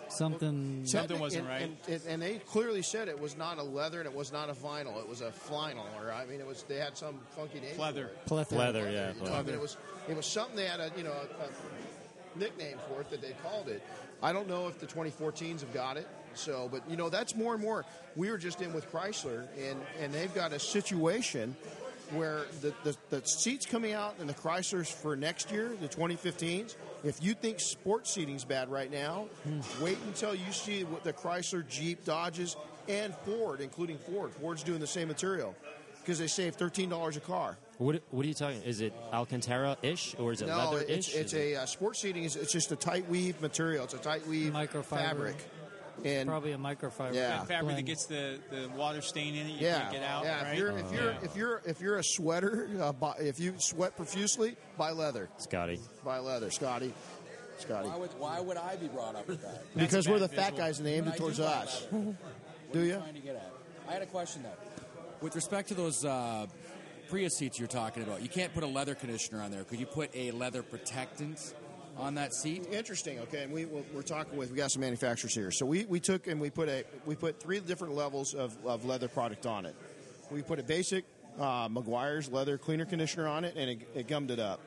something. 0.10 0.86
Something 0.86 1.20
wasn't 1.20 1.42
and, 1.42 1.50
right. 1.50 1.62
And, 1.64 1.78
and, 1.90 2.02
and 2.08 2.22
they 2.22 2.36
clearly 2.40 2.82
said 2.82 3.10
it 3.10 3.20
was 3.20 3.36
not 3.36 3.58
a 3.58 3.64
leather 3.64 4.00
and 4.00 4.08
it 4.08 4.16
was 4.16 4.32
not 4.32 4.50
a 4.50 4.54
vinyl. 4.54 4.98
It 5.02 5.10
was 5.10 5.20
a 5.22 5.32
flannel, 5.32 5.86
or 6.00 6.12
I 6.12 6.26
mean, 6.26 6.40
it 6.40 6.48
was. 6.48 6.64
They 6.64 6.78
had 6.78 6.96
some 6.98 7.20
funky 7.36 7.60
name. 7.60 7.76
for 7.76 7.82
Leather. 7.82 8.06
it. 8.06 8.26
Plethora. 8.26 8.60
Leather, 8.60 8.90
yeah. 8.92 9.12
You 9.14 9.30
know, 9.30 9.34
I 9.36 9.42
mean, 9.42 9.56
it 9.56 9.60
was 9.60 9.76
it 10.08 10.16
was 10.16 10.26
something 10.26 10.56
they 10.56 10.68
had 10.68 10.80
a 10.80 10.92
you 10.96 11.04
know 11.04 11.12
a, 11.12 11.44
a 11.44 12.40
nickname 12.40 12.78
for 12.88 13.02
it 13.02 13.10
that 13.10 13.22
they 13.22 13.34
called 13.44 13.68
it. 13.68 13.82
I 14.22 14.32
don't 14.32 14.48
know 14.48 14.68
if 14.68 14.80
the 14.80 14.88
2014s 14.88 15.60
have 15.62 15.74
got 15.74 15.98
it. 15.98 16.08
So, 16.38 16.70
but 16.72 16.82
you 16.90 16.96
know 16.98 17.10
that's 17.10 17.36
more 17.36 17.54
and 17.54 17.62
more. 17.62 17.86
We 18.16 18.30
were 18.32 18.38
just 18.38 18.62
in 18.62 18.74
with 18.74 18.92
Chrysler, 18.92 19.46
and 19.60 19.80
and 20.00 20.14
they've 20.14 20.34
got 20.34 20.54
a 20.54 20.60
situation 20.60 21.56
where 22.12 22.44
the, 22.62 22.74
the, 22.86 22.96
the 23.10 23.22
seats 23.28 23.66
coming 23.66 23.92
out 23.92 24.16
in 24.22 24.28
the 24.28 24.34
Chryslers 24.34 24.90
for 24.90 25.18
next 25.18 25.52
year, 25.52 25.74
the 25.82 25.90
2015s. 25.90 26.78
If 27.04 27.22
you 27.22 27.34
think 27.34 27.60
sports 27.60 28.14
seating's 28.14 28.46
bad 28.46 28.72
right 28.72 28.90
now, 28.90 29.26
wait 29.82 29.98
until 30.08 30.34
you 30.34 30.52
see 30.54 30.86
what 30.86 31.04
the 31.04 31.12
Chrysler, 31.12 31.68
Jeep, 31.68 32.06
Dodges, 32.06 32.56
and 32.88 33.14
Ford, 33.26 33.60
including 33.60 33.98
Ford. 33.98 34.32
Ford's 34.32 34.64
doing 34.64 34.80
the 34.80 34.88
same 34.88 35.10
material 35.10 35.54
because 36.00 36.18
they 36.18 36.28
save 36.28 36.56
thirteen 36.56 36.88
dollars 36.90 37.18
a 37.18 37.20
car. 37.20 37.58
What, 37.78 38.02
what 38.10 38.26
are 38.26 38.28
you 38.28 38.34
talking? 38.34 38.64
Is 38.64 38.82
it 38.82 38.92
Alcantara-ish 39.14 40.16
or 40.18 40.32
is 40.32 40.42
it 40.42 40.48
No, 40.48 40.58
leather-ish? 40.72 41.10
it's, 41.10 41.14
it's 41.16 41.34
a 41.36 41.58
uh, 41.58 41.66
sports 41.68 42.00
seating. 42.00 42.24
Is 42.24 42.36
it's 42.36 42.52
just 42.52 42.72
a 42.72 42.76
tight 42.76 43.08
weave 43.10 43.40
material. 43.42 43.84
It's 43.84 43.94
a 43.94 43.98
tight 44.00 44.26
weave 44.28 44.52
Microfiber. 44.54 44.86
fabric, 44.98 45.36
and 46.06 46.30
Probably 46.30 46.52
a 46.52 46.58
microfiber. 46.58 47.14
Yeah. 47.14 47.30
that 47.30 47.48
fabric 47.48 47.76
that 47.76 47.86
gets 47.86 48.06
the, 48.06 48.40
the 48.52 48.70
water 48.76 49.02
stain 49.02 49.36
in 49.36 49.48
it, 49.48 49.54
you 49.54 49.68
yeah, 49.68 49.82
can't 49.82 49.94
get 49.94 50.04
out, 50.04 50.24
yeah. 50.24 50.44
right? 50.44 50.52
If 50.54 50.58
you're 50.60 50.78
if 50.78 50.92
you're 50.92 51.12
yeah. 51.12 51.18
if 51.24 51.36
you're 51.36 51.62
if 51.66 51.82
you're 51.82 51.98
a 51.98 52.04
sweater, 52.04 52.70
uh, 52.80 52.94
buy, 52.94 53.14
if 53.20 53.40
you 53.40 53.56
sweat 53.58 53.96
profusely, 53.96 54.56
buy 54.78 54.92
leather. 54.92 55.30
Scotty. 55.38 55.80
Buy 56.04 56.20
leather, 56.20 56.52
Scotty. 56.52 56.94
Scotty? 57.58 57.90
Why 57.90 57.98
would, 57.98 58.10
why 58.20 58.40
would 58.40 58.58
I 58.58 58.76
be 58.76 58.88
brought 58.88 59.16
up 59.16 59.28
with 59.28 59.42
that? 59.42 59.64
Because 59.76 60.08
we're 60.08 60.20
the 60.20 60.28
bad 60.28 60.54
fat 60.54 60.58
guys 60.58 60.78
and 60.78 60.88
they 60.88 60.94
aimed 60.94 61.08
it 61.08 61.18
towards 61.18 61.38
do 61.38 61.44
us. 61.44 61.88
Do 61.92 62.82
are 62.82 62.84
you? 62.84 62.96
trying 62.98 63.14
to 63.14 63.20
get 63.20 63.36
at? 63.36 63.52
I 63.88 63.94
had 63.94 64.02
a 64.02 64.08
question 64.08 64.44
though. 64.44 64.50
With 65.22 65.36
respect 65.36 65.70
to 65.70 65.74
those 65.74 66.06
uh, 66.06 66.46
Prius 67.10 67.36
seats 67.36 67.58
you're 67.58 67.68
talking 67.68 68.04
about, 68.04 68.22
you 68.22 68.30
can't 68.30 68.54
put 68.54 68.64
a 68.64 68.68
leather 68.68 68.94
conditioner 68.94 69.42
on 69.42 69.50
there. 69.50 69.64
Could 69.64 69.80
you 69.80 69.86
put 69.86 70.12
a 70.14 70.32
leather 70.32 70.62
protectant 70.62 71.54
on 71.98 72.16
that 72.16 72.34
seat? 72.34 72.68
Interesting. 72.72 73.20
Okay, 73.20 73.44
and 73.44 73.52
we 73.52 73.66
we're 73.66 73.84
we're 73.94 74.02
talking 74.02 74.38
with 74.38 74.52
we 74.52 74.58
got 74.58 74.72
some 74.72 74.82
manufacturers 74.82 75.34
here. 75.34 75.52
So 75.52 75.66
we, 75.66 75.86
we 75.86 76.00
took 76.00 76.28
and 76.28 76.40
we 76.40 76.50
put 76.50 76.70
a 76.70 76.84
we 77.06 77.16
put 77.16 77.40
three 77.40 77.60
different 77.60 77.96
levels 77.96 78.34
of, 78.34 78.56
of 78.66 78.86
leather 78.86 79.08
product 79.08 79.46
on 79.46 79.66
it. 79.66 79.76
We 80.32 80.42
put 80.42 80.60
a 80.60 80.64
basic 80.64 81.06
uh, 81.40 81.68
Meguiar's 81.70 82.30
leather 82.32 82.58
cleaner 82.58 82.86
conditioner 82.86 83.28
on 83.28 83.46
it, 83.46 83.56
and 83.56 83.70
it, 83.70 83.90
it 83.96 84.08
gummed 84.08 84.32
it 84.32 84.40
up. 84.40 84.60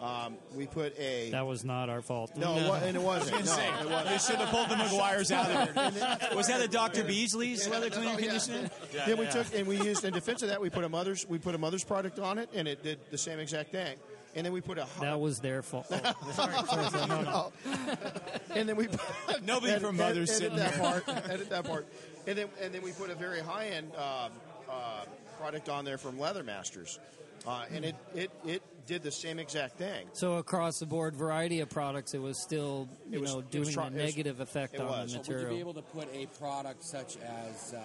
Um, 0.00 0.36
we 0.56 0.66
put 0.66 0.98
a 0.98 1.28
That 1.30 1.46
was 1.46 1.62
not 1.62 1.90
our 1.90 2.00
fault. 2.00 2.34
no, 2.34 2.56
it 2.56 2.82
and 2.84 2.96
it 2.96 3.02
wasn't. 3.02 3.32
No, 3.44 3.52
it 3.52 3.90
wasn't. 3.90 4.08
They 4.08 4.16
should 4.18 4.36
have 4.36 4.48
pulled 4.48 4.70
the 4.70 4.76
Meguiar's 4.76 5.30
out 5.30 5.50
of 5.50 5.74
there. 5.74 6.28
Was 6.34 6.46
that 6.48 6.62
a 6.62 6.68
Dr. 6.68 7.04
Beasley's 7.04 7.68
leather 7.68 7.90
cleaner 7.90 8.12
Oh, 8.14 8.18
yeah. 8.18 8.28
conditioner? 8.28 8.70
then 9.04 9.18
we 9.18 9.26
took 9.26 9.54
and 9.54 9.66
we 9.66 9.76
used 9.78 10.02
in 10.06 10.14
defense 10.14 10.40
of 10.42 10.48
that 10.48 10.58
we 10.58 10.70
put 10.70 10.84
a 10.84 10.88
mother's 10.88 11.28
we 11.28 11.36
put 11.38 11.54
a 11.54 11.58
mother's 11.58 11.84
product 11.84 12.18
on 12.18 12.38
it, 12.38 12.48
and 12.54 12.66
it 12.66 12.82
did 12.82 12.98
the 13.10 13.18
same 13.18 13.38
exact 13.40 13.72
thing. 13.72 13.98
And 14.36 14.46
then 14.46 14.52
we 14.52 14.60
put 14.60 14.78
a 14.78 14.86
That 15.00 15.18
was 15.20 15.40
their 15.40 15.62
fault. 15.62 15.86
Oh, 15.90 16.30
sorry, 16.32 16.54
sorry, 16.66 16.90
sorry, 16.90 17.08
no, 17.08 17.22
no. 17.22 17.52
and 18.54 18.68
then 18.68 18.76
we 18.76 18.86
Nobody 19.44 19.72
edit- 19.72 19.82
from 19.82 19.96
Mother's 19.96 20.30
edit, 20.30 20.52
sitting 20.52 20.56
that 20.58 20.78
part, 20.78 21.08
edit 21.30 21.50
that 21.50 21.64
part, 21.64 21.86
and 22.26 22.38
then 22.38 22.48
and 22.62 22.72
then 22.72 22.82
we 22.82 22.92
put 22.92 23.10
a 23.10 23.14
very 23.14 23.40
high 23.40 23.66
end 23.66 23.90
um, 23.96 24.30
uh, 24.70 25.04
product 25.38 25.68
on 25.68 25.84
there 25.84 25.98
from 25.98 26.18
Leather 26.20 26.44
Masters, 26.44 27.00
uh, 27.46 27.64
and 27.72 27.84
it, 27.84 27.96
it 28.14 28.30
it 28.44 28.62
did 28.86 29.02
the 29.02 29.10
same 29.10 29.38
exact 29.40 29.76
thing. 29.78 30.06
So 30.12 30.34
across 30.36 30.78
the 30.78 30.86
board, 30.86 31.14
variety 31.16 31.58
of 31.60 31.68
products, 31.68 32.14
it 32.14 32.22
was 32.22 32.40
still 32.40 32.88
you 33.08 33.18
It 33.18 33.20
was- 33.22 33.34
know 33.34 33.40
doing 33.42 33.70
try- 33.72 33.84
a 33.84 33.86
it 33.88 33.94
was- 33.94 34.04
negative 34.04 34.38
effect 34.40 34.78
on 34.78 34.86
was. 34.86 35.12
the 35.14 35.24
So 35.24 35.32
Would 35.32 35.42
you 35.42 35.48
be 35.48 35.58
able 35.60 35.74
to 35.74 35.82
put 35.82 36.08
a 36.14 36.26
product 36.38 36.84
such 36.84 37.16
as 37.16 37.74
uh, 37.74 37.80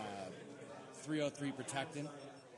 303 1.03 1.51
protectant 1.53 2.09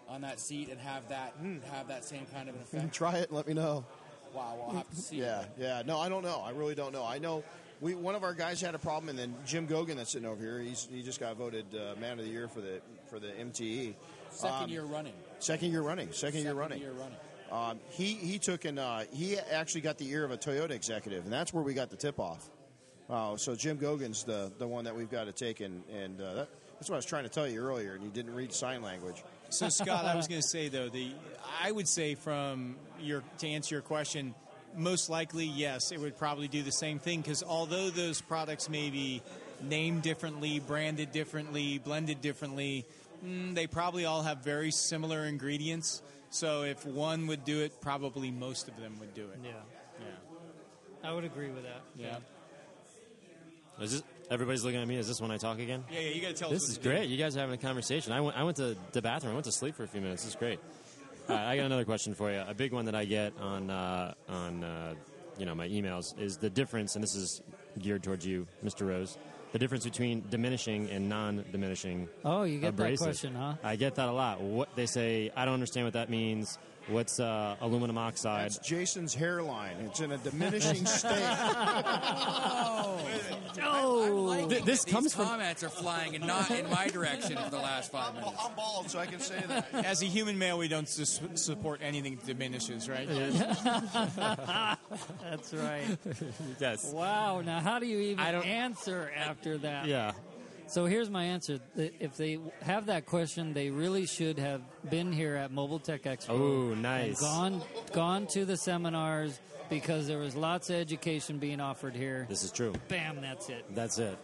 on 0.09 0.21
that 0.21 0.39
seat 0.39 0.69
and 0.69 0.79
have 0.79 1.07
that 1.09 1.33
have 1.71 1.87
that 1.87 2.05
same 2.05 2.25
kind 2.33 2.49
of 2.49 2.55
an 2.55 2.61
effect? 2.61 2.93
Try 2.93 3.17
it 3.17 3.29
and 3.29 3.37
let 3.37 3.47
me 3.47 3.53
know. 3.53 3.85
Wow, 4.33 4.55
we'll 4.59 4.75
have 4.75 4.89
to 4.89 4.95
see. 4.95 5.17
Yeah, 5.17 5.45
yeah. 5.57 5.81
No, 5.85 5.97
I 5.99 6.09
don't 6.09 6.23
know. 6.23 6.41
I 6.45 6.51
really 6.51 6.75
don't 6.75 6.93
know. 6.93 7.05
I 7.05 7.17
know 7.17 7.43
we 7.81 7.95
one 7.95 8.15
of 8.15 8.23
our 8.23 8.33
guys 8.33 8.61
had 8.61 8.75
a 8.75 8.79
problem, 8.79 9.09
and 9.09 9.17
then 9.17 9.35
Jim 9.45 9.67
Gogan 9.67 9.95
that's 9.95 10.11
sitting 10.11 10.27
over 10.27 10.41
here. 10.41 10.59
He's 10.59 10.87
he 10.91 11.01
just 11.01 11.19
got 11.19 11.35
voted 11.37 11.65
uh, 11.73 11.99
man 11.99 12.19
of 12.19 12.25
the 12.25 12.31
year 12.31 12.47
for 12.47 12.61
the 12.61 12.81
for 13.09 13.19
the 13.19 13.27
MTE. 13.27 13.95
Second 14.31 14.63
Um, 14.65 14.69
year 14.69 14.83
running. 14.83 15.13
Second 15.39 15.71
year 15.71 15.81
running. 15.81 16.11
Second, 16.11 16.39
year 16.41 16.49
Second 16.49 16.57
running. 16.57 16.79
year 16.81 16.91
running. 16.91 17.17
Um, 17.51 17.79
he 17.89 18.13
he 18.13 18.37
took 18.39 18.65
and 18.65 18.77
uh, 18.77 19.03
he 19.13 19.37
actually 19.39 19.81
got 19.81 19.97
the 19.97 20.09
ear 20.09 20.25
of 20.25 20.31
a 20.31 20.37
Toyota 20.37 20.71
executive, 20.71 21.23
and 21.23 21.31
that's 21.31 21.53
where 21.53 21.63
we 21.63 21.73
got 21.73 21.89
the 21.89 21.95
tip 21.95 22.19
off. 22.19 22.49
Uh, 23.09 23.37
so 23.37 23.55
Jim 23.55 23.77
Gogan's 23.77 24.23
the 24.25 24.51
the 24.57 24.67
one 24.67 24.83
that 24.83 24.95
we've 24.95 25.09
got 25.09 25.23
to 25.25 25.31
take, 25.31 25.61
and 25.61 25.81
and 25.89 26.19
uh, 26.21 26.33
that, 26.33 26.49
that's 26.73 26.89
what 26.89 26.95
I 26.95 26.97
was 26.97 27.05
trying 27.05 27.23
to 27.23 27.29
tell 27.29 27.47
you 27.47 27.61
earlier, 27.61 27.93
and 27.93 28.03
you 28.03 28.09
didn't 28.09 28.35
read 28.35 28.51
sign 28.51 28.81
language. 28.81 29.23
So 29.49 29.69
Scott, 29.69 30.05
I 30.05 30.15
was 30.15 30.27
going 30.27 30.41
to 30.41 30.47
say 30.47 30.67
though, 30.69 30.89
the 30.89 31.11
I 31.63 31.71
would 31.71 31.87
say 31.87 32.15
from 32.15 32.75
your 32.99 33.23
to 33.39 33.47
answer 33.47 33.75
your 33.75 33.81
question, 33.81 34.35
most 34.75 35.09
likely 35.09 35.45
yes, 35.45 35.91
it 35.91 35.99
would 35.99 36.17
probably 36.17 36.47
do 36.47 36.61
the 36.63 36.71
same 36.71 36.99
thing 36.99 37.21
because 37.21 37.43
although 37.43 37.89
those 37.89 38.21
products 38.21 38.69
may 38.69 38.89
be 38.89 39.21
named 39.61 40.03
differently, 40.03 40.59
branded 40.59 41.11
differently, 41.11 41.79
blended 41.79 42.21
differently, 42.21 42.85
mm, 43.25 43.55
they 43.55 43.67
probably 43.67 44.05
all 44.05 44.21
have 44.21 44.39
very 44.39 44.71
similar 44.71 45.25
ingredients. 45.25 46.01
So 46.29 46.63
if 46.63 46.85
one 46.85 47.27
would 47.27 47.45
do 47.45 47.61
it, 47.61 47.81
probably 47.81 48.31
most 48.31 48.67
of 48.67 48.77
them 48.77 48.97
would 48.99 49.13
do 49.13 49.23
it. 49.29 49.39
Yeah, 49.43 49.51
Yeah. 49.99 51.09
I 51.09 51.13
would 51.13 51.23
agree 51.23 51.49
with 51.49 51.63
that. 51.63 51.81
Yeah. 51.95 52.17
Is 53.79 53.93
this, 53.93 54.03
everybody's 54.29 54.63
looking 54.63 54.81
at 54.81 54.87
me. 54.87 54.97
Is 54.97 55.07
this 55.07 55.19
when 55.21 55.31
I 55.31 55.37
talk 55.37 55.59
again? 55.59 55.83
Yeah, 55.91 55.99
yeah, 55.99 56.09
you 56.09 56.21
got 56.21 56.27
to 56.29 56.33
tell 56.33 56.49
This 56.49 56.63
us. 56.63 56.69
is 56.69 56.77
what 56.77 56.83
to 56.83 56.89
do. 56.89 56.95
great. 56.97 57.09
You 57.09 57.17
guys 57.17 57.35
are 57.37 57.39
having 57.41 57.55
a 57.55 57.61
conversation. 57.61 58.11
I 58.13 58.21
went, 58.21 58.37
I 58.37 58.43
went 58.43 58.57
to 58.57 58.75
the 58.91 59.01
bathroom. 59.01 59.31
I 59.31 59.35
went 59.35 59.45
to 59.45 59.51
sleep 59.51 59.75
for 59.75 59.83
a 59.83 59.87
few 59.87 60.01
minutes. 60.01 60.23
This 60.23 60.31
is 60.33 60.37
great. 60.37 60.59
All 61.29 61.35
right, 61.35 61.45
I 61.51 61.57
got 61.57 61.65
another 61.65 61.85
question 61.85 62.13
for 62.13 62.31
you. 62.31 62.41
A 62.47 62.53
big 62.53 62.71
one 62.71 62.85
that 62.85 62.95
I 62.95 63.05
get 63.05 63.33
on 63.39 63.69
uh, 63.69 64.13
on 64.29 64.63
uh, 64.63 64.93
you 65.37 65.45
know 65.45 65.53
my 65.55 65.67
emails 65.67 66.17
is 66.19 66.37
the 66.37 66.49
difference, 66.49 66.95
and 66.95 67.03
this 67.03 67.15
is 67.15 67.41
geared 67.79 68.01
towards 68.03 68.25
you, 68.25 68.47
Mr. 68.63 68.87
Rose. 68.87 69.17
The 69.51 69.59
difference 69.59 69.85
between 69.85 70.23
diminishing 70.29 70.89
and 70.89 71.07
non-diminishing. 71.07 72.09
Oh, 72.25 72.43
you 72.43 72.59
get 72.59 72.75
that 72.77 72.97
question, 72.97 73.33
huh? 73.35 73.55
I 73.63 73.75
get 73.77 73.95
that 73.95 74.09
a 74.09 74.11
lot. 74.11 74.41
What 74.41 74.75
they 74.75 74.85
say, 74.85 75.31
I 75.35 75.45
don't 75.45 75.53
understand 75.53 75.85
what 75.87 75.93
that 75.93 76.09
means. 76.09 76.57
What's 76.89 77.19
uh, 77.19 77.55
aluminum 77.59 77.97
oxide? 77.97 78.45
That's 78.45 78.59
Jason's 78.59 79.13
hairline. 79.13 79.75
It's 79.81 79.99
in 79.99 80.13
a 80.13 80.17
diminishing 80.17 80.85
state. 80.87 81.11
Oh, 82.39 83.01
no. 83.57 84.47
Th- 84.49 84.63
this 84.63 84.83
these 84.85 84.93
comes 84.93 85.13
from- 85.13 85.25
comments 85.25 85.63
are 85.63 85.69
flying 85.69 86.15
and 86.15 86.25
not 86.25 86.49
in 86.49 86.69
my 86.69 86.87
direction 86.87 87.35
for 87.37 87.49
the 87.49 87.57
last 87.57 87.91
five 87.91 88.13
minutes. 88.15 88.31
I'm 88.41 88.53
bald, 88.55 88.89
so 88.89 88.99
I 88.99 89.05
can 89.05 89.19
say 89.19 89.43
that. 89.49 89.67
As 89.85 90.01
a 90.01 90.05
human 90.05 90.37
male, 90.37 90.57
we 90.57 90.69
don't 90.69 90.87
sus- 90.87 91.19
support 91.35 91.81
anything 91.83 92.15
that 92.15 92.25
diminishes, 92.25 92.87
right? 92.87 93.07
that's 94.17 95.53
right. 95.53 95.97
yes. 96.59 96.91
Wow. 96.93 97.41
Now, 97.41 97.59
how 97.59 97.79
do 97.79 97.85
you 97.85 97.99
even 97.99 98.19
I 98.23 98.31
don't- 98.31 98.45
answer 98.45 99.11
after 99.15 99.57
that? 99.59 99.87
Yeah. 99.87 100.13
So 100.67 100.85
here's 100.85 101.09
my 101.09 101.23
answer. 101.23 101.59
If 101.77 102.17
they 102.17 102.39
have 102.61 102.87
that 102.87 103.05
question, 103.05 103.53
they 103.53 103.69
really 103.69 104.05
should 104.05 104.37
have 104.37 104.61
been 104.89 105.11
here 105.13 105.35
at 105.35 105.51
Mobile 105.51 105.79
Tech 105.79 106.03
Expo. 106.03 106.29
Oh, 106.29 106.71
and 106.73 106.81
nice. 106.81 107.19
gone, 107.21 107.61
gone 107.93 108.27
to 108.27 108.43
the 108.45 108.57
seminars 108.57 109.39
because 109.69 110.07
there 110.07 110.17
was 110.17 110.35
lots 110.35 110.69
of 110.69 110.75
education 110.75 111.39
being 111.39 111.61
offered 111.61 111.95
here. 111.95 112.25
This 112.29 112.43
is 112.43 112.51
true. 112.51 112.73
Bam, 112.89 113.21
that's 113.21 113.49
it. 113.49 113.65
That's 113.73 113.97
it. 113.97 114.17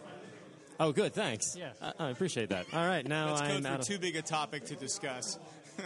Oh, 0.78 0.92
good. 0.92 1.14
Thanks. 1.14 1.56
Yeah. 1.56 1.70
I, 1.80 1.92
I 1.98 2.10
appreciate 2.10 2.50
that. 2.50 2.66
All 2.72 2.86
right, 2.86 3.06
now 3.06 3.28
That's 3.28 3.40
I'm 3.42 3.50
code 3.62 3.66
out 3.66 3.74
for 3.76 3.80
of. 3.80 3.86
too 3.86 3.98
big 3.98 4.16
a 4.16 4.22
topic 4.22 4.64
to 4.66 4.74
discuss. 4.76 5.38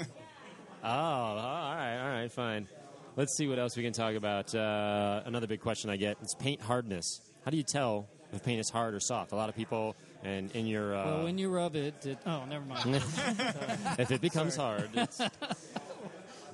Oh, 0.81 0.89
all 0.89 1.75
right, 1.75 1.99
all 2.01 2.09
right, 2.09 2.31
fine. 2.31 2.69
Let's 3.17 3.37
see 3.37 3.49
what 3.49 3.59
else 3.59 3.77
we 3.77 3.83
can 3.83 3.93
talk 3.93 4.15
about. 4.15 4.55
Uh, 4.55 5.23
another 5.27 5.49
big 5.49 5.61
question 5.61 5.91
I 5.91 5.97
get 5.97 6.19
is 6.23 6.37
paint 6.39 6.61
hardness. 6.61 7.21
How 7.45 7.51
do 7.51 7.57
you 7.57 7.65
tell 7.65 8.09
if 8.33 8.45
paint 8.45 8.61
is 8.61 8.71
hard 8.71 8.95
or 8.95 9.01
soft? 9.01 9.33
A 9.33 9.35
lot 9.35 9.49
of 9.49 9.57
people, 9.57 9.97
and 10.25 10.51
in 10.53 10.67
your 10.67 10.95
uh, 10.95 11.05
Well, 11.05 11.25
when 11.25 11.39
you 11.39 11.51
rub 11.51 11.77
it, 11.77 12.05
it 12.05 12.19
oh, 12.27 12.45
never 12.49 12.65
mind. 12.65 12.97
if 13.99 14.11
it 14.11 14.21
becomes 14.21 14.57
hard, 14.57 14.91
it's, 14.95 15.21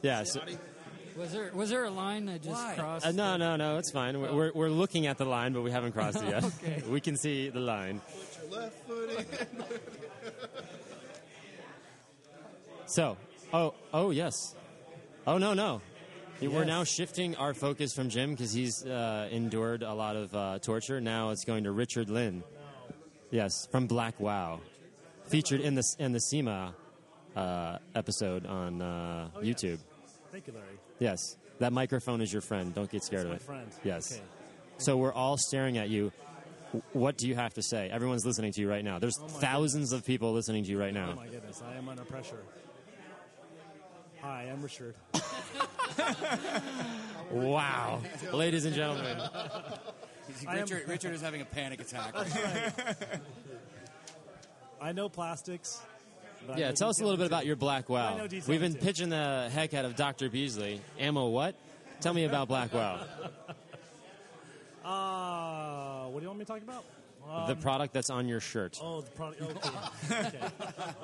yeah. 0.02 0.22
So, 0.24 0.40
was 1.16 1.32
there 1.32 1.50
was 1.54 1.70
there 1.70 1.84
a 1.84 1.90
line 1.90 2.26
that 2.26 2.42
just 2.42 2.54
Why? 2.54 2.74
crossed? 2.76 3.06
uh, 3.06 3.12
no, 3.12 3.36
no, 3.36 3.56
no, 3.56 3.78
it's 3.78 3.90
fine. 3.90 4.20
We're, 4.20 4.32
we're, 4.32 4.52
we're 4.52 4.68
looking 4.68 5.06
at 5.06 5.18
the 5.18 5.24
line, 5.24 5.52
but 5.52 5.62
we 5.62 5.70
haven't 5.70 5.92
crossed 5.92 6.22
it 6.22 6.28
yet. 6.28 6.44
Okay. 6.44 6.82
We 6.88 7.00
can 7.00 7.16
see 7.16 7.48
the 7.48 7.60
line. 7.60 8.00
Put 8.00 8.50
your 8.50 8.60
Left 8.60 8.86
foot 8.86 9.10
in. 9.10 9.64
So, 12.86 13.16
oh, 13.52 13.74
oh, 13.92 14.10
yes. 14.10 14.54
Oh, 15.26 15.38
no, 15.38 15.54
no. 15.54 15.80
We're 16.40 16.64
now 16.64 16.84
shifting 16.84 17.34
our 17.36 17.54
focus 17.54 17.94
from 17.94 18.10
Jim 18.10 18.32
because 18.32 18.52
he's 18.52 18.84
uh, 18.84 19.28
endured 19.30 19.82
a 19.82 19.94
lot 19.94 20.16
of 20.16 20.34
uh, 20.34 20.58
torture. 20.58 21.00
Now 21.00 21.30
it's 21.30 21.44
going 21.44 21.64
to 21.64 21.72
Richard 21.72 22.10
Lynn. 22.10 22.44
Yes, 23.34 23.66
from 23.72 23.88
Black 23.88 24.20
Wow, 24.20 24.60
featured 25.24 25.60
in 25.60 25.74
the 25.74 25.82
in 25.98 26.12
the 26.12 26.20
SEMA 26.20 26.72
uh, 27.34 27.78
episode 27.96 28.46
on 28.46 28.80
uh, 28.80 29.28
Oh, 29.34 29.40
yes. 29.42 29.56
YouTube. 29.60 29.78
Thank 30.30 30.46
you, 30.46 30.52
Larry. 30.52 30.78
Yes, 31.00 31.36
that 31.58 31.72
microphone 31.72 32.20
is 32.20 32.32
your 32.32 32.42
friend. 32.42 32.72
Don't 32.72 32.88
get 32.88 33.02
scared 33.02 33.26
That's 33.28 33.42
of 33.42 33.48
my 33.50 33.54
it. 33.56 33.64
friend. 33.66 33.72
Yes. 33.82 34.12
Okay. 34.12 34.22
So 34.78 34.96
we're 34.96 35.12
all 35.12 35.36
staring 35.36 35.78
at 35.78 35.88
you. 35.88 36.12
What 36.92 37.16
do 37.18 37.26
you 37.26 37.34
have 37.34 37.54
to 37.54 37.62
say? 37.62 37.90
Everyone's 37.90 38.24
listening 38.24 38.52
to 38.52 38.60
you 38.60 38.70
right 38.70 38.84
now. 38.84 39.00
There's 39.00 39.18
Oh, 39.20 39.26
thousands 39.26 39.92
of 39.92 40.06
people 40.06 40.32
listening 40.32 40.62
to 40.62 40.70
you 40.70 40.78
right 40.78 40.94
now. 40.94 41.10
Oh 41.14 41.16
my 41.16 41.26
goodness, 41.26 41.60
I 41.68 41.74
am 41.76 41.88
under 41.88 42.04
pressure. 42.04 42.38
Hi, 44.22 44.42
I'm 44.52 44.62
Richard. 44.62 44.94
Wow, 47.32 48.00
ladies 48.32 48.64
and 48.64 48.74
gentlemen. 48.76 49.18
I 50.46 50.54
am- 50.54 50.60
Richard, 50.60 50.88
Richard 50.88 51.12
is 51.14 51.20
having 51.20 51.40
a 51.40 51.44
panic 51.44 51.80
attack. 51.80 52.14
I 54.80 54.92
know 54.92 55.08
plastics. 55.08 55.80
but 56.46 56.58
Yeah, 56.58 56.68
know 56.70 56.74
tell 56.74 56.88
us 56.90 57.00
a 57.00 57.04
little 57.04 57.16
bit 57.16 57.26
about 57.26 57.46
your 57.46 57.56
Black 57.56 57.88
I 57.88 57.92
Wow. 57.92 58.16
know 58.18 58.26
detail 58.26 58.48
We've 58.48 58.60
been 58.60 58.74
too. 58.74 58.80
pitching 58.80 59.08
the 59.08 59.48
heck 59.52 59.72
out 59.74 59.84
of 59.84 59.96
Dr. 59.96 60.28
Beasley. 60.28 60.80
Ammo 60.98 61.28
what? 61.28 61.54
Tell 62.00 62.12
me 62.12 62.24
about 62.24 62.48
Black 62.48 62.72
Wow. 62.74 63.00
Uh, 64.84 66.08
what 66.08 66.20
do 66.20 66.24
you 66.24 66.28
want 66.28 66.38
me 66.40 66.44
to 66.44 66.52
talk 66.52 66.60
about? 66.62 66.84
Um, 67.26 67.48
the 67.48 67.56
product 67.56 67.94
that's 67.94 68.10
on 68.10 68.28
your 68.28 68.40
shirt. 68.40 68.78
oh, 68.82 69.00
the 69.00 69.10
product. 69.12 69.40
Okay. 69.40 69.70
okay. 70.28 70.38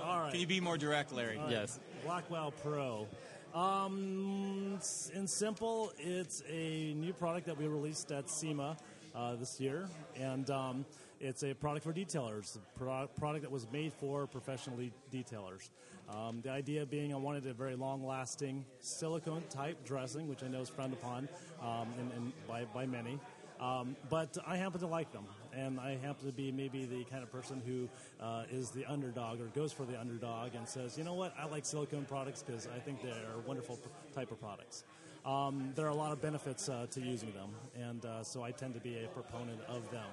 All 0.04 0.20
right. 0.20 0.32
Can 0.32 0.40
you 0.40 0.46
be 0.46 0.60
more 0.60 0.76
direct, 0.76 1.12
Larry? 1.12 1.40
Yes. 1.48 1.80
Black 2.04 2.30
Wow 2.30 2.52
Pro. 2.62 3.06
Um, 3.54 4.78
in 5.14 5.26
simple, 5.26 5.92
it's 5.98 6.42
a 6.46 6.92
new 6.94 7.14
product 7.14 7.46
that 7.46 7.56
we 7.56 7.66
released 7.68 8.12
at 8.12 8.28
SEMA 8.28 8.76
uh, 9.14 9.36
this 9.36 9.60
year, 9.60 9.88
and 10.16 10.50
um, 10.50 10.84
it's 11.20 11.42
a 11.42 11.54
product 11.54 11.84
for 11.84 11.92
detailers. 11.92 12.56
A 12.56 12.78
pro- 12.78 13.08
product 13.18 13.42
that 13.42 13.50
was 13.50 13.66
made 13.72 13.92
for 13.92 14.26
professional 14.26 14.76
de- 14.76 14.92
detailers. 15.12 15.70
Um, 16.08 16.40
the 16.42 16.50
idea 16.50 16.84
being, 16.86 17.12
I 17.12 17.16
wanted 17.16 17.46
a 17.46 17.52
very 17.52 17.76
long-lasting 17.76 18.64
silicone 18.80 19.42
type 19.48 19.84
dressing, 19.84 20.28
which 20.28 20.42
I 20.42 20.48
know 20.48 20.60
is 20.60 20.68
frowned 20.68 20.92
upon 20.92 21.28
um, 21.62 21.88
in, 21.98 22.16
in, 22.16 22.32
by, 22.48 22.64
by 22.64 22.86
many. 22.86 23.20
Um, 23.60 23.94
but 24.08 24.38
I 24.46 24.56
happen 24.56 24.80
to 24.80 24.86
like 24.86 25.12
them, 25.12 25.26
and 25.54 25.78
I 25.78 25.98
happen 26.02 26.26
to 26.26 26.32
be 26.32 26.50
maybe 26.50 26.86
the 26.86 27.04
kind 27.04 27.22
of 27.22 27.30
person 27.30 27.60
who 27.64 27.88
uh, 28.24 28.44
is 28.50 28.70
the 28.70 28.86
underdog 28.86 29.38
or 29.40 29.46
goes 29.48 29.70
for 29.70 29.84
the 29.84 30.00
underdog 30.00 30.54
and 30.54 30.66
says, 30.66 30.96
you 30.96 31.04
know 31.04 31.12
what, 31.12 31.34
I 31.38 31.46
like 31.46 31.66
silicone 31.66 32.06
products 32.06 32.42
because 32.42 32.66
I 32.74 32.78
think 32.78 33.02
they're 33.02 33.12
wonderful 33.46 33.76
pr- 33.76 34.18
type 34.18 34.32
of 34.32 34.40
products. 34.40 34.84
Um, 35.24 35.72
there 35.74 35.86
are 35.86 35.90
a 35.90 35.94
lot 35.94 36.12
of 36.12 36.22
benefits 36.22 36.68
uh, 36.68 36.86
to 36.92 37.00
using 37.00 37.32
them, 37.32 37.50
and 37.76 38.04
uh, 38.04 38.24
so 38.24 38.42
I 38.42 38.52
tend 38.52 38.74
to 38.74 38.80
be 38.80 39.04
a 39.04 39.08
proponent 39.08 39.60
of 39.68 39.90
them. 39.90 40.06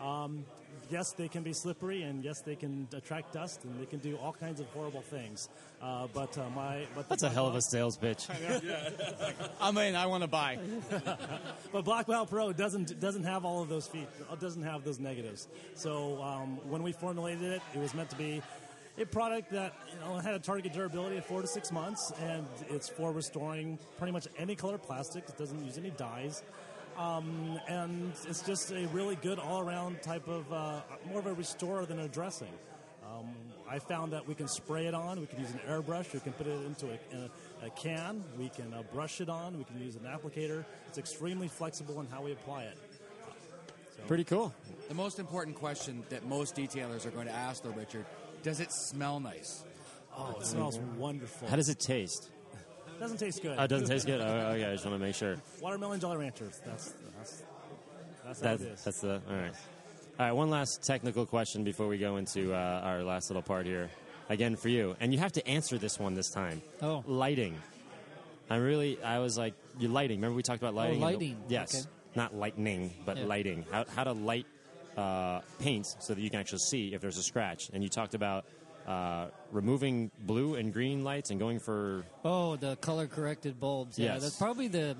Um, 0.00 0.44
yes, 0.90 1.12
they 1.12 1.28
can 1.28 1.42
be 1.42 1.52
slippery, 1.52 2.02
and 2.02 2.22
yes, 2.22 2.40
they 2.42 2.54
can 2.54 2.86
attract 2.92 3.32
dust, 3.32 3.64
and 3.64 3.80
they 3.80 3.86
can 3.86 3.98
do 3.98 4.16
all 4.16 4.32
kinds 4.32 4.60
of 4.60 4.66
horrible 4.68 5.00
things. 5.00 5.48
Uh, 5.80 6.06
but 6.12 6.36
uh, 6.38 6.48
my 6.50 6.86
but 6.94 7.08
That's 7.08 7.22
a 7.22 7.28
hell 7.28 7.46
of 7.46 7.54
a 7.54 7.62
sales 7.62 7.96
pitch. 7.96 8.26
I'm 9.60 9.76
in. 9.78 9.94
I 9.94 10.06
want 10.06 10.22
to 10.22 10.28
buy. 10.28 10.58
but 11.72 11.84
Black 11.84 12.08
Wow 12.08 12.24
Pro 12.24 12.52
doesn't 12.52 13.00
doesn't 13.00 13.24
have 13.24 13.44
all 13.44 13.62
of 13.62 13.68
those 13.68 13.86
feet. 13.86 14.06
Doesn't 14.40 14.62
have 14.62 14.84
those 14.84 15.00
negatives. 15.00 15.48
So 15.74 16.22
um, 16.22 16.58
when 16.68 16.82
we 16.82 16.92
formulated 16.92 17.52
it, 17.52 17.62
it 17.74 17.78
was 17.78 17.94
meant 17.94 18.10
to 18.10 18.16
be 18.16 18.42
a 18.98 19.04
product 19.04 19.50
that 19.52 19.74
you 19.92 20.00
know 20.00 20.16
had 20.16 20.34
a 20.34 20.38
target 20.38 20.72
durability 20.72 21.18
of 21.18 21.24
four 21.24 21.42
to 21.42 21.46
six 21.46 21.70
months, 21.70 22.12
and 22.20 22.46
it's 22.68 22.88
for 22.88 23.12
restoring 23.12 23.78
pretty 23.98 24.12
much 24.12 24.26
any 24.38 24.54
color 24.54 24.78
plastic. 24.78 25.28
It 25.28 25.36
doesn't 25.36 25.64
use 25.64 25.78
any 25.78 25.90
dyes. 25.90 26.42
Um, 26.96 27.60
and 27.68 28.12
it's 28.26 28.40
just 28.40 28.72
a 28.72 28.86
really 28.88 29.16
good 29.16 29.38
all-around 29.38 30.00
type 30.00 30.26
of 30.28 30.50
uh, 30.50 30.80
more 31.10 31.18
of 31.18 31.26
a 31.26 31.34
restorer 31.34 31.84
than 31.84 31.98
a 31.98 32.08
dressing. 32.08 32.52
Um, 33.04 33.34
I 33.68 33.78
found 33.80 34.14
that 34.14 34.26
we 34.26 34.34
can 34.34 34.48
spray 34.48 34.86
it 34.86 34.94
on. 34.94 35.20
We 35.20 35.26
can 35.26 35.40
use 35.40 35.50
an 35.50 35.60
airbrush. 35.68 36.14
We 36.14 36.20
can 36.20 36.32
put 36.32 36.46
it 36.46 36.64
into 36.64 36.86
a, 36.86 36.98
in 37.14 37.30
a, 37.62 37.66
a 37.66 37.70
can. 37.70 38.24
We 38.38 38.48
can 38.48 38.72
uh, 38.72 38.82
brush 38.94 39.20
it 39.20 39.28
on. 39.28 39.58
We 39.58 39.64
can 39.64 39.78
use 39.78 39.96
an 39.96 40.02
applicator. 40.04 40.64
It's 40.88 40.96
extremely 40.96 41.48
flexible 41.48 42.00
in 42.00 42.06
how 42.06 42.22
we 42.22 42.32
apply 42.32 42.64
it. 42.64 42.78
Pretty 44.08 44.24
cool. 44.24 44.54
The 44.88 44.94
most 44.94 45.18
important 45.18 45.56
question 45.56 46.04
that 46.10 46.26
most 46.26 46.54
detailers 46.54 47.06
are 47.06 47.10
going 47.10 47.26
to 47.26 47.32
ask, 47.32 47.62
though, 47.62 47.70
Richard, 47.70 48.06
does 48.46 48.60
it 48.60 48.70
smell 48.70 49.18
nice? 49.18 49.64
Oh, 50.16 50.36
it 50.38 50.46
smells 50.46 50.78
wonderful. 50.96 51.48
How 51.48 51.56
does 51.56 51.68
it 51.68 51.80
taste? 51.80 52.30
It 52.86 53.00
doesn't 53.00 53.18
taste 53.18 53.42
good. 53.42 53.56
Oh, 53.58 53.64
it 53.64 53.68
doesn't 53.68 53.88
taste 53.88 54.06
good. 54.06 54.20
Oh, 54.20 54.24
okay, 54.24 54.64
I 54.64 54.72
just 54.72 54.86
want 54.86 54.94
to 55.00 55.04
make 55.04 55.16
sure. 55.16 55.36
Watermelon 55.60 55.98
Jolly 55.98 56.18
Ranchers. 56.18 56.60
That's 56.64 56.94
that's 57.18 57.42
that's 58.24 58.40
how 58.40 58.46
That's 58.50 58.62
it 58.62 58.66
is. 58.68 58.84
that's 58.84 59.00
the 59.00 59.20
all 59.28 59.36
right. 59.36 59.52
All 60.18 60.26
right, 60.26 60.32
one 60.32 60.48
last 60.48 60.84
technical 60.84 61.26
question 61.26 61.64
before 61.64 61.88
we 61.88 61.98
go 61.98 62.18
into 62.18 62.54
uh, 62.54 62.80
our 62.84 63.02
last 63.02 63.28
little 63.30 63.42
part 63.42 63.66
here. 63.66 63.90
Again 64.28 64.54
for 64.54 64.68
you, 64.68 64.94
and 65.00 65.12
you 65.12 65.18
have 65.18 65.32
to 65.32 65.46
answer 65.46 65.76
this 65.76 65.98
one 65.98 66.14
this 66.14 66.30
time. 66.30 66.62
Oh. 66.82 67.02
lighting. 67.06 67.56
I 68.48 68.56
really, 68.56 69.02
I 69.02 69.18
was 69.18 69.36
like, 69.36 69.54
you 69.78 69.88
lighting. 69.88 70.18
Remember 70.18 70.36
we 70.36 70.42
talked 70.44 70.62
about 70.62 70.74
lighting? 70.74 71.02
Oh, 71.02 71.06
lighting. 71.06 71.36
Yes, 71.48 71.74
Okay. 71.74 71.86
not 72.14 72.32
lightning, 72.34 72.92
but 73.04 73.16
Yeah. 73.16 73.24
lighting. 73.24 73.66
How, 73.72 73.84
how 73.94 74.04
to 74.04 74.12
light 74.12 74.46
uh, 74.96 75.40
paint 75.58 75.86
so 75.98 76.14
that 76.14 76.20
you 76.20 76.30
can 76.30 76.40
actually 76.40 76.58
see 76.60 76.94
if 76.94 77.00
there's 77.00 77.18
a 77.18 77.22
scratch. 77.22 77.70
And 77.72 77.82
you 77.82 77.88
talked 77.88 78.14
about 78.14 78.44
uh, 78.86 79.26
removing 79.50 80.10
blue 80.20 80.54
and 80.54 80.72
green 80.72 81.04
lights 81.04 81.30
and 81.30 81.40
going 81.40 81.58
for 81.58 82.04
Oh, 82.24 82.56
the 82.56 82.76
color 82.76 83.06
corrected 83.06 83.58
bulbs. 83.60 83.98
Yeah, 83.98 84.14
Yes. 84.14 84.22
that's 84.22 84.36
probably 84.38 84.68
the 84.68 84.96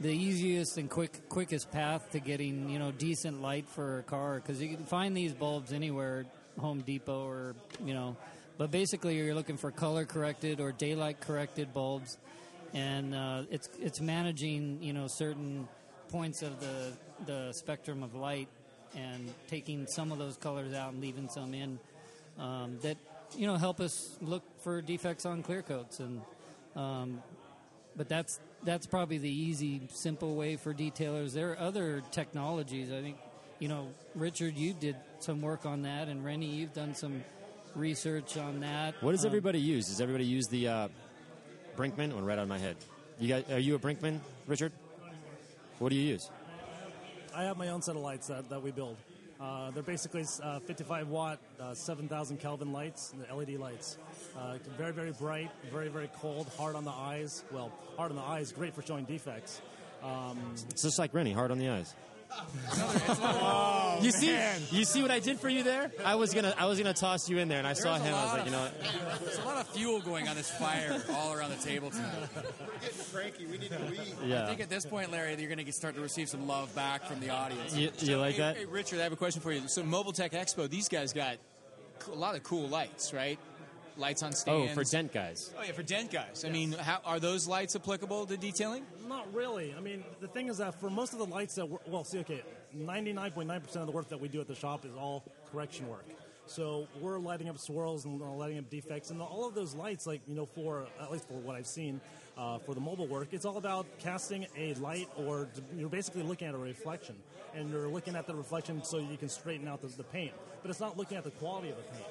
the 0.00 0.10
easiest 0.10 0.78
and 0.78 0.90
quick 0.90 1.28
quickest 1.28 1.70
path 1.70 2.10
to 2.12 2.18
getting 2.18 2.68
you 2.68 2.78
know 2.78 2.90
decent 2.92 3.40
light 3.40 3.68
for 3.68 3.98
a 4.00 4.02
car 4.02 4.36
because 4.36 4.60
you 4.60 4.68
can 4.74 4.84
find 4.84 5.16
these 5.16 5.32
bulbs 5.32 5.72
anywhere, 5.72 6.24
Home 6.58 6.80
Depot 6.80 7.24
or 7.26 7.54
you 7.84 7.94
know, 7.94 8.16
but 8.58 8.70
basically 8.70 9.16
you're 9.16 9.34
looking 9.34 9.56
for 9.56 9.70
color 9.70 10.04
corrected 10.04 10.60
or 10.60 10.72
daylight 10.72 11.20
corrected 11.20 11.72
bulbs, 11.72 12.18
and 12.74 13.14
uh, 13.14 13.42
it's 13.50 13.68
it's 13.80 14.00
managing 14.00 14.82
you 14.82 14.92
know 14.92 15.06
certain 15.06 15.68
points 16.10 16.42
of 16.42 16.58
the 16.60 16.92
the 17.26 17.52
spectrum 17.52 18.02
of 18.02 18.14
light 18.14 18.48
and 18.96 19.32
taking 19.48 19.86
some 19.86 20.12
of 20.12 20.18
those 20.18 20.36
colors 20.36 20.72
out 20.74 20.92
and 20.92 21.00
leaving 21.00 21.28
some 21.28 21.54
in 21.54 21.78
um, 22.38 22.78
that 22.82 22.96
you 23.36 23.46
know 23.46 23.56
help 23.56 23.80
us 23.80 24.16
look 24.20 24.42
for 24.62 24.82
defects 24.82 25.24
on 25.26 25.42
clear 25.42 25.62
coats 25.62 26.00
and 26.00 26.20
um, 26.76 27.22
but 27.96 28.08
that's 28.08 28.40
that's 28.64 28.86
probably 28.86 29.18
the 29.18 29.28
easy 29.30 29.80
simple 29.90 30.34
way 30.34 30.56
for 30.56 30.72
detailers 30.74 31.32
there 31.32 31.50
are 31.52 31.58
other 31.58 32.02
technologies 32.10 32.90
i 32.92 33.00
think 33.00 33.16
you 33.58 33.68
know 33.68 33.88
richard 34.14 34.56
you 34.56 34.72
did 34.72 34.96
some 35.20 35.40
work 35.40 35.64
on 35.66 35.82
that 35.82 36.08
and 36.08 36.24
renny 36.24 36.46
you've 36.46 36.74
done 36.74 36.94
some 36.94 37.22
research 37.74 38.36
on 38.36 38.60
that 38.60 38.94
What 39.02 39.12
does 39.12 39.24
Um, 39.24 39.28
everybody 39.28 39.58
use? 39.60 39.86
Does 39.88 40.00
everybody 40.02 40.26
use 40.26 40.46
the 40.48 40.68
uh, 40.68 40.88
Brinkmann? 41.76 42.12
One 42.12 42.24
right 42.26 42.38
of 42.38 42.46
my 42.46 42.58
head. 42.58 42.76
You 43.18 43.28
guys, 43.28 43.44
are 43.50 43.58
you 43.58 43.74
a 43.74 43.78
Brinkmann, 43.78 44.20
Richard? 44.46 44.72
What 45.78 45.88
do 45.88 45.96
you 45.96 46.02
use? 46.02 46.28
I 47.34 47.44
have 47.44 47.56
my 47.56 47.68
own 47.68 47.82
set 47.82 47.96
of 47.96 48.02
lights 48.02 48.28
that, 48.28 48.48
that 48.50 48.62
we 48.62 48.70
build. 48.70 48.96
Uh, 49.40 49.70
they're 49.72 49.82
basically 49.82 50.24
uh, 50.42 50.60
55 50.60 51.08
watt, 51.08 51.38
uh, 51.60 51.74
7,000 51.74 52.38
Kelvin 52.38 52.72
lights, 52.72 53.12
the 53.28 53.34
LED 53.34 53.58
lights. 53.58 53.98
Uh, 54.38 54.58
very, 54.78 54.92
very 54.92 55.10
bright, 55.12 55.50
very, 55.72 55.88
very 55.88 56.08
cold, 56.20 56.48
hard 56.56 56.76
on 56.76 56.84
the 56.84 56.92
eyes. 56.92 57.42
Well, 57.50 57.72
hard 57.96 58.10
on 58.10 58.16
the 58.16 58.22
eyes, 58.22 58.52
great 58.52 58.74
for 58.74 58.82
showing 58.82 59.04
defects. 59.04 59.60
Um, 60.02 60.38
It's 60.70 60.82
just 60.82 60.98
like 60.98 61.12
Renny, 61.12 61.32
hard 61.32 61.50
on 61.50 61.58
the 61.58 61.68
eyes. 61.70 61.94
You 64.02 64.10
see, 64.10 64.38
you 64.70 64.84
see 64.84 65.02
what 65.02 65.10
I 65.10 65.18
did 65.18 65.38
for 65.38 65.48
you 65.48 65.62
there? 65.62 65.90
I 66.04 66.14
was 66.14 66.34
gonna, 66.34 66.54
I 66.58 66.66
was 66.66 66.78
gonna 66.78 66.94
toss 66.94 67.28
you 67.28 67.38
in 67.38 67.48
there, 67.48 67.58
and 67.58 67.66
I 67.66 67.72
saw 67.72 67.98
There's 67.98 68.02
a 68.02 68.04
him. 68.04 68.14
I 68.14 68.22
was 68.22 68.26
lot 68.26 68.38
like, 68.38 68.46
you 68.46 68.52
know, 68.52 68.62
what? 68.62 69.20
There's 69.24 69.38
a 69.38 69.44
lot 69.44 69.60
of 69.60 69.68
fuel 69.68 70.00
going 70.00 70.28
on 70.28 70.36
this 70.36 70.50
fire 70.50 71.02
all 71.12 71.32
around 71.32 71.50
the 71.50 71.56
table 71.56 71.90
tonight. 71.90 72.28
We're 72.34 72.42
Getting 72.80 72.98
cranky. 73.12 73.46
We 73.46 73.58
need 73.58 73.70
to 73.70 73.78
leave. 73.80 74.16
Yeah. 74.24 74.44
I 74.44 74.46
think 74.46 74.60
at 74.60 74.68
this 74.68 74.86
point, 74.86 75.10
Larry, 75.10 75.34
you're 75.38 75.54
going 75.54 75.64
to 75.64 75.72
start 75.72 75.94
to 75.94 76.00
receive 76.00 76.28
some 76.28 76.46
love 76.46 76.74
back 76.74 77.04
from 77.04 77.20
the 77.20 77.30
audience. 77.30 77.74
You, 77.76 77.90
you 77.98 78.16
like 78.16 78.34
hey, 78.34 78.40
that? 78.40 78.56
Hey, 78.56 78.64
Richard, 78.64 79.00
I 79.00 79.02
have 79.04 79.12
a 79.12 79.16
question 79.16 79.40
for 79.40 79.52
you. 79.52 79.68
So, 79.68 79.82
Mobile 79.82 80.12
Tech 80.12 80.32
Expo, 80.32 80.68
these 80.68 80.88
guys 80.88 81.12
got 81.12 81.36
a 82.10 82.14
lot 82.14 82.34
of 82.34 82.42
cool 82.42 82.68
lights, 82.68 83.12
right? 83.12 83.38
Lights 83.96 84.22
on 84.22 84.32
stage. 84.32 84.70
Oh, 84.70 84.74
for 84.74 84.84
dent 84.84 85.12
guys. 85.12 85.52
Oh 85.58 85.62
yeah, 85.62 85.72
for 85.72 85.82
dent 85.82 86.10
guys. 86.10 86.44
I 86.46 86.50
mean, 86.50 86.72
how, 86.72 87.00
are 87.04 87.20
those 87.20 87.46
lights 87.46 87.76
applicable 87.76 88.26
to 88.26 88.36
detailing? 88.36 88.84
Not 89.06 89.32
really. 89.34 89.74
I 89.76 89.80
mean, 89.80 90.02
the 90.20 90.28
thing 90.28 90.48
is 90.48 90.58
that 90.58 90.80
for 90.80 90.88
most 90.88 91.12
of 91.12 91.18
the 91.18 91.26
lights 91.26 91.56
that 91.56 91.68
we're, 91.68 91.78
well, 91.86 92.04
see, 92.04 92.20
okay, 92.20 92.42
99.9% 92.76 93.76
of 93.76 93.86
the 93.86 93.92
work 93.92 94.08
that 94.08 94.20
we 94.20 94.28
do 94.28 94.40
at 94.40 94.48
the 94.48 94.54
shop 94.54 94.84
is 94.84 94.92
all 94.98 95.24
correction 95.50 95.88
work. 95.88 96.06
So 96.46 96.88
we're 97.00 97.18
lighting 97.18 97.48
up 97.48 97.58
swirls 97.58 98.04
and 98.04 98.20
uh, 98.20 98.30
lighting 98.32 98.58
up 98.58 98.68
defects, 98.68 99.10
and 99.10 99.20
all 99.22 99.46
of 99.46 99.54
those 99.54 99.74
lights, 99.74 100.06
like 100.06 100.20
you 100.26 100.34
know, 100.34 100.46
for 100.46 100.86
at 101.00 101.12
least 101.12 101.28
for 101.28 101.34
what 101.34 101.56
I've 101.56 101.66
seen 101.66 102.00
uh, 102.36 102.58
for 102.58 102.74
the 102.74 102.80
mobile 102.80 103.06
work, 103.06 103.28
it's 103.32 103.44
all 103.44 103.58
about 103.58 103.86
casting 104.00 104.46
a 104.56 104.74
light, 104.74 105.08
or 105.16 105.48
you're 105.76 105.88
basically 105.88 106.22
looking 106.22 106.48
at 106.48 106.54
a 106.54 106.58
reflection, 106.58 107.14
and 107.54 107.70
you're 107.70 107.88
looking 107.88 108.16
at 108.16 108.26
the 108.26 108.34
reflection 108.34 108.82
so 108.82 108.98
you 108.98 109.16
can 109.16 109.28
straighten 109.28 109.68
out 109.68 109.82
the, 109.82 109.88
the 109.88 110.04
paint. 110.04 110.32
But 110.62 110.70
it's 110.70 110.80
not 110.80 110.96
looking 110.98 111.16
at 111.16 111.24
the 111.24 111.30
quality 111.30 111.70
of 111.70 111.76
the 111.76 111.82
paint. 111.82 112.06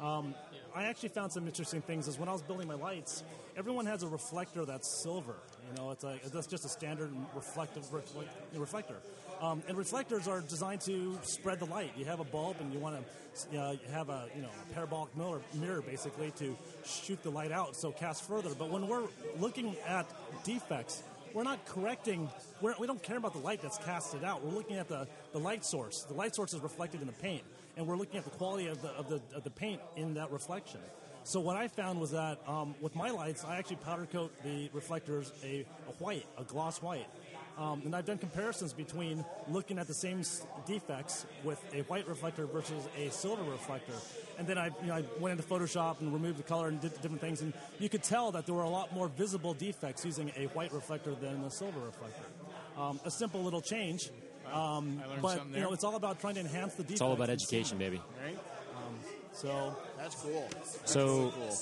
Um, 0.00 0.34
I 0.74 0.84
actually 0.84 1.08
found 1.10 1.32
some 1.32 1.46
interesting 1.46 1.82
things. 1.82 2.08
Is 2.08 2.18
when 2.18 2.28
I 2.28 2.32
was 2.32 2.42
building 2.42 2.68
my 2.68 2.74
lights, 2.74 3.24
everyone 3.56 3.86
has 3.86 4.02
a 4.02 4.08
reflector 4.08 4.64
that's 4.64 5.02
silver. 5.02 5.36
You 5.68 5.76
know, 5.76 5.90
it's 5.90 6.04
a 6.04 6.18
that's 6.32 6.46
just 6.46 6.64
a 6.64 6.68
standard 6.68 7.10
reflective 7.34 7.84
refle- 7.90 8.26
reflector. 8.54 8.96
Um, 9.40 9.62
and 9.68 9.76
reflectors 9.76 10.28
are 10.28 10.40
designed 10.40 10.82
to 10.82 11.18
spread 11.22 11.60
the 11.60 11.66
light. 11.66 11.92
You 11.96 12.04
have 12.04 12.20
a 12.20 12.24
bulb, 12.24 12.56
and 12.60 12.72
you 12.72 12.78
want 12.78 12.96
to 12.96 13.58
uh, 13.58 13.76
have 13.90 14.08
a 14.10 14.28
you 14.34 14.42
know 14.42 14.48
a 14.48 14.74
parabolic 14.74 15.16
mirror, 15.16 15.40
mirror 15.54 15.82
basically 15.82 16.30
to 16.32 16.56
shoot 16.84 17.22
the 17.22 17.30
light 17.30 17.52
out, 17.52 17.74
so 17.76 17.90
cast 17.90 18.26
further. 18.26 18.50
But 18.58 18.70
when 18.70 18.86
we're 18.86 19.08
looking 19.38 19.76
at 19.86 20.06
defects, 20.44 21.02
we're 21.32 21.44
not 21.44 21.64
correcting. 21.66 22.28
We're, 22.60 22.74
we 22.78 22.86
don't 22.86 23.02
care 23.02 23.16
about 23.16 23.32
the 23.32 23.38
light 23.40 23.62
that's 23.62 23.78
casted 23.78 24.24
out. 24.24 24.44
We're 24.44 24.54
looking 24.54 24.76
at 24.76 24.88
the, 24.88 25.06
the 25.32 25.38
light 25.38 25.64
source. 25.64 26.02
The 26.02 26.14
light 26.14 26.34
source 26.34 26.54
is 26.54 26.60
reflected 26.60 27.00
in 27.00 27.06
the 27.06 27.12
paint, 27.14 27.42
and 27.76 27.86
we're 27.86 27.96
looking 27.96 28.18
at 28.18 28.24
the 28.24 28.30
quality 28.30 28.66
of 28.66 28.80
the 28.82 28.88
of 28.88 29.08
the, 29.08 29.20
of 29.34 29.44
the 29.44 29.50
paint 29.50 29.80
in 29.96 30.14
that 30.14 30.30
reflection. 30.30 30.80
So 31.24 31.40
what 31.40 31.56
I 31.56 31.68
found 31.68 32.00
was 32.00 32.12
that 32.12 32.38
um, 32.46 32.74
with 32.80 32.96
my 32.96 33.10
lights, 33.10 33.44
I 33.44 33.56
actually 33.56 33.76
powder 33.76 34.06
coat 34.06 34.32
the 34.42 34.70
reflectors 34.72 35.32
a, 35.44 35.66
a 35.88 35.92
white, 35.98 36.26
a 36.38 36.44
gloss 36.44 36.80
white. 36.80 37.06
Um, 37.58 37.82
and 37.84 37.94
I've 37.94 38.06
done 38.06 38.16
comparisons 38.16 38.72
between 38.72 39.22
looking 39.46 39.78
at 39.78 39.86
the 39.86 39.92
same 39.92 40.22
defects 40.66 41.26
with 41.44 41.62
a 41.74 41.82
white 41.82 42.08
reflector 42.08 42.46
versus 42.46 42.88
a 42.96 43.10
silver 43.10 43.42
reflector. 43.42 43.92
And 44.38 44.46
then 44.46 44.56
I, 44.56 44.70
you 44.80 44.86
know, 44.86 44.94
I 44.94 45.04
went 45.18 45.38
into 45.38 45.46
Photoshop 45.46 46.00
and 46.00 46.10
removed 46.10 46.38
the 46.38 46.42
color 46.42 46.68
and 46.68 46.80
did 46.80 46.94
different 47.02 47.20
things. 47.20 47.42
And 47.42 47.52
you 47.78 47.90
could 47.90 48.02
tell 48.02 48.32
that 48.32 48.46
there 48.46 48.54
were 48.54 48.62
a 48.62 48.70
lot 48.70 48.94
more 48.94 49.08
visible 49.08 49.52
defects 49.52 50.06
using 50.06 50.32
a 50.38 50.46
white 50.46 50.72
reflector 50.72 51.14
than 51.14 51.44
a 51.44 51.50
silver 51.50 51.80
reflector. 51.80 52.24
Um, 52.78 52.98
a 53.04 53.10
simple 53.10 53.42
little 53.42 53.60
change. 53.60 54.08
Um, 54.52 55.00
I 55.02 55.08
learned 55.08 55.22
but 55.22 55.36
something 55.38 55.54
you 55.54 55.60
know, 55.62 55.72
it's 55.72 55.84
all 55.84 55.96
about 55.96 56.20
trying 56.20 56.34
to 56.34 56.40
enhance 56.40 56.74
the 56.74 56.82
defects. 56.82 56.92
It's 56.92 57.00
all 57.00 57.12
about 57.12 57.30
education, 57.30 57.78
baby. 57.78 58.00
Right? 58.24 58.36
Um, 58.76 58.94
so 59.32 59.76
That's 59.96 60.14
cool. 60.16 60.48
That's 60.52 60.92
So- 60.92 61.06
really 61.06 61.30
cool. 61.32 61.56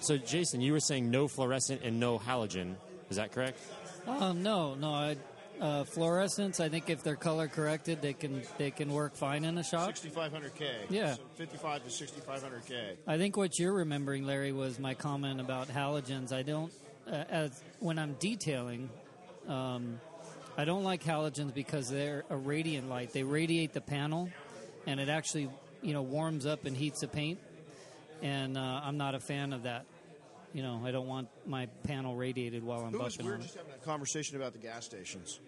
So, 0.00 0.18
Jason, 0.18 0.60
you 0.60 0.72
were 0.72 0.80
saying 0.80 1.10
no 1.10 1.28
fluorescent 1.28 1.80
and 1.82 1.98
no 1.98 2.18
halogen. 2.18 2.74
Is 3.08 3.16
that 3.16 3.32
correct? 3.32 3.58
Um, 4.06 4.42
no, 4.42 4.74
no. 4.74 4.92
I, 4.92 5.16
uh, 5.60 5.84
fluorescents. 5.84 6.60
I 6.60 6.68
think 6.68 6.90
if 6.90 7.02
they're 7.02 7.16
color 7.16 7.48
corrected, 7.48 8.02
they 8.02 8.12
can 8.12 8.42
they 8.58 8.70
can 8.70 8.92
work 8.92 9.14
fine 9.14 9.44
in 9.44 9.56
a 9.56 9.64
shop. 9.64 9.88
6500K. 9.88 10.68
Yeah. 10.90 11.14
So 11.14 11.22
55 11.36 11.84
to 11.84 11.90
6500K. 11.90 12.96
I 13.06 13.16
think 13.16 13.36
what 13.38 13.58
you're 13.58 13.72
remembering, 13.72 14.26
Larry, 14.26 14.52
was 14.52 14.78
my 14.78 14.92
comment 14.94 15.40
about 15.40 15.68
halogens. 15.68 16.32
I 16.32 16.42
don't, 16.42 16.72
uh, 17.10 17.24
as 17.30 17.62
when 17.78 17.98
I'm 17.98 18.14
detailing, 18.20 18.90
um, 19.48 20.00
I 20.56 20.64
don't 20.64 20.84
like 20.84 21.02
halogens 21.02 21.52
because 21.52 21.88
they're 21.88 22.24
a 22.30 22.36
radiant 22.36 22.88
light. 22.88 23.12
They 23.12 23.22
radiate 23.24 23.72
the 23.72 23.80
panel, 23.80 24.30
and 24.86 25.00
it 25.00 25.08
actually, 25.08 25.50
you 25.82 25.92
know, 25.92 26.02
warms 26.02 26.46
up 26.46 26.64
and 26.64 26.76
heats 26.76 27.00
the 27.00 27.08
paint. 27.08 27.38
And 28.22 28.56
uh, 28.56 28.80
I'm 28.84 28.96
not 28.96 29.14
a 29.14 29.20
fan 29.20 29.52
of 29.52 29.64
that. 29.64 29.84
You 30.52 30.62
know, 30.62 30.80
I 30.84 30.92
don't 30.92 31.08
want 31.08 31.28
my 31.46 31.66
panel 31.82 32.14
radiated 32.14 32.62
while 32.62 32.84
I'm 32.84 32.92
Who 32.92 33.00
was, 33.00 33.16
bucking 33.16 33.26
we 33.26 33.30
were 33.30 33.34
on 33.36 33.40
it. 33.40 33.44
just 33.44 33.56
having 33.56 33.72
a 33.74 33.84
conversation 33.84 34.36
about 34.36 34.52
the 34.52 34.60
gas 34.60 34.84
stations. 34.84 35.40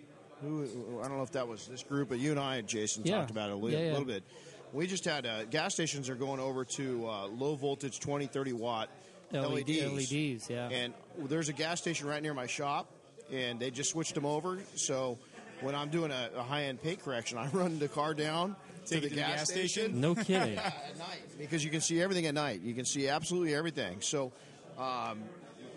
Who, 0.43 0.65
I 1.03 1.07
don't 1.09 1.17
know 1.17 1.23
if 1.23 1.33
that 1.33 1.47
was 1.47 1.67
this 1.69 1.83
group, 1.85 2.09
but 2.09 2.19
you 2.19 2.33
and 2.33 2.41
I, 2.41 2.61
Jason, 2.63 3.05
Yeah. 3.07 3.19
talked 3.19 3.31
about 3.31 3.51
it 3.51 3.53
a 3.53 3.57
li- 3.57 3.73
Yeah, 3.73 3.79
yeah. 3.79 3.91
little 3.93 4.05
bit. 4.05 4.25
We 4.73 4.89
just 4.89 5.05
had 5.05 5.25
uh, 5.25 5.45
gas 5.45 5.73
stations 5.75 6.11
are 6.11 6.17
going 6.17 6.41
over 6.41 6.65
to 6.65 7.09
uh, 7.09 7.27
low 7.29 7.55
voltage 7.55 8.01
20, 8.01 8.27
30 8.27 8.53
watt 8.55 8.91
LED 9.33 9.69
LEDs. 9.69 10.13
LEDs, 10.13 10.51
yeah. 10.51 10.69
And 10.69 10.93
there's 11.17 11.49
a 11.49 11.53
gas 11.53 11.81
station 11.81 12.09
right 12.09 12.23
near 12.23 12.35
my 12.35 12.47
shop, 12.49 12.91
and 13.33 13.59
they 13.61 13.71
just 13.71 13.91
switched 13.91 14.15
them 14.15 14.27
over. 14.27 14.59
So 14.75 15.19
when 15.61 15.75
I'm 15.75 15.89
doing 15.91 16.11
a, 16.11 16.31
a 16.37 16.43
high 16.43 16.65
end 16.65 16.83
paint 16.83 17.03
correction, 17.03 17.39
I 17.39 17.49
run 17.49 17.79
the 17.79 17.89
car 17.89 18.15
down 18.15 18.57
Take 18.87 19.03
to 19.03 19.09
the 19.09 19.09
to 19.09 19.15
the 19.17 19.21
gas, 19.21 19.39
gas 19.39 19.49
station. 19.51 19.69
station? 19.85 20.01
No 20.01 20.15
kidding. 20.15 20.59
at 20.59 20.99
night 20.99 21.23
because 21.39 21.65
you 21.65 21.71
can 21.71 21.81
see 21.81 22.01
everything 22.01 22.27
at 22.27 22.35
night. 22.35 22.61
You 22.63 22.75
can 22.75 22.85
see 22.85 23.09
absolutely 23.09 23.55
everything. 23.55 24.01
So, 24.01 24.33
um, 24.79 25.23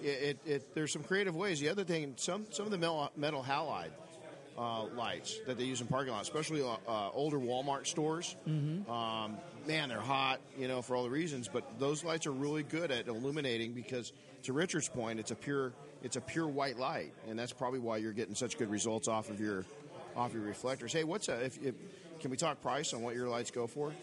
it, 0.01 0.07
it, 0.45 0.49
it, 0.49 0.75
there's 0.75 0.93
some 0.93 1.03
creative 1.03 1.35
ways. 1.35 1.59
The 1.59 1.69
other 1.69 1.83
thing, 1.83 2.13
some 2.17 2.45
some 2.51 2.65
of 2.65 2.71
the 2.71 2.77
metal, 2.77 3.11
metal 3.17 3.43
halide 3.43 3.89
uh, 4.57 4.85
lights 4.95 5.39
that 5.47 5.57
they 5.57 5.63
use 5.65 5.81
in 5.81 5.87
parking 5.87 6.13
lots, 6.13 6.27
especially 6.29 6.61
uh, 6.61 6.75
uh, 6.87 7.09
older 7.13 7.37
Walmart 7.37 7.85
stores. 7.87 8.35
Um, 8.47 9.37
man, 9.67 9.89
they're 9.89 9.99
hot, 9.99 10.39
you 10.57 10.67
know, 10.67 10.81
for 10.81 10.95
all 10.95 11.03
the 11.03 11.09
reasons. 11.09 11.49
But 11.51 11.79
those 11.79 12.03
lights 12.03 12.27
are 12.27 12.31
really 12.31 12.63
good 12.63 12.91
at 12.91 13.07
illuminating 13.07 13.73
because, 13.73 14.13
to 14.43 14.53
Richard's 14.53 14.87
point, 14.89 15.19
it's 15.19 15.31
a 15.31 15.35
pure 15.35 15.73
it's 16.03 16.15
a 16.15 16.21
pure 16.21 16.47
white 16.47 16.77
light, 16.77 17.13
and 17.27 17.37
that's 17.37 17.53
probably 17.53 17.79
why 17.79 17.97
you're 17.97 18.13
getting 18.13 18.35
such 18.35 18.57
good 18.57 18.69
results 18.69 19.07
off 19.07 19.29
of 19.29 19.39
your 19.39 19.65
off 20.15 20.33
your 20.33 20.43
reflectors. 20.43 20.93
Hey, 20.93 21.03
what's 21.03 21.29
a 21.29 21.43
if, 21.43 21.61
if 21.63 21.75
can 22.19 22.31
we 22.31 22.37
talk 22.37 22.61
price 22.61 22.93
on 22.93 23.01
what 23.01 23.15
your 23.15 23.29
lights 23.29 23.51
go 23.51 23.67
for? 23.67 23.93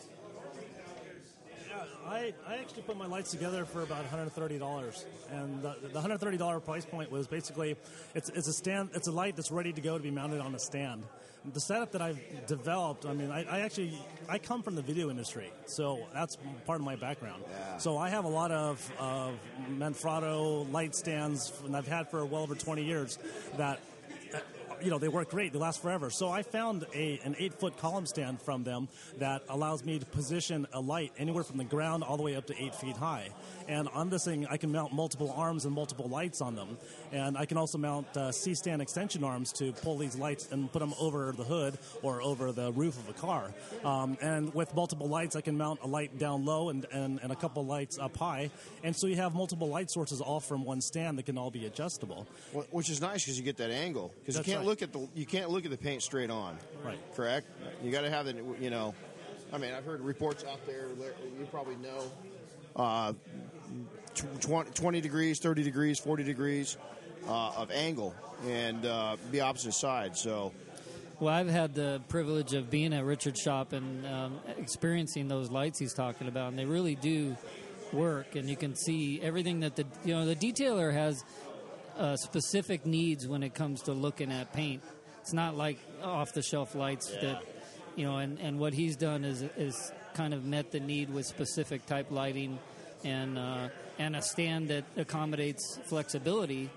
I, 2.06 2.32
I 2.46 2.56
actually 2.56 2.82
put 2.82 2.96
my 2.96 3.06
lights 3.06 3.30
together 3.30 3.64
for 3.64 3.82
about 3.82 4.04
$130, 4.10 5.04
and 5.30 5.62
the, 5.62 5.76
the 5.92 6.00
$130 6.00 6.64
price 6.64 6.84
point 6.84 7.10
was 7.10 7.26
basically 7.26 7.76
it's, 8.14 8.28
it's 8.30 8.48
a 8.48 8.52
stand, 8.52 8.90
it's 8.94 9.08
a 9.08 9.12
light 9.12 9.36
that's 9.36 9.50
ready 9.50 9.72
to 9.72 9.80
go 9.80 9.96
to 9.96 10.02
be 10.02 10.10
mounted 10.10 10.40
on 10.40 10.54
a 10.54 10.58
stand. 10.58 11.04
The 11.52 11.60
setup 11.60 11.92
that 11.92 12.02
I've 12.02 12.18
developed, 12.48 13.06
I 13.06 13.12
mean, 13.12 13.30
I, 13.30 13.44
I 13.44 13.60
actually 13.60 13.96
I 14.28 14.38
come 14.38 14.62
from 14.62 14.74
the 14.74 14.82
video 14.82 15.10
industry, 15.10 15.52
so 15.66 16.00
that's 16.12 16.36
part 16.66 16.80
of 16.80 16.84
my 16.84 16.96
background. 16.96 17.44
So 17.78 17.96
I 17.98 18.08
have 18.08 18.24
a 18.24 18.28
lot 18.28 18.50
of, 18.50 18.92
of 18.98 19.34
Manfrotto 19.70 20.70
light 20.72 20.96
stands, 20.96 21.52
and 21.64 21.76
I've 21.76 21.86
had 21.86 22.10
for 22.10 22.24
well 22.24 22.42
over 22.42 22.56
20 22.56 22.82
years 22.82 23.18
that 23.58 23.78
you 24.82 24.90
know 24.90 24.98
they 24.98 25.08
work 25.08 25.30
great 25.30 25.52
they 25.52 25.58
last 25.58 25.80
forever. 25.82 26.10
So 26.10 26.28
i 26.30 26.42
found 26.42 26.84
a 26.94 27.20
an 27.24 27.36
eight 27.38 27.54
foot 27.54 27.76
column 27.78 28.06
stand 28.06 28.40
from 28.42 28.64
them 28.64 28.88
that 29.18 29.42
allows 29.48 29.84
me 29.84 29.98
to 29.98 30.06
position 30.06 30.66
a 30.72 30.80
light 30.80 31.12
anywhere 31.18 31.44
from 31.44 31.58
the 31.58 31.64
ground 31.64 32.02
all 32.04 32.16
the 32.16 32.22
way 32.22 32.36
up 32.36 32.46
to 32.46 32.62
eight 32.62 32.74
feet 32.74 32.96
high. 32.96 33.30
And 33.68 33.88
on 33.88 34.10
this 34.10 34.24
thing 34.24 34.46
i 34.48 34.56
can 34.56 34.72
mount 34.72 34.92
multiple 34.92 35.32
arms 35.36 35.64
and 35.64 35.74
multiple 35.74 36.08
lights 36.08 36.40
on 36.40 36.54
them. 36.56 36.76
And 37.12 37.36
i 37.38 37.44
can 37.46 37.56
also 37.58 37.78
mount 37.78 38.06
uh, 38.16 38.32
c-stand 38.32 38.82
extension 38.82 39.24
arms 39.24 39.52
to 39.54 39.72
pull 39.72 39.98
these 39.98 40.16
lights 40.16 40.48
and 40.50 40.70
put 40.72 40.80
them 40.80 40.94
over 41.00 41.32
the 41.36 41.44
hood 41.44 41.78
or 42.02 42.22
over 42.22 42.52
the 42.52 42.72
roof 42.72 42.96
of 42.98 43.08
a 43.08 43.12
car. 43.14 43.52
Um, 43.84 44.16
and 44.20 44.52
with 44.54 44.74
multiple 44.74 45.08
lights 45.08 45.36
i 45.36 45.40
can 45.40 45.56
mount 45.56 45.80
a 45.82 45.86
light 45.86 46.18
down 46.18 46.44
low 46.44 46.68
and, 46.68 46.86
and, 46.92 47.20
and 47.22 47.32
a 47.32 47.36
couple 47.36 47.64
lights 47.64 47.98
up 47.98 48.16
high. 48.16 48.50
And 48.82 48.94
so 48.94 49.06
you 49.06 49.16
have 49.16 49.34
multiple 49.34 49.68
light 49.68 49.90
sources 49.90 50.20
all 50.20 50.40
from 50.40 50.64
one 50.64 50.80
stand 50.80 51.18
that 51.18 51.26
can 51.26 51.38
all 51.38 51.50
be 51.50 51.66
adjustable. 51.66 52.26
Wh- 52.52 52.72
Which 52.74 52.90
is 52.90 53.00
nice 53.00 53.24
because 53.24 53.38
you 53.38 53.44
get 53.44 53.56
that 53.58 53.70
angle. 53.70 54.12
Because 54.20 54.36
you 54.36 54.44
can't. 54.54 54.65
Look 54.66 54.82
at 54.82 54.92
the 54.92 55.08
you 55.14 55.24
can't 55.24 55.50
look 55.50 55.64
at 55.64 55.70
the 55.70 55.76
paint 55.76 56.02
straight 56.02 56.30
on. 56.30 56.58
Right. 56.84 56.98
Correct. 57.14 57.46
You 57.82 57.90
got 57.90 58.02
to 58.02 58.10
have 58.10 58.26
it. 58.26 58.36
You 58.60 58.70
know, 58.70 58.94
I 59.52 59.58
mean, 59.58 59.72
I've 59.72 59.84
heard 59.84 60.00
reports 60.00 60.44
out 60.44 60.64
there. 60.66 60.88
You 61.38 61.46
probably 61.50 61.76
know. 61.76 62.02
Uh, 62.74 63.14
20, 64.40 64.70
20 64.70 65.00
degrees, 65.00 65.38
30 65.40 65.62
degrees, 65.62 65.98
40 65.98 66.24
degrees 66.24 66.76
uh, 67.26 67.52
of 67.56 67.70
angle, 67.70 68.14
and 68.46 68.84
uh, 68.84 69.16
be 69.30 69.40
opposite 69.40 69.72
sides. 69.72 70.20
So, 70.20 70.52
Well, 71.20 71.34
I've 71.34 71.48
had 71.48 71.74
the 71.74 72.02
privilege 72.08 72.52
of 72.54 72.70
being 72.70 72.92
at 72.92 73.04
Richard's 73.04 73.40
shop 73.40 73.72
and 73.72 74.06
um, 74.06 74.40
experiencing 74.58 75.28
those 75.28 75.50
lights 75.50 75.78
he's 75.78 75.94
talking 75.94 76.28
about, 76.28 76.50
and 76.50 76.58
they 76.58 76.64
really 76.64 76.94
do 76.94 77.36
work. 77.92 78.36
And 78.36 78.48
you 78.48 78.56
can 78.56 78.74
see 78.74 79.20
everything 79.22 79.60
that 79.60 79.76
the 79.76 79.86
you 80.04 80.14
know 80.14 80.26
the 80.26 80.36
detailer 80.36 80.92
has 80.92 81.24
uh, 81.96 82.16
specific 82.16 82.84
needs 82.86 83.26
when 83.26 83.42
it 83.42 83.54
comes 83.54 83.82
to 83.82 83.92
looking 83.92 84.30
at 84.32 84.52
paint. 84.52 84.82
It's 85.20 85.32
not 85.32 85.56
like 85.56 85.78
off 86.02 86.32
the 86.32 86.42
shelf 86.42 86.74
lights 86.74 87.10
that 87.20 87.42
you 87.96 88.04
know. 88.06 88.18
And, 88.18 88.38
and 88.38 88.58
what 88.58 88.72
he's 88.74 88.96
done 88.96 89.24
is 89.24 89.42
is 89.56 89.92
kind 90.14 90.32
of 90.34 90.44
met 90.44 90.70
the 90.70 90.80
need 90.80 91.10
with 91.12 91.26
specific 91.26 91.84
type 91.86 92.10
lighting 92.10 92.58
and 93.04 93.38
uh, 93.38 93.68
and 93.98 94.14
a 94.16 94.22
stand 94.22 94.68
that 94.68 94.84
accommodates 94.96 95.78
flexibility. 95.84 96.70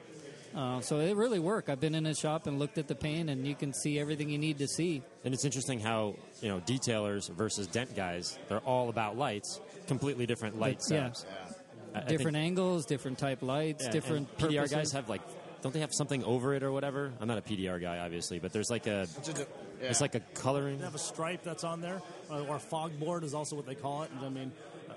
Uh, 0.55 0.81
so 0.81 0.97
it 0.99 1.15
really 1.15 1.37
worked. 1.37 1.69
I've 1.69 1.79
been 1.79 1.93
in 1.93 2.05
his 2.05 2.17
shop 2.17 2.47
and 2.47 2.57
looked 2.57 2.79
at 2.79 2.87
the 2.87 2.95
paint, 2.95 3.29
and 3.29 3.45
you 3.45 3.53
can 3.53 3.71
see 3.71 3.99
everything 3.99 4.29
you 4.31 4.39
need 4.39 4.57
to 4.57 4.67
see. 4.67 5.03
And 5.23 5.31
it's 5.31 5.45
interesting 5.45 5.79
how 5.79 6.15
you 6.41 6.49
know 6.49 6.59
detailers 6.61 7.29
versus 7.29 7.67
dent 7.67 7.95
guys. 7.95 8.39
They're 8.47 8.57
all 8.59 8.89
about 8.89 9.15
lights. 9.15 9.59
Completely 9.85 10.25
different 10.25 10.59
light 10.59 10.79
But, 10.89 10.95
yeah. 10.95 11.09
setups. 11.09 11.25
I- 11.25 11.48
I 11.95 12.01
different 12.01 12.35
think- 12.35 12.45
angles, 12.45 12.85
different 12.85 13.17
type 13.17 13.41
lights, 13.41 13.85
yeah, 13.85 13.91
different 13.91 14.37
PDR 14.37 14.61
purposes. 14.61 14.71
guys 14.71 14.91
have 14.93 15.09
like. 15.09 15.21
Don't 15.61 15.73
they 15.73 15.81
have 15.81 15.93
something 15.93 16.23
over 16.23 16.53
it 16.53 16.63
or 16.63 16.71
whatever? 16.71 17.11
I'm 17.19 17.27
not 17.27 17.37
a 17.37 17.41
PDR 17.41 17.81
guy, 17.81 17.97
obviously, 17.97 18.39
but 18.39 18.53
there's 18.53 18.69
like 18.69 18.87
a. 18.87 19.01
it's, 19.01 19.27
yeah. 19.27 19.43
It's 19.81 19.99
like 19.99 20.15
a 20.15 20.21
coloring. 20.33 20.77
They 20.77 20.85
have 20.85 20.95
a 20.95 20.99
stripe 20.99 21.43
that's 21.43 21.65
on 21.65 21.81
there, 21.81 22.01
uh, 22.31 22.45
or 22.45 22.59
fog 22.59 22.97
board 22.97 23.25
is 23.25 23.33
also 23.33 23.57
what 23.57 23.65
they 23.65 23.75
call 23.75 24.03
it. 24.03 24.11
And 24.11 24.25
I 24.25 24.29
mean, 24.29 24.51
uh, 24.89 24.93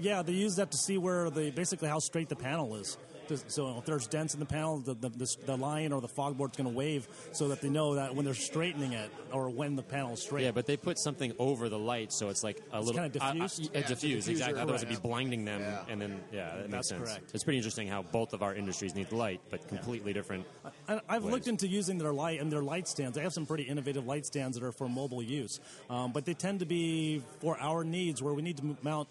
yeah, 0.00 0.22
they 0.22 0.32
use 0.32 0.54
that 0.56 0.70
to 0.70 0.78
see 0.78 0.96
where 0.98 1.28
the 1.30 1.50
basically 1.50 1.88
how 1.88 1.98
straight 1.98 2.28
the 2.28 2.36
panel 2.36 2.76
is. 2.76 2.96
Just- 3.28 3.50
So 3.50 3.78
if 3.78 3.84
there's 3.84 4.06
dents 4.06 4.34
in 4.34 4.40
the 4.40 4.46
panel, 4.46 4.78
the, 4.78 4.94
the, 4.94 5.08
the, 5.08 5.36
the 5.46 5.56
line 5.56 5.92
or 5.92 6.00
the 6.00 6.08
fog 6.08 6.36
board's 6.36 6.56
going 6.56 6.68
to 6.70 6.76
wave 6.76 7.08
so 7.32 7.48
that 7.48 7.60
they 7.60 7.68
know 7.70 7.94
that 7.94 8.14
when 8.14 8.24
they're 8.24 8.34
straightening 8.34 8.92
it 8.92 9.10
or 9.32 9.48
when 9.50 9.76
the 9.76 9.82
panel's 9.82 10.22
straight. 10.22 10.44
Yeah, 10.44 10.50
but 10.50 10.66
they 10.66 10.76
put 10.76 10.98
something 10.98 11.32
over 11.38 11.68
the 11.68 11.78
light, 11.78 12.12
so 12.12 12.28
it's 12.28 12.42
like 12.44 12.60
a 12.72 12.80
little 12.80 13.00
kinda 13.00 13.18
I- 13.22 13.28
I- 13.30 13.32
diffused? 13.32 13.62
yeah, 13.62 13.68
Yeah, 13.72 13.78
it's 13.80 13.88
diffused, 13.88 14.28
diffuser, 14.28 14.30
exactly. 14.30 14.60
Otherwise, 14.60 14.82
it'd 14.82 14.88
be 14.90 14.94
right. 14.96 15.02
blinding 15.02 15.44
them, 15.44 15.60
Yeah. 15.60 15.84
and 15.88 16.00
then 16.00 16.20
yeah, 16.32 16.50
that 16.56 16.56
makes 16.62 16.70
That's 16.72 16.88
sense. 16.90 17.02
correct. 17.10 17.30
It's 17.34 17.44
pretty 17.44 17.56
interesting 17.58 17.88
how 17.88 18.02
both 18.02 18.32
of 18.32 18.42
our 18.42 18.54
industries 18.54 18.94
need 18.94 19.10
light, 19.12 19.40
but 19.50 19.66
completely 19.68 20.12
different. 20.12 20.46
And 20.88 21.00
I've 21.08 21.24
ways. 21.24 21.32
looked 21.32 21.48
into 21.48 21.66
using 21.66 21.98
their 21.98 22.12
light 22.12 22.40
and 22.40 22.52
their 22.52 22.62
light 22.62 22.88
stands. 22.88 23.16
They 23.16 23.22
have 23.22 23.32
some 23.32 23.46
pretty 23.46 23.64
innovative 23.64 24.06
light 24.06 24.26
stands 24.26 24.58
that 24.58 24.64
are 24.66 24.72
for 24.72 24.88
mobile 24.88 25.22
use, 25.22 25.60
um, 25.90 26.12
but 26.12 26.24
they 26.24 26.34
tend 26.34 26.60
to 26.60 26.66
be 26.66 27.22
for 27.40 27.58
our 27.60 27.84
needs 27.84 28.22
where 28.22 28.34
we 28.34 28.42
need 28.42 28.58
to 28.58 28.76
mount 28.82 29.08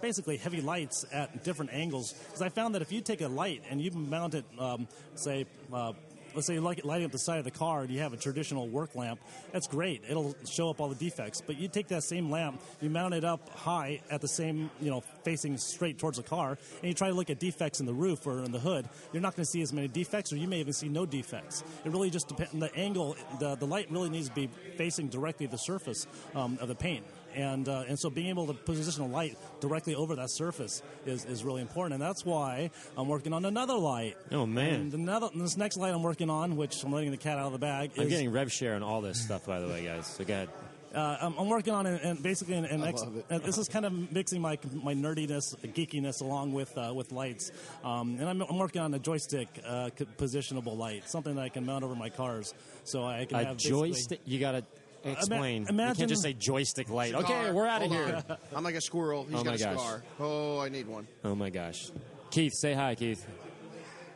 basically 0.00 0.36
heavy 0.36 0.60
lights 0.60 1.04
at 1.12 1.44
different 1.44 1.72
angles. 1.72 2.12
Because 2.12 2.42
I 2.42 2.48
found 2.48 2.74
that 2.74 2.82
if 2.82 2.92
you 2.92 3.00
take 3.00 3.20
a 3.20 3.28
light 3.28 3.62
and 3.70 3.80
you 3.80 3.90
mount 3.90 4.34
it, 4.34 4.44
um, 4.58 4.88
say. 5.14 5.46
Uh, 5.72 5.92
Let's 6.36 6.48
say 6.48 6.52
you 6.52 6.60
like 6.60 6.76
it 6.76 6.84
lighting 6.84 7.06
up 7.06 7.12
the 7.12 7.18
side 7.18 7.38
of 7.38 7.46
the 7.46 7.50
car 7.50 7.80
and 7.80 7.90
you 7.90 8.00
have 8.00 8.12
a 8.12 8.16
traditional 8.18 8.68
work 8.68 8.94
lamp. 8.94 9.20
That's 9.52 9.66
great. 9.66 10.02
It'll 10.06 10.36
show 10.44 10.68
up 10.68 10.82
all 10.82 10.90
the 10.90 10.94
defects. 10.94 11.40
But 11.40 11.56
you 11.56 11.66
take 11.66 11.88
that 11.88 12.02
same 12.02 12.30
lamp, 12.30 12.60
you 12.82 12.90
mount 12.90 13.14
it 13.14 13.24
up 13.24 13.48
high 13.48 14.02
at 14.10 14.20
the 14.20 14.28
same, 14.28 14.68
you 14.78 14.90
know, 14.90 15.00
facing 15.24 15.56
straight 15.56 15.98
towards 15.98 16.18
the 16.18 16.22
car, 16.22 16.50
and 16.50 16.88
you 16.88 16.92
try 16.92 17.08
to 17.08 17.14
look 17.14 17.30
at 17.30 17.38
defects 17.40 17.80
in 17.80 17.86
the 17.86 17.94
roof 17.94 18.26
or 18.26 18.44
in 18.44 18.52
the 18.52 18.58
hood. 18.58 18.86
You're 19.14 19.22
not 19.22 19.34
going 19.34 19.46
to 19.46 19.50
see 19.50 19.62
as 19.62 19.72
many 19.72 19.88
defects, 19.88 20.30
or 20.30 20.36
you 20.36 20.46
may 20.46 20.60
even 20.60 20.74
see 20.74 20.90
no 20.90 21.06
defects. 21.06 21.64
It 21.86 21.90
really 21.90 22.10
just 22.10 22.28
depends. 22.28 22.52
On 22.52 22.60
the 22.60 22.74
angle, 22.76 23.16
the 23.40 23.54
the 23.54 23.66
light 23.66 23.90
really 23.90 24.10
needs 24.10 24.28
to 24.28 24.34
be 24.34 24.50
facing 24.76 25.08
directly 25.08 25.46
the 25.46 25.56
surface 25.56 26.06
um, 26.34 26.58
of 26.60 26.68
the 26.68 26.74
paint. 26.74 27.06
And, 27.36 27.68
uh, 27.68 27.84
and 27.86 27.98
so 27.98 28.08
being 28.10 28.28
able 28.28 28.46
to 28.46 28.54
position 28.54 29.02
a 29.04 29.06
light 29.06 29.36
directly 29.60 29.94
over 29.94 30.16
that 30.16 30.30
surface 30.30 30.82
is, 31.04 31.24
is 31.26 31.44
really 31.44 31.60
important. 31.60 31.94
And 31.94 32.02
that's 32.02 32.24
why 32.24 32.70
I'm 32.96 33.08
working 33.08 33.32
on 33.34 33.44
another 33.44 33.74
light. 33.74 34.16
Oh, 34.32 34.46
man. 34.46 34.74
And 34.80 34.94
another, 34.94 35.28
this 35.34 35.56
next 35.56 35.76
light 35.76 35.92
I'm 35.92 36.02
working 36.02 36.30
on, 36.30 36.56
which 36.56 36.82
I'm 36.82 36.92
letting 36.92 37.10
the 37.10 37.16
cat 37.18 37.38
out 37.38 37.46
of 37.46 37.52
the 37.52 37.58
bag, 37.58 37.90
I'm 37.98 38.08
getting 38.08 38.32
rev 38.32 38.50
share 38.50 38.74
on 38.74 38.82
all 38.82 39.02
this 39.02 39.22
stuff, 39.22 39.44
by 39.46 39.60
the 39.60 39.68
way, 39.68 39.84
guys. 39.84 40.06
So 40.06 40.24
go 40.24 40.32
ahead. 40.32 40.48
uh, 40.94 41.18
I'm, 41.20 41.34
I'm 41.38 41.48
working 41.50 41.74
on 41.74 41.84
and 41.84 42.22
basically, 42.22 42.54
an, 42.54 42.64
an 42.64 42.82
ex- 42.82 43.02
and 43.28 43.42
this 43.42 43.58
is 43.58 43.68
kind 43.68 43.84
of 43.84 43.92
mixing 44.12 44.40
my 44.40 44.58
my 44.82 44.94
nerdiness, 44.94 45.54
geekiness, 45.74 46.22
along 46.22 46.54
with 46.54 46.72
uh, 46.78 46.92
with 46.94 47.12
lights. 47.12 47.52
Um, 47.84 48.16
and 48.18 48.26
I'm, 48.26 48.40
I'm 48.40 48.56
working 48.58 48.80
on 48.80 48.94
a 48.94 48.98
joystick 48.98 49.48
uh, 49.66 49.90
positionable 50.16 50.74
light, 50.74 51.06
something 51.06 51.34
that 51.34 51.42
I 51.42 51.50
can 51.50 51.66
mount 51.66 51.84
over 51.84 51.94
my 51.94 52.08
cars, 52.08 52.54
so 52.84 53.04
I 53.04 53.26
can 53.26 53.40
A 53.40 53.44
have 53.44 53.56
basically- 53.58 53.90
joystick. 53.90 54.20
You 54.24 54.40
gotta 54.40 54.64
explain. 55.12 55.62
you 55.62 55.68
imagine- 55.68 55.96
can't 55.96 56.08
just 56.08 56.22
say 56.22 56.32
joystick 56.32 56.88
light. 56.90 57.14
Okay, 57.14 57.50
we're 57.52 57.66
out 57.66 57.82
of 57.82 57.90
here. 57.90 58.22
on. 58.28 58.36
I'm 58.54 58.64
like 58.64 58.74
a 58.74 58.80
squirrel. 58.80 59.24
He's 59.24 59.38
Oh 59.40 59.44
got 59.44 59.54
a 59.54 59.58
gosh. 59.58 59.78
scar. 59.78 60.02
Oh, 60.20 60.58
I 60.60 60.68
need 60.68 60.86
one. 60.86 61.06
Oh 61.24 61.34
my 61.34 61.50
gosh, 61.50 61.90
Keith, 62.30 62.52
say 62.54 62.74
hi, 62.74 62.94
Keith. 62.94 63.26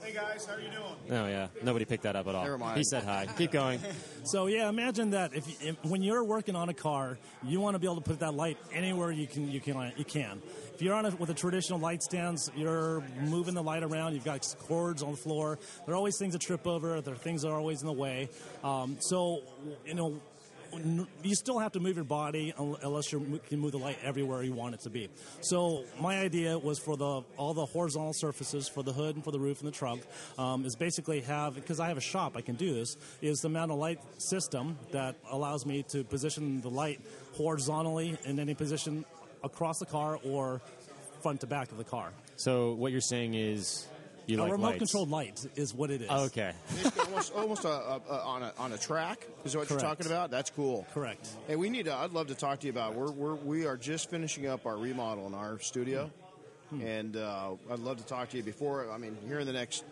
Hey 0.02 0.14
guys, 0.14 0.46
how 0.46 0.54
are 0.54 0.60
you 0.60 0.70
doing? 0.70 1.20
Oh 1.20 1.26
yeah, 1.28 1.48
nobody 1.62 1.84
picked 1.84 2.04
that 2.04 2.16
up 2.16 2.26
at 2.26 2.34
all. 2.34 2.42
Never 2.42 2.56
mind. 2.58 2.78
He 2.78 2.84
said 2.84 3.04
hi. 3.04 3.26
Keep 3.36 3.52
going. 3.52 3.78
So 4.24 4.46
yeah, 4.46 4.68
imagine 4.68 5.10
that 5.10 5.34
if, 5.34 5.62
if 5.62 5.76
when 5.84 6.02
you're 6.02 6.24
working 6.24 6.56
on 6.56 6.68
a 6.70 6.74
car, 6.74 7.18
you 7.44 7.60
want 7.60 7.74
to 7.74 7.78
be 7.78 7.86
able 7.86 7.96
to 7.96 8.00
put 8.00 8.20
that 8.20 8.34
light 8.34 8.56
anywhere 8.72 9.12
you 9.12 9.26
can. 9.26 9.50
You 9.50 9.60
can. 9.60 9.92
You 9.96 10.04
can. 10.04 10.40
If 10.74 10.82
you're 10.82 10.94
on 10.94 11.04
a, 11.04 11.10
with 11.16 11.28
a 11.30 11.34
traditional 11.34 11.78
light 11.78 12.02
stands, 12.02 12.50
you're 12.56 13.04
moving 13.20 13.54
the 13.54 13.62
light 13.62 13.82
around. 13.82 14.14
You've 14.14 14.24
got 14.24 14.42
cords 14.60 15.02
on 15.02 15.12
the 15.12 15.16
floor. 15.18 15.58
There 15.84 15.94
are 15.94 15.98
always 15.98 16.16
things 16.18 16.32
to 16.32 16.38
trip 16.38 16.66
over. 16.66 17.00
There 17.02 17.12
are 17.14 17.16
things 17.18 17.42
that 17.42 17.48
are 17.50 17.58
always 17.58 17.82
in 17.82 17.86
the 17.86 17.92
way. 17.92 18.30
Um, 18.64 18.96
so 19.00 19.42
you 19.84 19.94
know. 19.94 20.20
You 21.22 21.34
still 21.34 21.58
have 21.58 21.72
to 21.72 21.80
move 21.80 21.96
your 21.96 22.04
body 22.04 22.54
unless 22.58 23.12
you 23.12 23.40
can 23.48 23.58
move 23.58 23.72
the 23.72 23.78
light 23.78 23.98
everywhere 24.02 24.42
you 24.42 24.52
want 24.52 24.74
it 24.74 24.80
to 24.80 24.90
be. 24.90 25.08
So 25.40 25.84
my 26.00 26.18
idea 26.18 26.58
was 26.58 26.78
for 26.78 26.96
the 26.96 27.22
all 27.36 27.54
the 27.54 27.66
horizontal 27.66 28.12
surfaces 28.12 28.68
for 28.68 28.82
the 28.82 28.92
hood 28.92 29.16
and 29.16 29.24
for 29.24 29.30
the 29.30 29.40
roof 29.40 29.60
and 29.60 29.68
the 29.68 29.76
trunk 29.76 30.02
um, 30.38 30.64
is 30.64 30.76
basically 30.76 31.20
have 31.22 31.54
because 31.54 31.80
I 31.80 31.88
have 31.88 31.96
a 31.96 32.02
shop 32.02 32.36
I 32.36 32.40
can 32.40 32.56
do 32.56 32.74
this 32.74 32.96
is 33.20 33.40
the 33.40 33.48
mount 33.48 33.70
a 33.70 33.74
light 33.74 34.00
system 34.18 34.78
that 34.92 35.16
allows 35.30 35.66
me 35.66 35.82
to 35.90 36.04
position 36.04 36.60
the 36.60 36.70
light 36.70 37.00
horizontally 37.32 38.16
in 38.24 38.38
any 38.38 38.54
position 38.54 39.04
across 39.42 39.78
the 39.78 39.86
car 39.86 40.18
or 40.24 40.60
front 41.22 41.40
to 41.40 41.46
back 41.46 41.70
of 41.70 41.78
the 41.78 41.84
car. 41.84 42.10
So 42.36 42.72
what 42.72 42.92
you're 42.92 43.00
saying 43.00 43.34
is 43.34 43.86
you 44.30 44.40
a 44.40 44.42
like 44.42 44.52
remote 44.52 44.66
lights. 44.68 44.78
controlled 44.78 45.10
light 45.10 45.46
is 45.56 45.74
what 45.74 45.90
it 45.90 46.02
is. 46.02 46.08
Oh, 46.10 46.24
okay. 46.26 46.52
Almost 47.06 47.32
almost 47.34 47.64
a, 47.64 47.68
a, 47.68 48.00
a, 48.08 48.18
on 48.24 48.42
a 48.42 48.52
on 48.58 48.72
a 48.72 48.78
track 48.78 49.26
is 49.44 49.52
that 49.52 49.58
what 49.58 49.68
Correct. 49.68 49.82
you're 49.82 49.90
talking 49.90 50.06
about. 50.06 50.30
That's 50.30 50.50
cool. 50.50 50.86
Correct. 50.94 51.28
Hey, 51.46 51.56
we 51.56 51.68
need. 51.70 51.86
To, 51.86 51.94
I'd 51.94 52.12
love 52.12 52.28
to 52.28 52.34
talk 52.34 52.60
to 52.60 52.66
you 52.66 52.72
about. 52.72 52.94
We're, 52.94 53.10
we're 53.10 53.34
we 53.34 53.66
are 53.66 53.76
just 53.76 54.10
finishing 54.10 54.46
up 54.46 54.66
our 54.66 54.76
remodel 54.76 55.26
in 55.26 55.34
our 55.34 55.58
studio, 55.58 56.10
Hmm. 56.70 56.80
and 56.82 57.16
uh, 57.16 57.52
I'd 57.70 57.80
love 57.80 57.96
to 57.98 58.06
talk 58.06 58.28
to 58.30 58.36
you 58.36 58.42
before. 58.42 58.90
I 58.90 58.96
mean, 58.98 59.16
here 59.26 59.40
in 59.40 59.46
the 59.46 59.52
next 59.52 59.84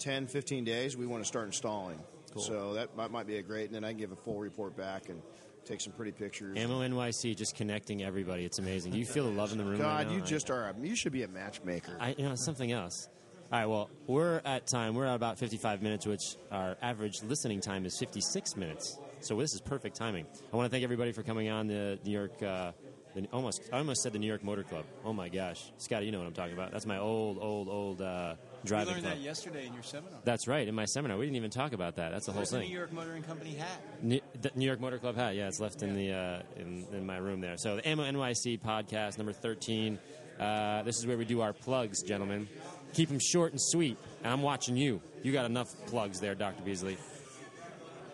10, 0.00 0.26
15 0.26 0.64
days, 0.64 0.96
we 0.96 1.06
want 1.06 1.22
to 1.22 1.26
start 1.26 1.46
installing. 1.46 1.98
Cool. 2.32 2.42
So 2.42 2.72
that 2.74 2.94
might, 2.96 3.10
might 3.10 3.26
be 3.26 3.36
a 3.36 3.42
great, 3.42 3.66
and 3.66 3.74
then 3.74 3.84
I 3.84 3.90
can 3.90 3.98
give 3.98 4.12
a 4.12 4.16
full 4.16 4.38
report 4.38 4.76
back 4.76 5.08
and 5.08 5.22
take 5.64 5.80
some 5.80 5.92
pretty 5.94 6.12
pictures. 6.12 6.58
Ammo 6.58 6.80
NYC 6.80 7.34
just 7.36 7.56
connecting 7.56 8.02
everybody. 8.02 8.44
It's 8.44 8.58
amazing. 8.58 8.92
Do 8.92 8.98
you 8.98 9.06
feel 9.06 9.24
the 9.24 9.30
love 9.30 9.52
in 9.52 9.58
the 9.58 9.64
room? 9.64 9.80
right 9.80 10.04
God, 10.04 10.06
now? 10.08 10.14
you 10.14 10.20
just 10.20 10.50
are. 10.50 10.64
A, 10.68 10.74
you 10.82 10.94
should 10.96 11.12
be 11.12 11.22
a 11.22 11.28
matchmaker. 11.28 11.96
I, 11.98 12.14
you 12.18 12.28
know, 12.28 12.34
something 12.34 12.70
else. 12.70 13.08
All 13.54 13.60
right, 13.60 13.66
well, 13.66 13.90
we're 14.08 14.40
at 14.44 14.66
time. 14.66 14.96
We're 14.96 15.06
at 15.06 15.14
about 15.14 15.38
55 15.38 15.80
minutes, 15.80 16.06
which 16.06 16.34
our 16.50 16.76
average 16.82 17.22
listening 17.22 17.60
time 17.60 17.86
is 17.86 17.96
56 17.96 18.56
minutes. 18.56 18.98
So 19.20 19.36
this 19.36 19.54
is 19.54 19.60
perfect 19.60 19.94
timing. 19.94 20.26
I 20.52 20.56
want 20.56 20.66
to 20.66 20.70
thank 20.70 20.82
everybody 20.82 21.12
for 21.12 21.22
coming 21.22 21.48
on 21.50 21.68
the 21.68 21.96
New 22.04 22.10
York. 22.10 22.42
Uh, 22.42 22.72
the, 23.14 23.28
almost, 23.32 23.62
I 23.72 23.78
almost 23.78 24.02
said 24.02 24.12
the 24.12 24.18
New 24.18 24.26
York 24.26 24.42
Motor 24.42 24.64
Club. 24.64 24.84
Oh 25.04 25.12
my 25.12 25.28
gosh, 25.28 25.70
Scotty, 25.78 26.04
you 26.04 26.10
know 26.10 26.18
what 26.18 26.26
I'm 26.26 26.32
talking 26.32 26.54
about. 26.54 26.72
That's 26.72 26.84
my 26.84 26.98
old, 26.98 27.38
old, 27.40 27.68
old 27.68 28.02
uh, 28.02 28.34
driving 28.64 28.94
learned 28.94 29.04
club. 29.04 29.18
that 29.18 29.22
yesterday 29.22 29.68
in 29.68 29.72
your 29.72 29.84
seminar. 29.84 30.18
That's 30.24 30.48
right. 30.48 30.66
In 30.66 30.74
my 30.74 30.86
seminar, 30.86 31.16
we 31.16 31.24
didn't 31.26 31.36
even 31.36 31.52
talk 31.52 31.74
about 31.74 31.94
that. 31.94 32.10
That's 32.10 32.26
the 32.26 32.32
whole 32.32 32.40
Where's 32.40 32.50
the 32.50 32.58
thing. 32.58 32.70
New 32.70 32.76
York 32.76 32.92
Motoring 32.92 33.22
Company 33.22 33.54
hat? 33.54 33.80
New, 34.02 34.20
the 34.42 34.50
New 34.56 34.66
York 34.66 34.80
Motor 34.80 34.98
Club 34.98 35.14
hat. 35.14 35.36
Yeah, 35.36 35.46
it's 35.46 35.60
left 35.60 35.80
in 35.84 35.94
the 35.94 36.12
uh, 36.12 36.42
in, 36.56 36.86
in 36.92 37.06
my 37.06 37.18
room 37.18 37.40
there. 37.40 37.56
So 37.56 37.76
the 37.76 37.88
Ammo 37.88 38.02
NYC 38.02 38.60
podcast 38.60 39.16
number 39.16 39.32
thirteen. 39.32 40.00
Uh, 40.40 40.82
this 40.82 40.98
is 40.98 41.06
where 41.06 41.16
we 41.16 41.24
do 41.24 41.40
our 41.40 41.52
plugs, 41.52 42.02
gentlemen. 42.02 42.48
Keep 42.94 43.08
them 43.10 43.18
short 43.18 43.52
and 43.52 43.60
sweet. 43.60 43.96
And 44.22 44.32
I'm 44.32 44.42
watching 44.42 44.76
you. 44.76 45.00
You 45.22 45.32
got 45.32 45.44
enough 45.46 45.74
plugs 45.86 46.20
there, 46.20 46.34
Doctor 46.34 46.62
Beasley. 46.62 46.96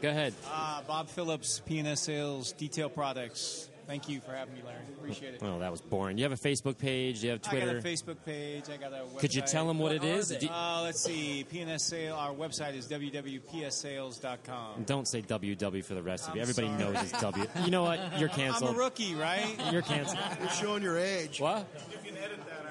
Go 0.00 0.10
ahead. 0.10 0.34
Uh, 0.50 0.82
Bob 0.86 1.08
Phillips, 1.08 1.62
PNS 1.68 1.98
Sales, 1.98 2.52
Detail 2.52 2.88
Products. 2.88 3.69
Thank 3.90 4.08
you 4.08 4.20
for 4.20 4.30
having 4.30 4.54
me, 4.54 4.60
Larry. 4.64 4.78
Appreciate 4.96 5.34
it. 5.34 5.42
Oh, 5.42 5.58
that 5.58 5.68
was 5.72 5.80
boring. 5.80 6.14
Do 6.14 6.22
you 6.22 6.28
have 6.30 6.38
a 6.38 6.40
Facebook 6.40 6.78
page? 6.78 7.22
Do 7.22 7.26
you 7.26 7.32
have 7.32 7.40
I 7.44 7.50
Twitter? 7.50 7.66
got 7.66 7.74
a 7.74 7.80
Facebook 7.80 8.24
page. 8.24 8.64
I 8.72 8.76
got 8.76 8.92
a 8.92 8.98
website. 9.04 9.18
Could 9.18 9.34
you 9.34 9.42
tell 9.42 9.66
them 9.66 9.80
what 9.80 9.90
it 9.90 10.04
is? 10.04 10.28
Do- 10.28 10.48
Uh, 10.48 10.82
let's 10.84 11.02
see. 11.02 11.44
PNS 11.52 11.80
Sale. 11.80 12.14
Our 12.14 12.32
website 12.32 12.76
is 12.76 12.86
www.pssales.com. 12.86 14.84
Don't 14.84 15.08
say 15.08 15.22
WW 15.22 15.82
for 15.84 15.94
the 15.94 16.02
rest 16.04 16.28
of 16.28 16.36
you. 16.36 16.42
I'm 16.42 16.48
Everybody 16.48 16.68
sorry. 16.78 16.92
knows 16.94 17.02
it's 17.02 17.20
W. 17.20 17.46
You 17.64 17.70
know 17.72 17.82
what? 17.82 17.98
You're 18.20 18.28
canceled. 18.28 18.70
I'm 18.70 18.76
canceled. 18.76 18.76
a 18.76 18.78
rookie, 18.78 19.14
right? 19.16 19.72
You're 19.72 19.82
canceled. 19.82 20.20
You're 20.40 20.50
showing 20.50 20.84
your 20.84 20.96
age. 20.96 21.40
What? 21.40 21.66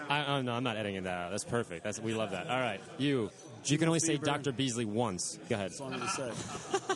I, 0.09 0.25
oh, 0.37 0.41
no, 0.41 0.53
I'm 0.53 0.63
not 0.63 0.77
editing 0.77 1.03
that 1.03 1.17
out. 1.17 1.31
That's 1.31 1.43
perfect. 1.43 1.83
That's 1.83 1.99
we 1.99 2.13
love 2.13 2.31
that. 2.31 2.47
All 2.47 2.61
right, 2.61 2.79
you. 2.97 3.29
You 3.65 3.77
can 3.77 3.87
only 3.87 3.99
say 3.99 4.17
Dr. 4.17 4.51
Beasley 4.51 4.85
once. 4.85 5.37
Go 5.49 5.55
ahead. 5.55 5.71
That's 5.71 5.81
all 5.81 5.87
I'm 5.93 5.99
going 5.99 6.09
to 6.09 6.33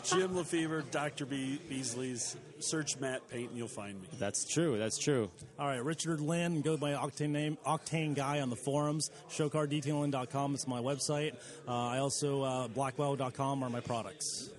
Jim 0.18 0.36
Lefevre, 0.36 0.82
Dr. 0.90 1.26
B- 1.26 1.60
Beasley's. 1.68 2.36
Search 2.60 2.98
Matte 2.98 3.28
Paint 3.30 3.50
and 3.50 3.58
you'll 3.58 3.68
find 3.68 4.00
me. 4.00 4.08
That's 4.18 4.46
true. 4.46 4.78
That's 4.78 4.96
true. 4.96 5.30
All 5.58 5.66
right, 5.66 5.84
Richard 5.84 6.20
Lynn, 6.20 6.62
go 6.62 6.78
by 6.78 6.92
Octane 6.92 7.28
name, 7.30 7.58
Octane 7.66 8.14
Guy 8.14 8.40
on 8.40 8.48
the 8.48 8.56
forums. 8.56 9.10
Showcardetailing.com 9.30 10.54
is 10.54 10.66
my 10.66 10.80
website. 10.80 11.34
Uh, 11.68 11.72
I 11.88 11.98
also, 11.98 12.42
uh, 12.42 12.68
blackwow.com 12.68 13.62
are 13.62 13.68
my 13.70 13.80
products. 13.80 14.50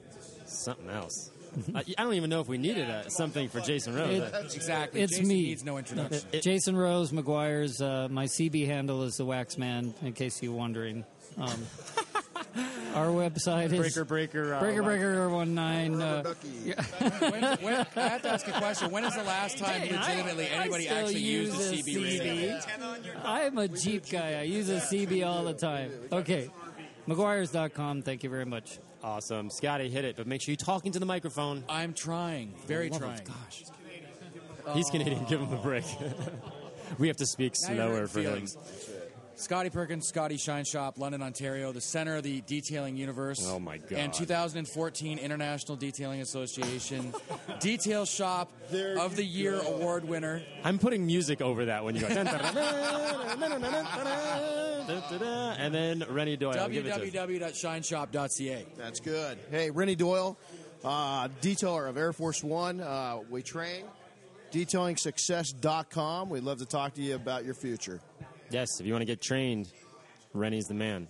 Something 0.46 0.90
else. 0.90 1.32
I, 1.74 1.84
I 1.98 2.04
don't 2.04 2.14
even 2.16 2.30
know 2.30 2.42
if 2.42 2.48
we 2.48 2.58
needed 2.58 2.90
a, 2.90 3.10
something 3.10 3.48
for 3.50 3.62
Jason 3.62 3.96
Rose. 3.96 4.20
It- 4.22 4.54
Exactly. 4.56 5.02
It's 5.02 5.14
Jason 5.14 5.28
me. 5.30 5.42
needs 5.44 5.64
no 5.64 5.78
introduction. 5.78 6.22
Jason 6.42 6.76
Rose 6.76 7.12
Meguiar's. 7.12 7.82
Uh, 7.82 8.08
my 8.12 8.26
CB 8.26 8.66
handle 8.68 9.04
is 9.04 9.18
the 9.18 9.26
Wax 9.26 9.58
Man. 9.58 9.94
In 10.02 10.14
case 10.14 10.44
you're 10.44 10.52
wondering, 10.54 11.06
um, 11.38 11.50
our 12.96 13.08
website 13.08 13.72
is 13.72 13.80
breaker, 13.80 14.06
breaker, 14.06 14.54
uh, 14.54 14.60
breaker 14.60 14.84
breaker 14.84 15.30
one 15.30 15.54
nine. 15.54 16.02
Uh, 16.02 16.24
when, 17.20 17.44
when, 17.44 17.88
I 17.96 18.00
have 18.00 18.22
to 18.22 18.30
ask 18.30 18.48
a 18.48 18.52
question. 18.54 18.92
When 18.92 19.04
is 19.04 19.16
the 19.16 19.24
last 19.24 19.58
time 19.58 19.82
Hey, 19.82 19.96
legitimately 19.96 20.46
I 20.46 20.62
anybody 20.62 20.86
still 20.86 20.98
actually 20.98 21.20
used 21.20 21.60
a 21.60 21.76
use 21.76 21.86
CB 21.86 22.20
radio? 22.20 22.60
I'm 23.24 23.58
a 23.58 23.68
Jeep 23.68 24.10
guy. 24.10 24.40
I 24.40 24.44
use 24.44 24.70
a 24.70 24.78
CB 24.78 25.26
all 25.26 25.44
the 25.44 25.54
time. 25.54 25.92
Okay, 26.12 26.50
Meguiars.com. 27.08 28.02
Thank 28.02 28.24
you 28.24 28.30
very 28.30 28.46
much. 28.46 28.80
Awesome. 29.04 29.52
Scotty, 29.52 29.90
hit 29.90 30.04
it, 30.04 30.16
but 30.16 30.26
make 30.26 30.42
sure 30.42 30.52
you 30.52 30.58
talk 30.58 30.86
into 30.86 30.98
the 31.00 31.06
microphone. 31.06 31.64
I'm 31.70 31.94
trying. 31.94 32.56
Very 32.66 32.90
Love 32.90 33.02
of 33.02 33.08
trying. 33.08 33.26
Gosh. 33.26 33.64
He's 34.74 34.90
Canadian. 34.90 35.26
Give 35.26 35.40
him 35.40 35.52
the 35.52 35.58
break. 35.58 35.86
we 36.98 37.08
have 37.08 37.18
to 37.18 37.26
speak 37.26 37.56
slower 37.56 38.08
hurting 38.08 38.08
for 38.08 38.22
him. 38.22 38.48
Scotty 39.38 39.70
Perkins, 39.70 40.08
Scotty 40.08 40.38
Shine 40.38 40.64
Shop, 40.64 40.98
London, 40.98 41.22
Ontario, 41.22 41.74
the 41.74 41.82
center 41.82 42.16
of 42.16 42.24
the 42.24 42.40
detailing 42.42 42.96
universe. 42.96 43.46
Oh 43.50 43.60
my 43.60 43.78
God! 43.78 43.92
And 43.94 44.14
2014 44.14 45.20
International 45.20 45.76
Detailing 45.76 46.22
Association 46.22 47.14
Detail 47.60 48.06
Shop 48.06 48.50
there 48.72 48.98
of 48.98 49.18
the 49.18 49.26
Year 49.26 49.60
go. 49.62 49.76
award 49.76 50.06
winner. 50.06 50.42
I'm 50.64 50.80
putting 50.80 51.06
music 51.06 51.42
over 51.42 51.66
that 51.66 51.84
when 51.84 51.96
you 51.96 52.02
go. 52.02 52.08
and 52.08 52.28
then 55.74 56.06
Renny 56.10 56.38
Doyle. 56.38 56.54
www.shineshop.ca. 56.56 58.66
That's 58.78 59.00
good. 59.02 59.38
Hey, 59.52 59.70
Renny 59.70 59.96
Doyle, 59.96 60.38
uh, 60.84 61.28
detailer 61.42 61.90
of 61.90 61.98
Air 61.98 62.14
Force 62.14 62.42
One. 62.44 62.80
Uh, 62.80 63.20
we 63.30 63.42
train. 63.42 63.84
DetailingSuccess.com. 64.52 66.30
We'd 66.30 66.44
love 66.44 66.60
to 66.60 66.66
talk 66.66 66.94
to 66.94 67.02
you 67.02 67.16
about 67.16 67.44
your 67.44 67.56
future. 67.56 68.00
Yes, 68.56 68.80
if 68.80 68.86
you 68.86 68.94
want 68.94 69.02
to 69.02 69.06
get 69.06 69.20
trained, 69.20 69.68
Renny's 70.34 70.68
the 70.68 70.74
man. 70.74 71.10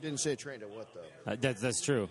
Didn't 0.00 0.20
say 0.20 0.34
trained 0.34 0.62
at 0.62 0.70
what, 0.70 0.88
though? 0.94 1.30
Uh, 1.30 1.36
that, 1.38 1.58
that's 1.58 1.82
true. 1.82 2.08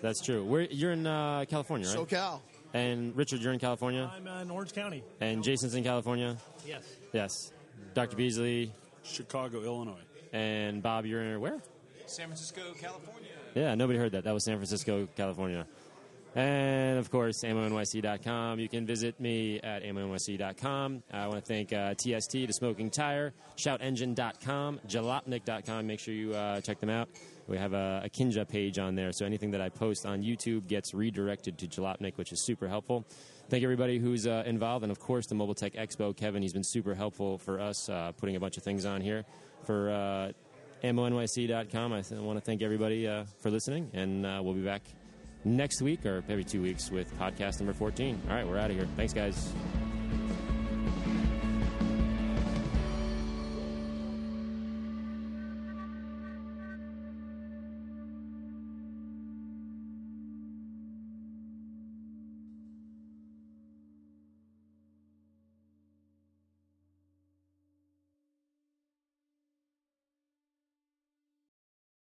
That's 0.00 0.20
true. 0.20 0.44
Where 0.44 0.62
you're 0.62 0.90
in 0.90 1.06
uh, 1.06 1.44
California, 1.48 1.86
right? 1.86 1.96
SoCal. 1.96 2.40
and 2.74 3.16
Richard, 3.16 3.38
you're 3.42 3.52
in 3.52 3.60
California, 3.60 4.10
I'm 4.12 4.26
uh, 4.26 4.42
in 4.42 4.50
Orange 4.50 4.72
County. 4.72 5.04
and 5.20 5.44
Jason's 5.44 5.76
in 5.76 5.84
California. 5.84 6.36
Yes. 6.66 6.82
Yes. 7.12 7.52
Dr. 7.94 8.16
Beasley 8.16 8.72
Chicago, 9.04 9.62
Illinois. 9.62 10.02
and 10.32 10.82
Bob, 10.82 11.06
you're 11.06 11.22
in 11.22 11.40
where? 11.40 11.60
San 12.06 12.26
Francisco, 12.26 12.60
California. 12.80 13.28
Yeah, 13.54 13.76
nobody 13.76 14.00
heard 14.00 14.10
that. 14.10 14.24
That 14.24 14.34
was 14.34 14.44
San 14.44 14.56
Francisco, 14.56 15.06
California. 15.16 15.64
And 16.34 16.98
of 16.98 17.10
course, 17.10 17.42
ammonyc.com. 17.42 18.58
You 18.58 18.68
can 18.68 18.86
visit 18.86 19.20
me 19.20 19.60
at 19.60 19.82
ammonyc.com. 19.82 21.02
I 21.12 21.26
want 21.26 21.44
to 21.44 21.46
thank 21.46 21.72
uh, 21.72 21.94
TST, 21.94 22.32
The 22.32 22.52
Smoking 22.52 22.90
Tire, 22.90 23.34
shoutengine.com, 23.56 24.80
jalopnik.com. 24.88 25.86
Make 25.86 26.00
sure 26.00 26.14
you 26.14 26.34
uh, 26.34 26.60
check 26.62 26.80
them 26.80 26.88
out. 26.88 27.10
We 27.48 27.58
have 27.58 27.74
a, 27.74 28.02
a 28.04 28.08
Kinja 28.08 28.48
page 28.48 28.78
on 28.78 28.94
there, 28.94 29.12
so 29.12 29.26
anything 29.26 29.50
that 29.50 29.60
I 29.60 29.68
post 29.68 30.06
on 30.06 30.22
YouTube 30.22 30.68
gets 30.68 30.94
redirected 30.94 31.58
to 31.58 31.66
Jalopnik, 31.66 32.16
which 32.16 32.32
is 32.32 32.40
super 32.40 32.66
helpful. 32.66 33.04
Thank 33.50 33.64
everybody 33.64 33.98
who's 33.98 34.26
uh, 34.26 34.44
involved, 34.46 34.84
and 34.84 34.92
of 34.92 34.98
course, 34.98 35.26
the 35.26 35.34
Mobile 35.34 35.54
Tech 35.54 35.74
Expo. 35.74 36.16
Kevin, 36.16 36.40
he's 36.40 36.54
been 36.54 36.64
super 36.64 36.94
helpful 36.94 37.36
for 37.36 37.60
us, 37.60 37.90
uh, 37.90 38.12
putting 38.12 38.36
a 38.36 38.40
bunch 38.40 38.56
of 38.56 38.62
things 38.62 38.86
on 38.86 39.02
here. 39.02 39.24
For 39.64 39.90
uh, 39.90 40.32
ammonyc.com, 40.82 41.92
I 41.92 42.00
th- 42.00 42.20
want 42.20 42.38
to 42.38 42.44
thank 42.44 42.62
everybody 42.62 43.06
uh, 43.06 43.24
for 43.40 43.50
listening, 43.50 43.90
and 43.92 44.24
uh, 44.24 44.40
we'll 44.42 44.54
be 44.54 44.62
back 44.62 44.82
next 45.44 45.82
week 45.82 46.04
or 46.06 46.22
every 46.28 46.44
two 46.44 46.62
weeks 46.62 46.90
with 46.90 47.16
podcast 47.18 47.60
number 47.60 47.72
14. 47.72 48.20
All 48.28 48.34
right, 48.34 48.46
we're 48.46 48.58
out 48.58 48.70
of 48.70 48.76
here. 48.76 48.86
Thanks, 48.96 49.12
guys. 49.12 49.52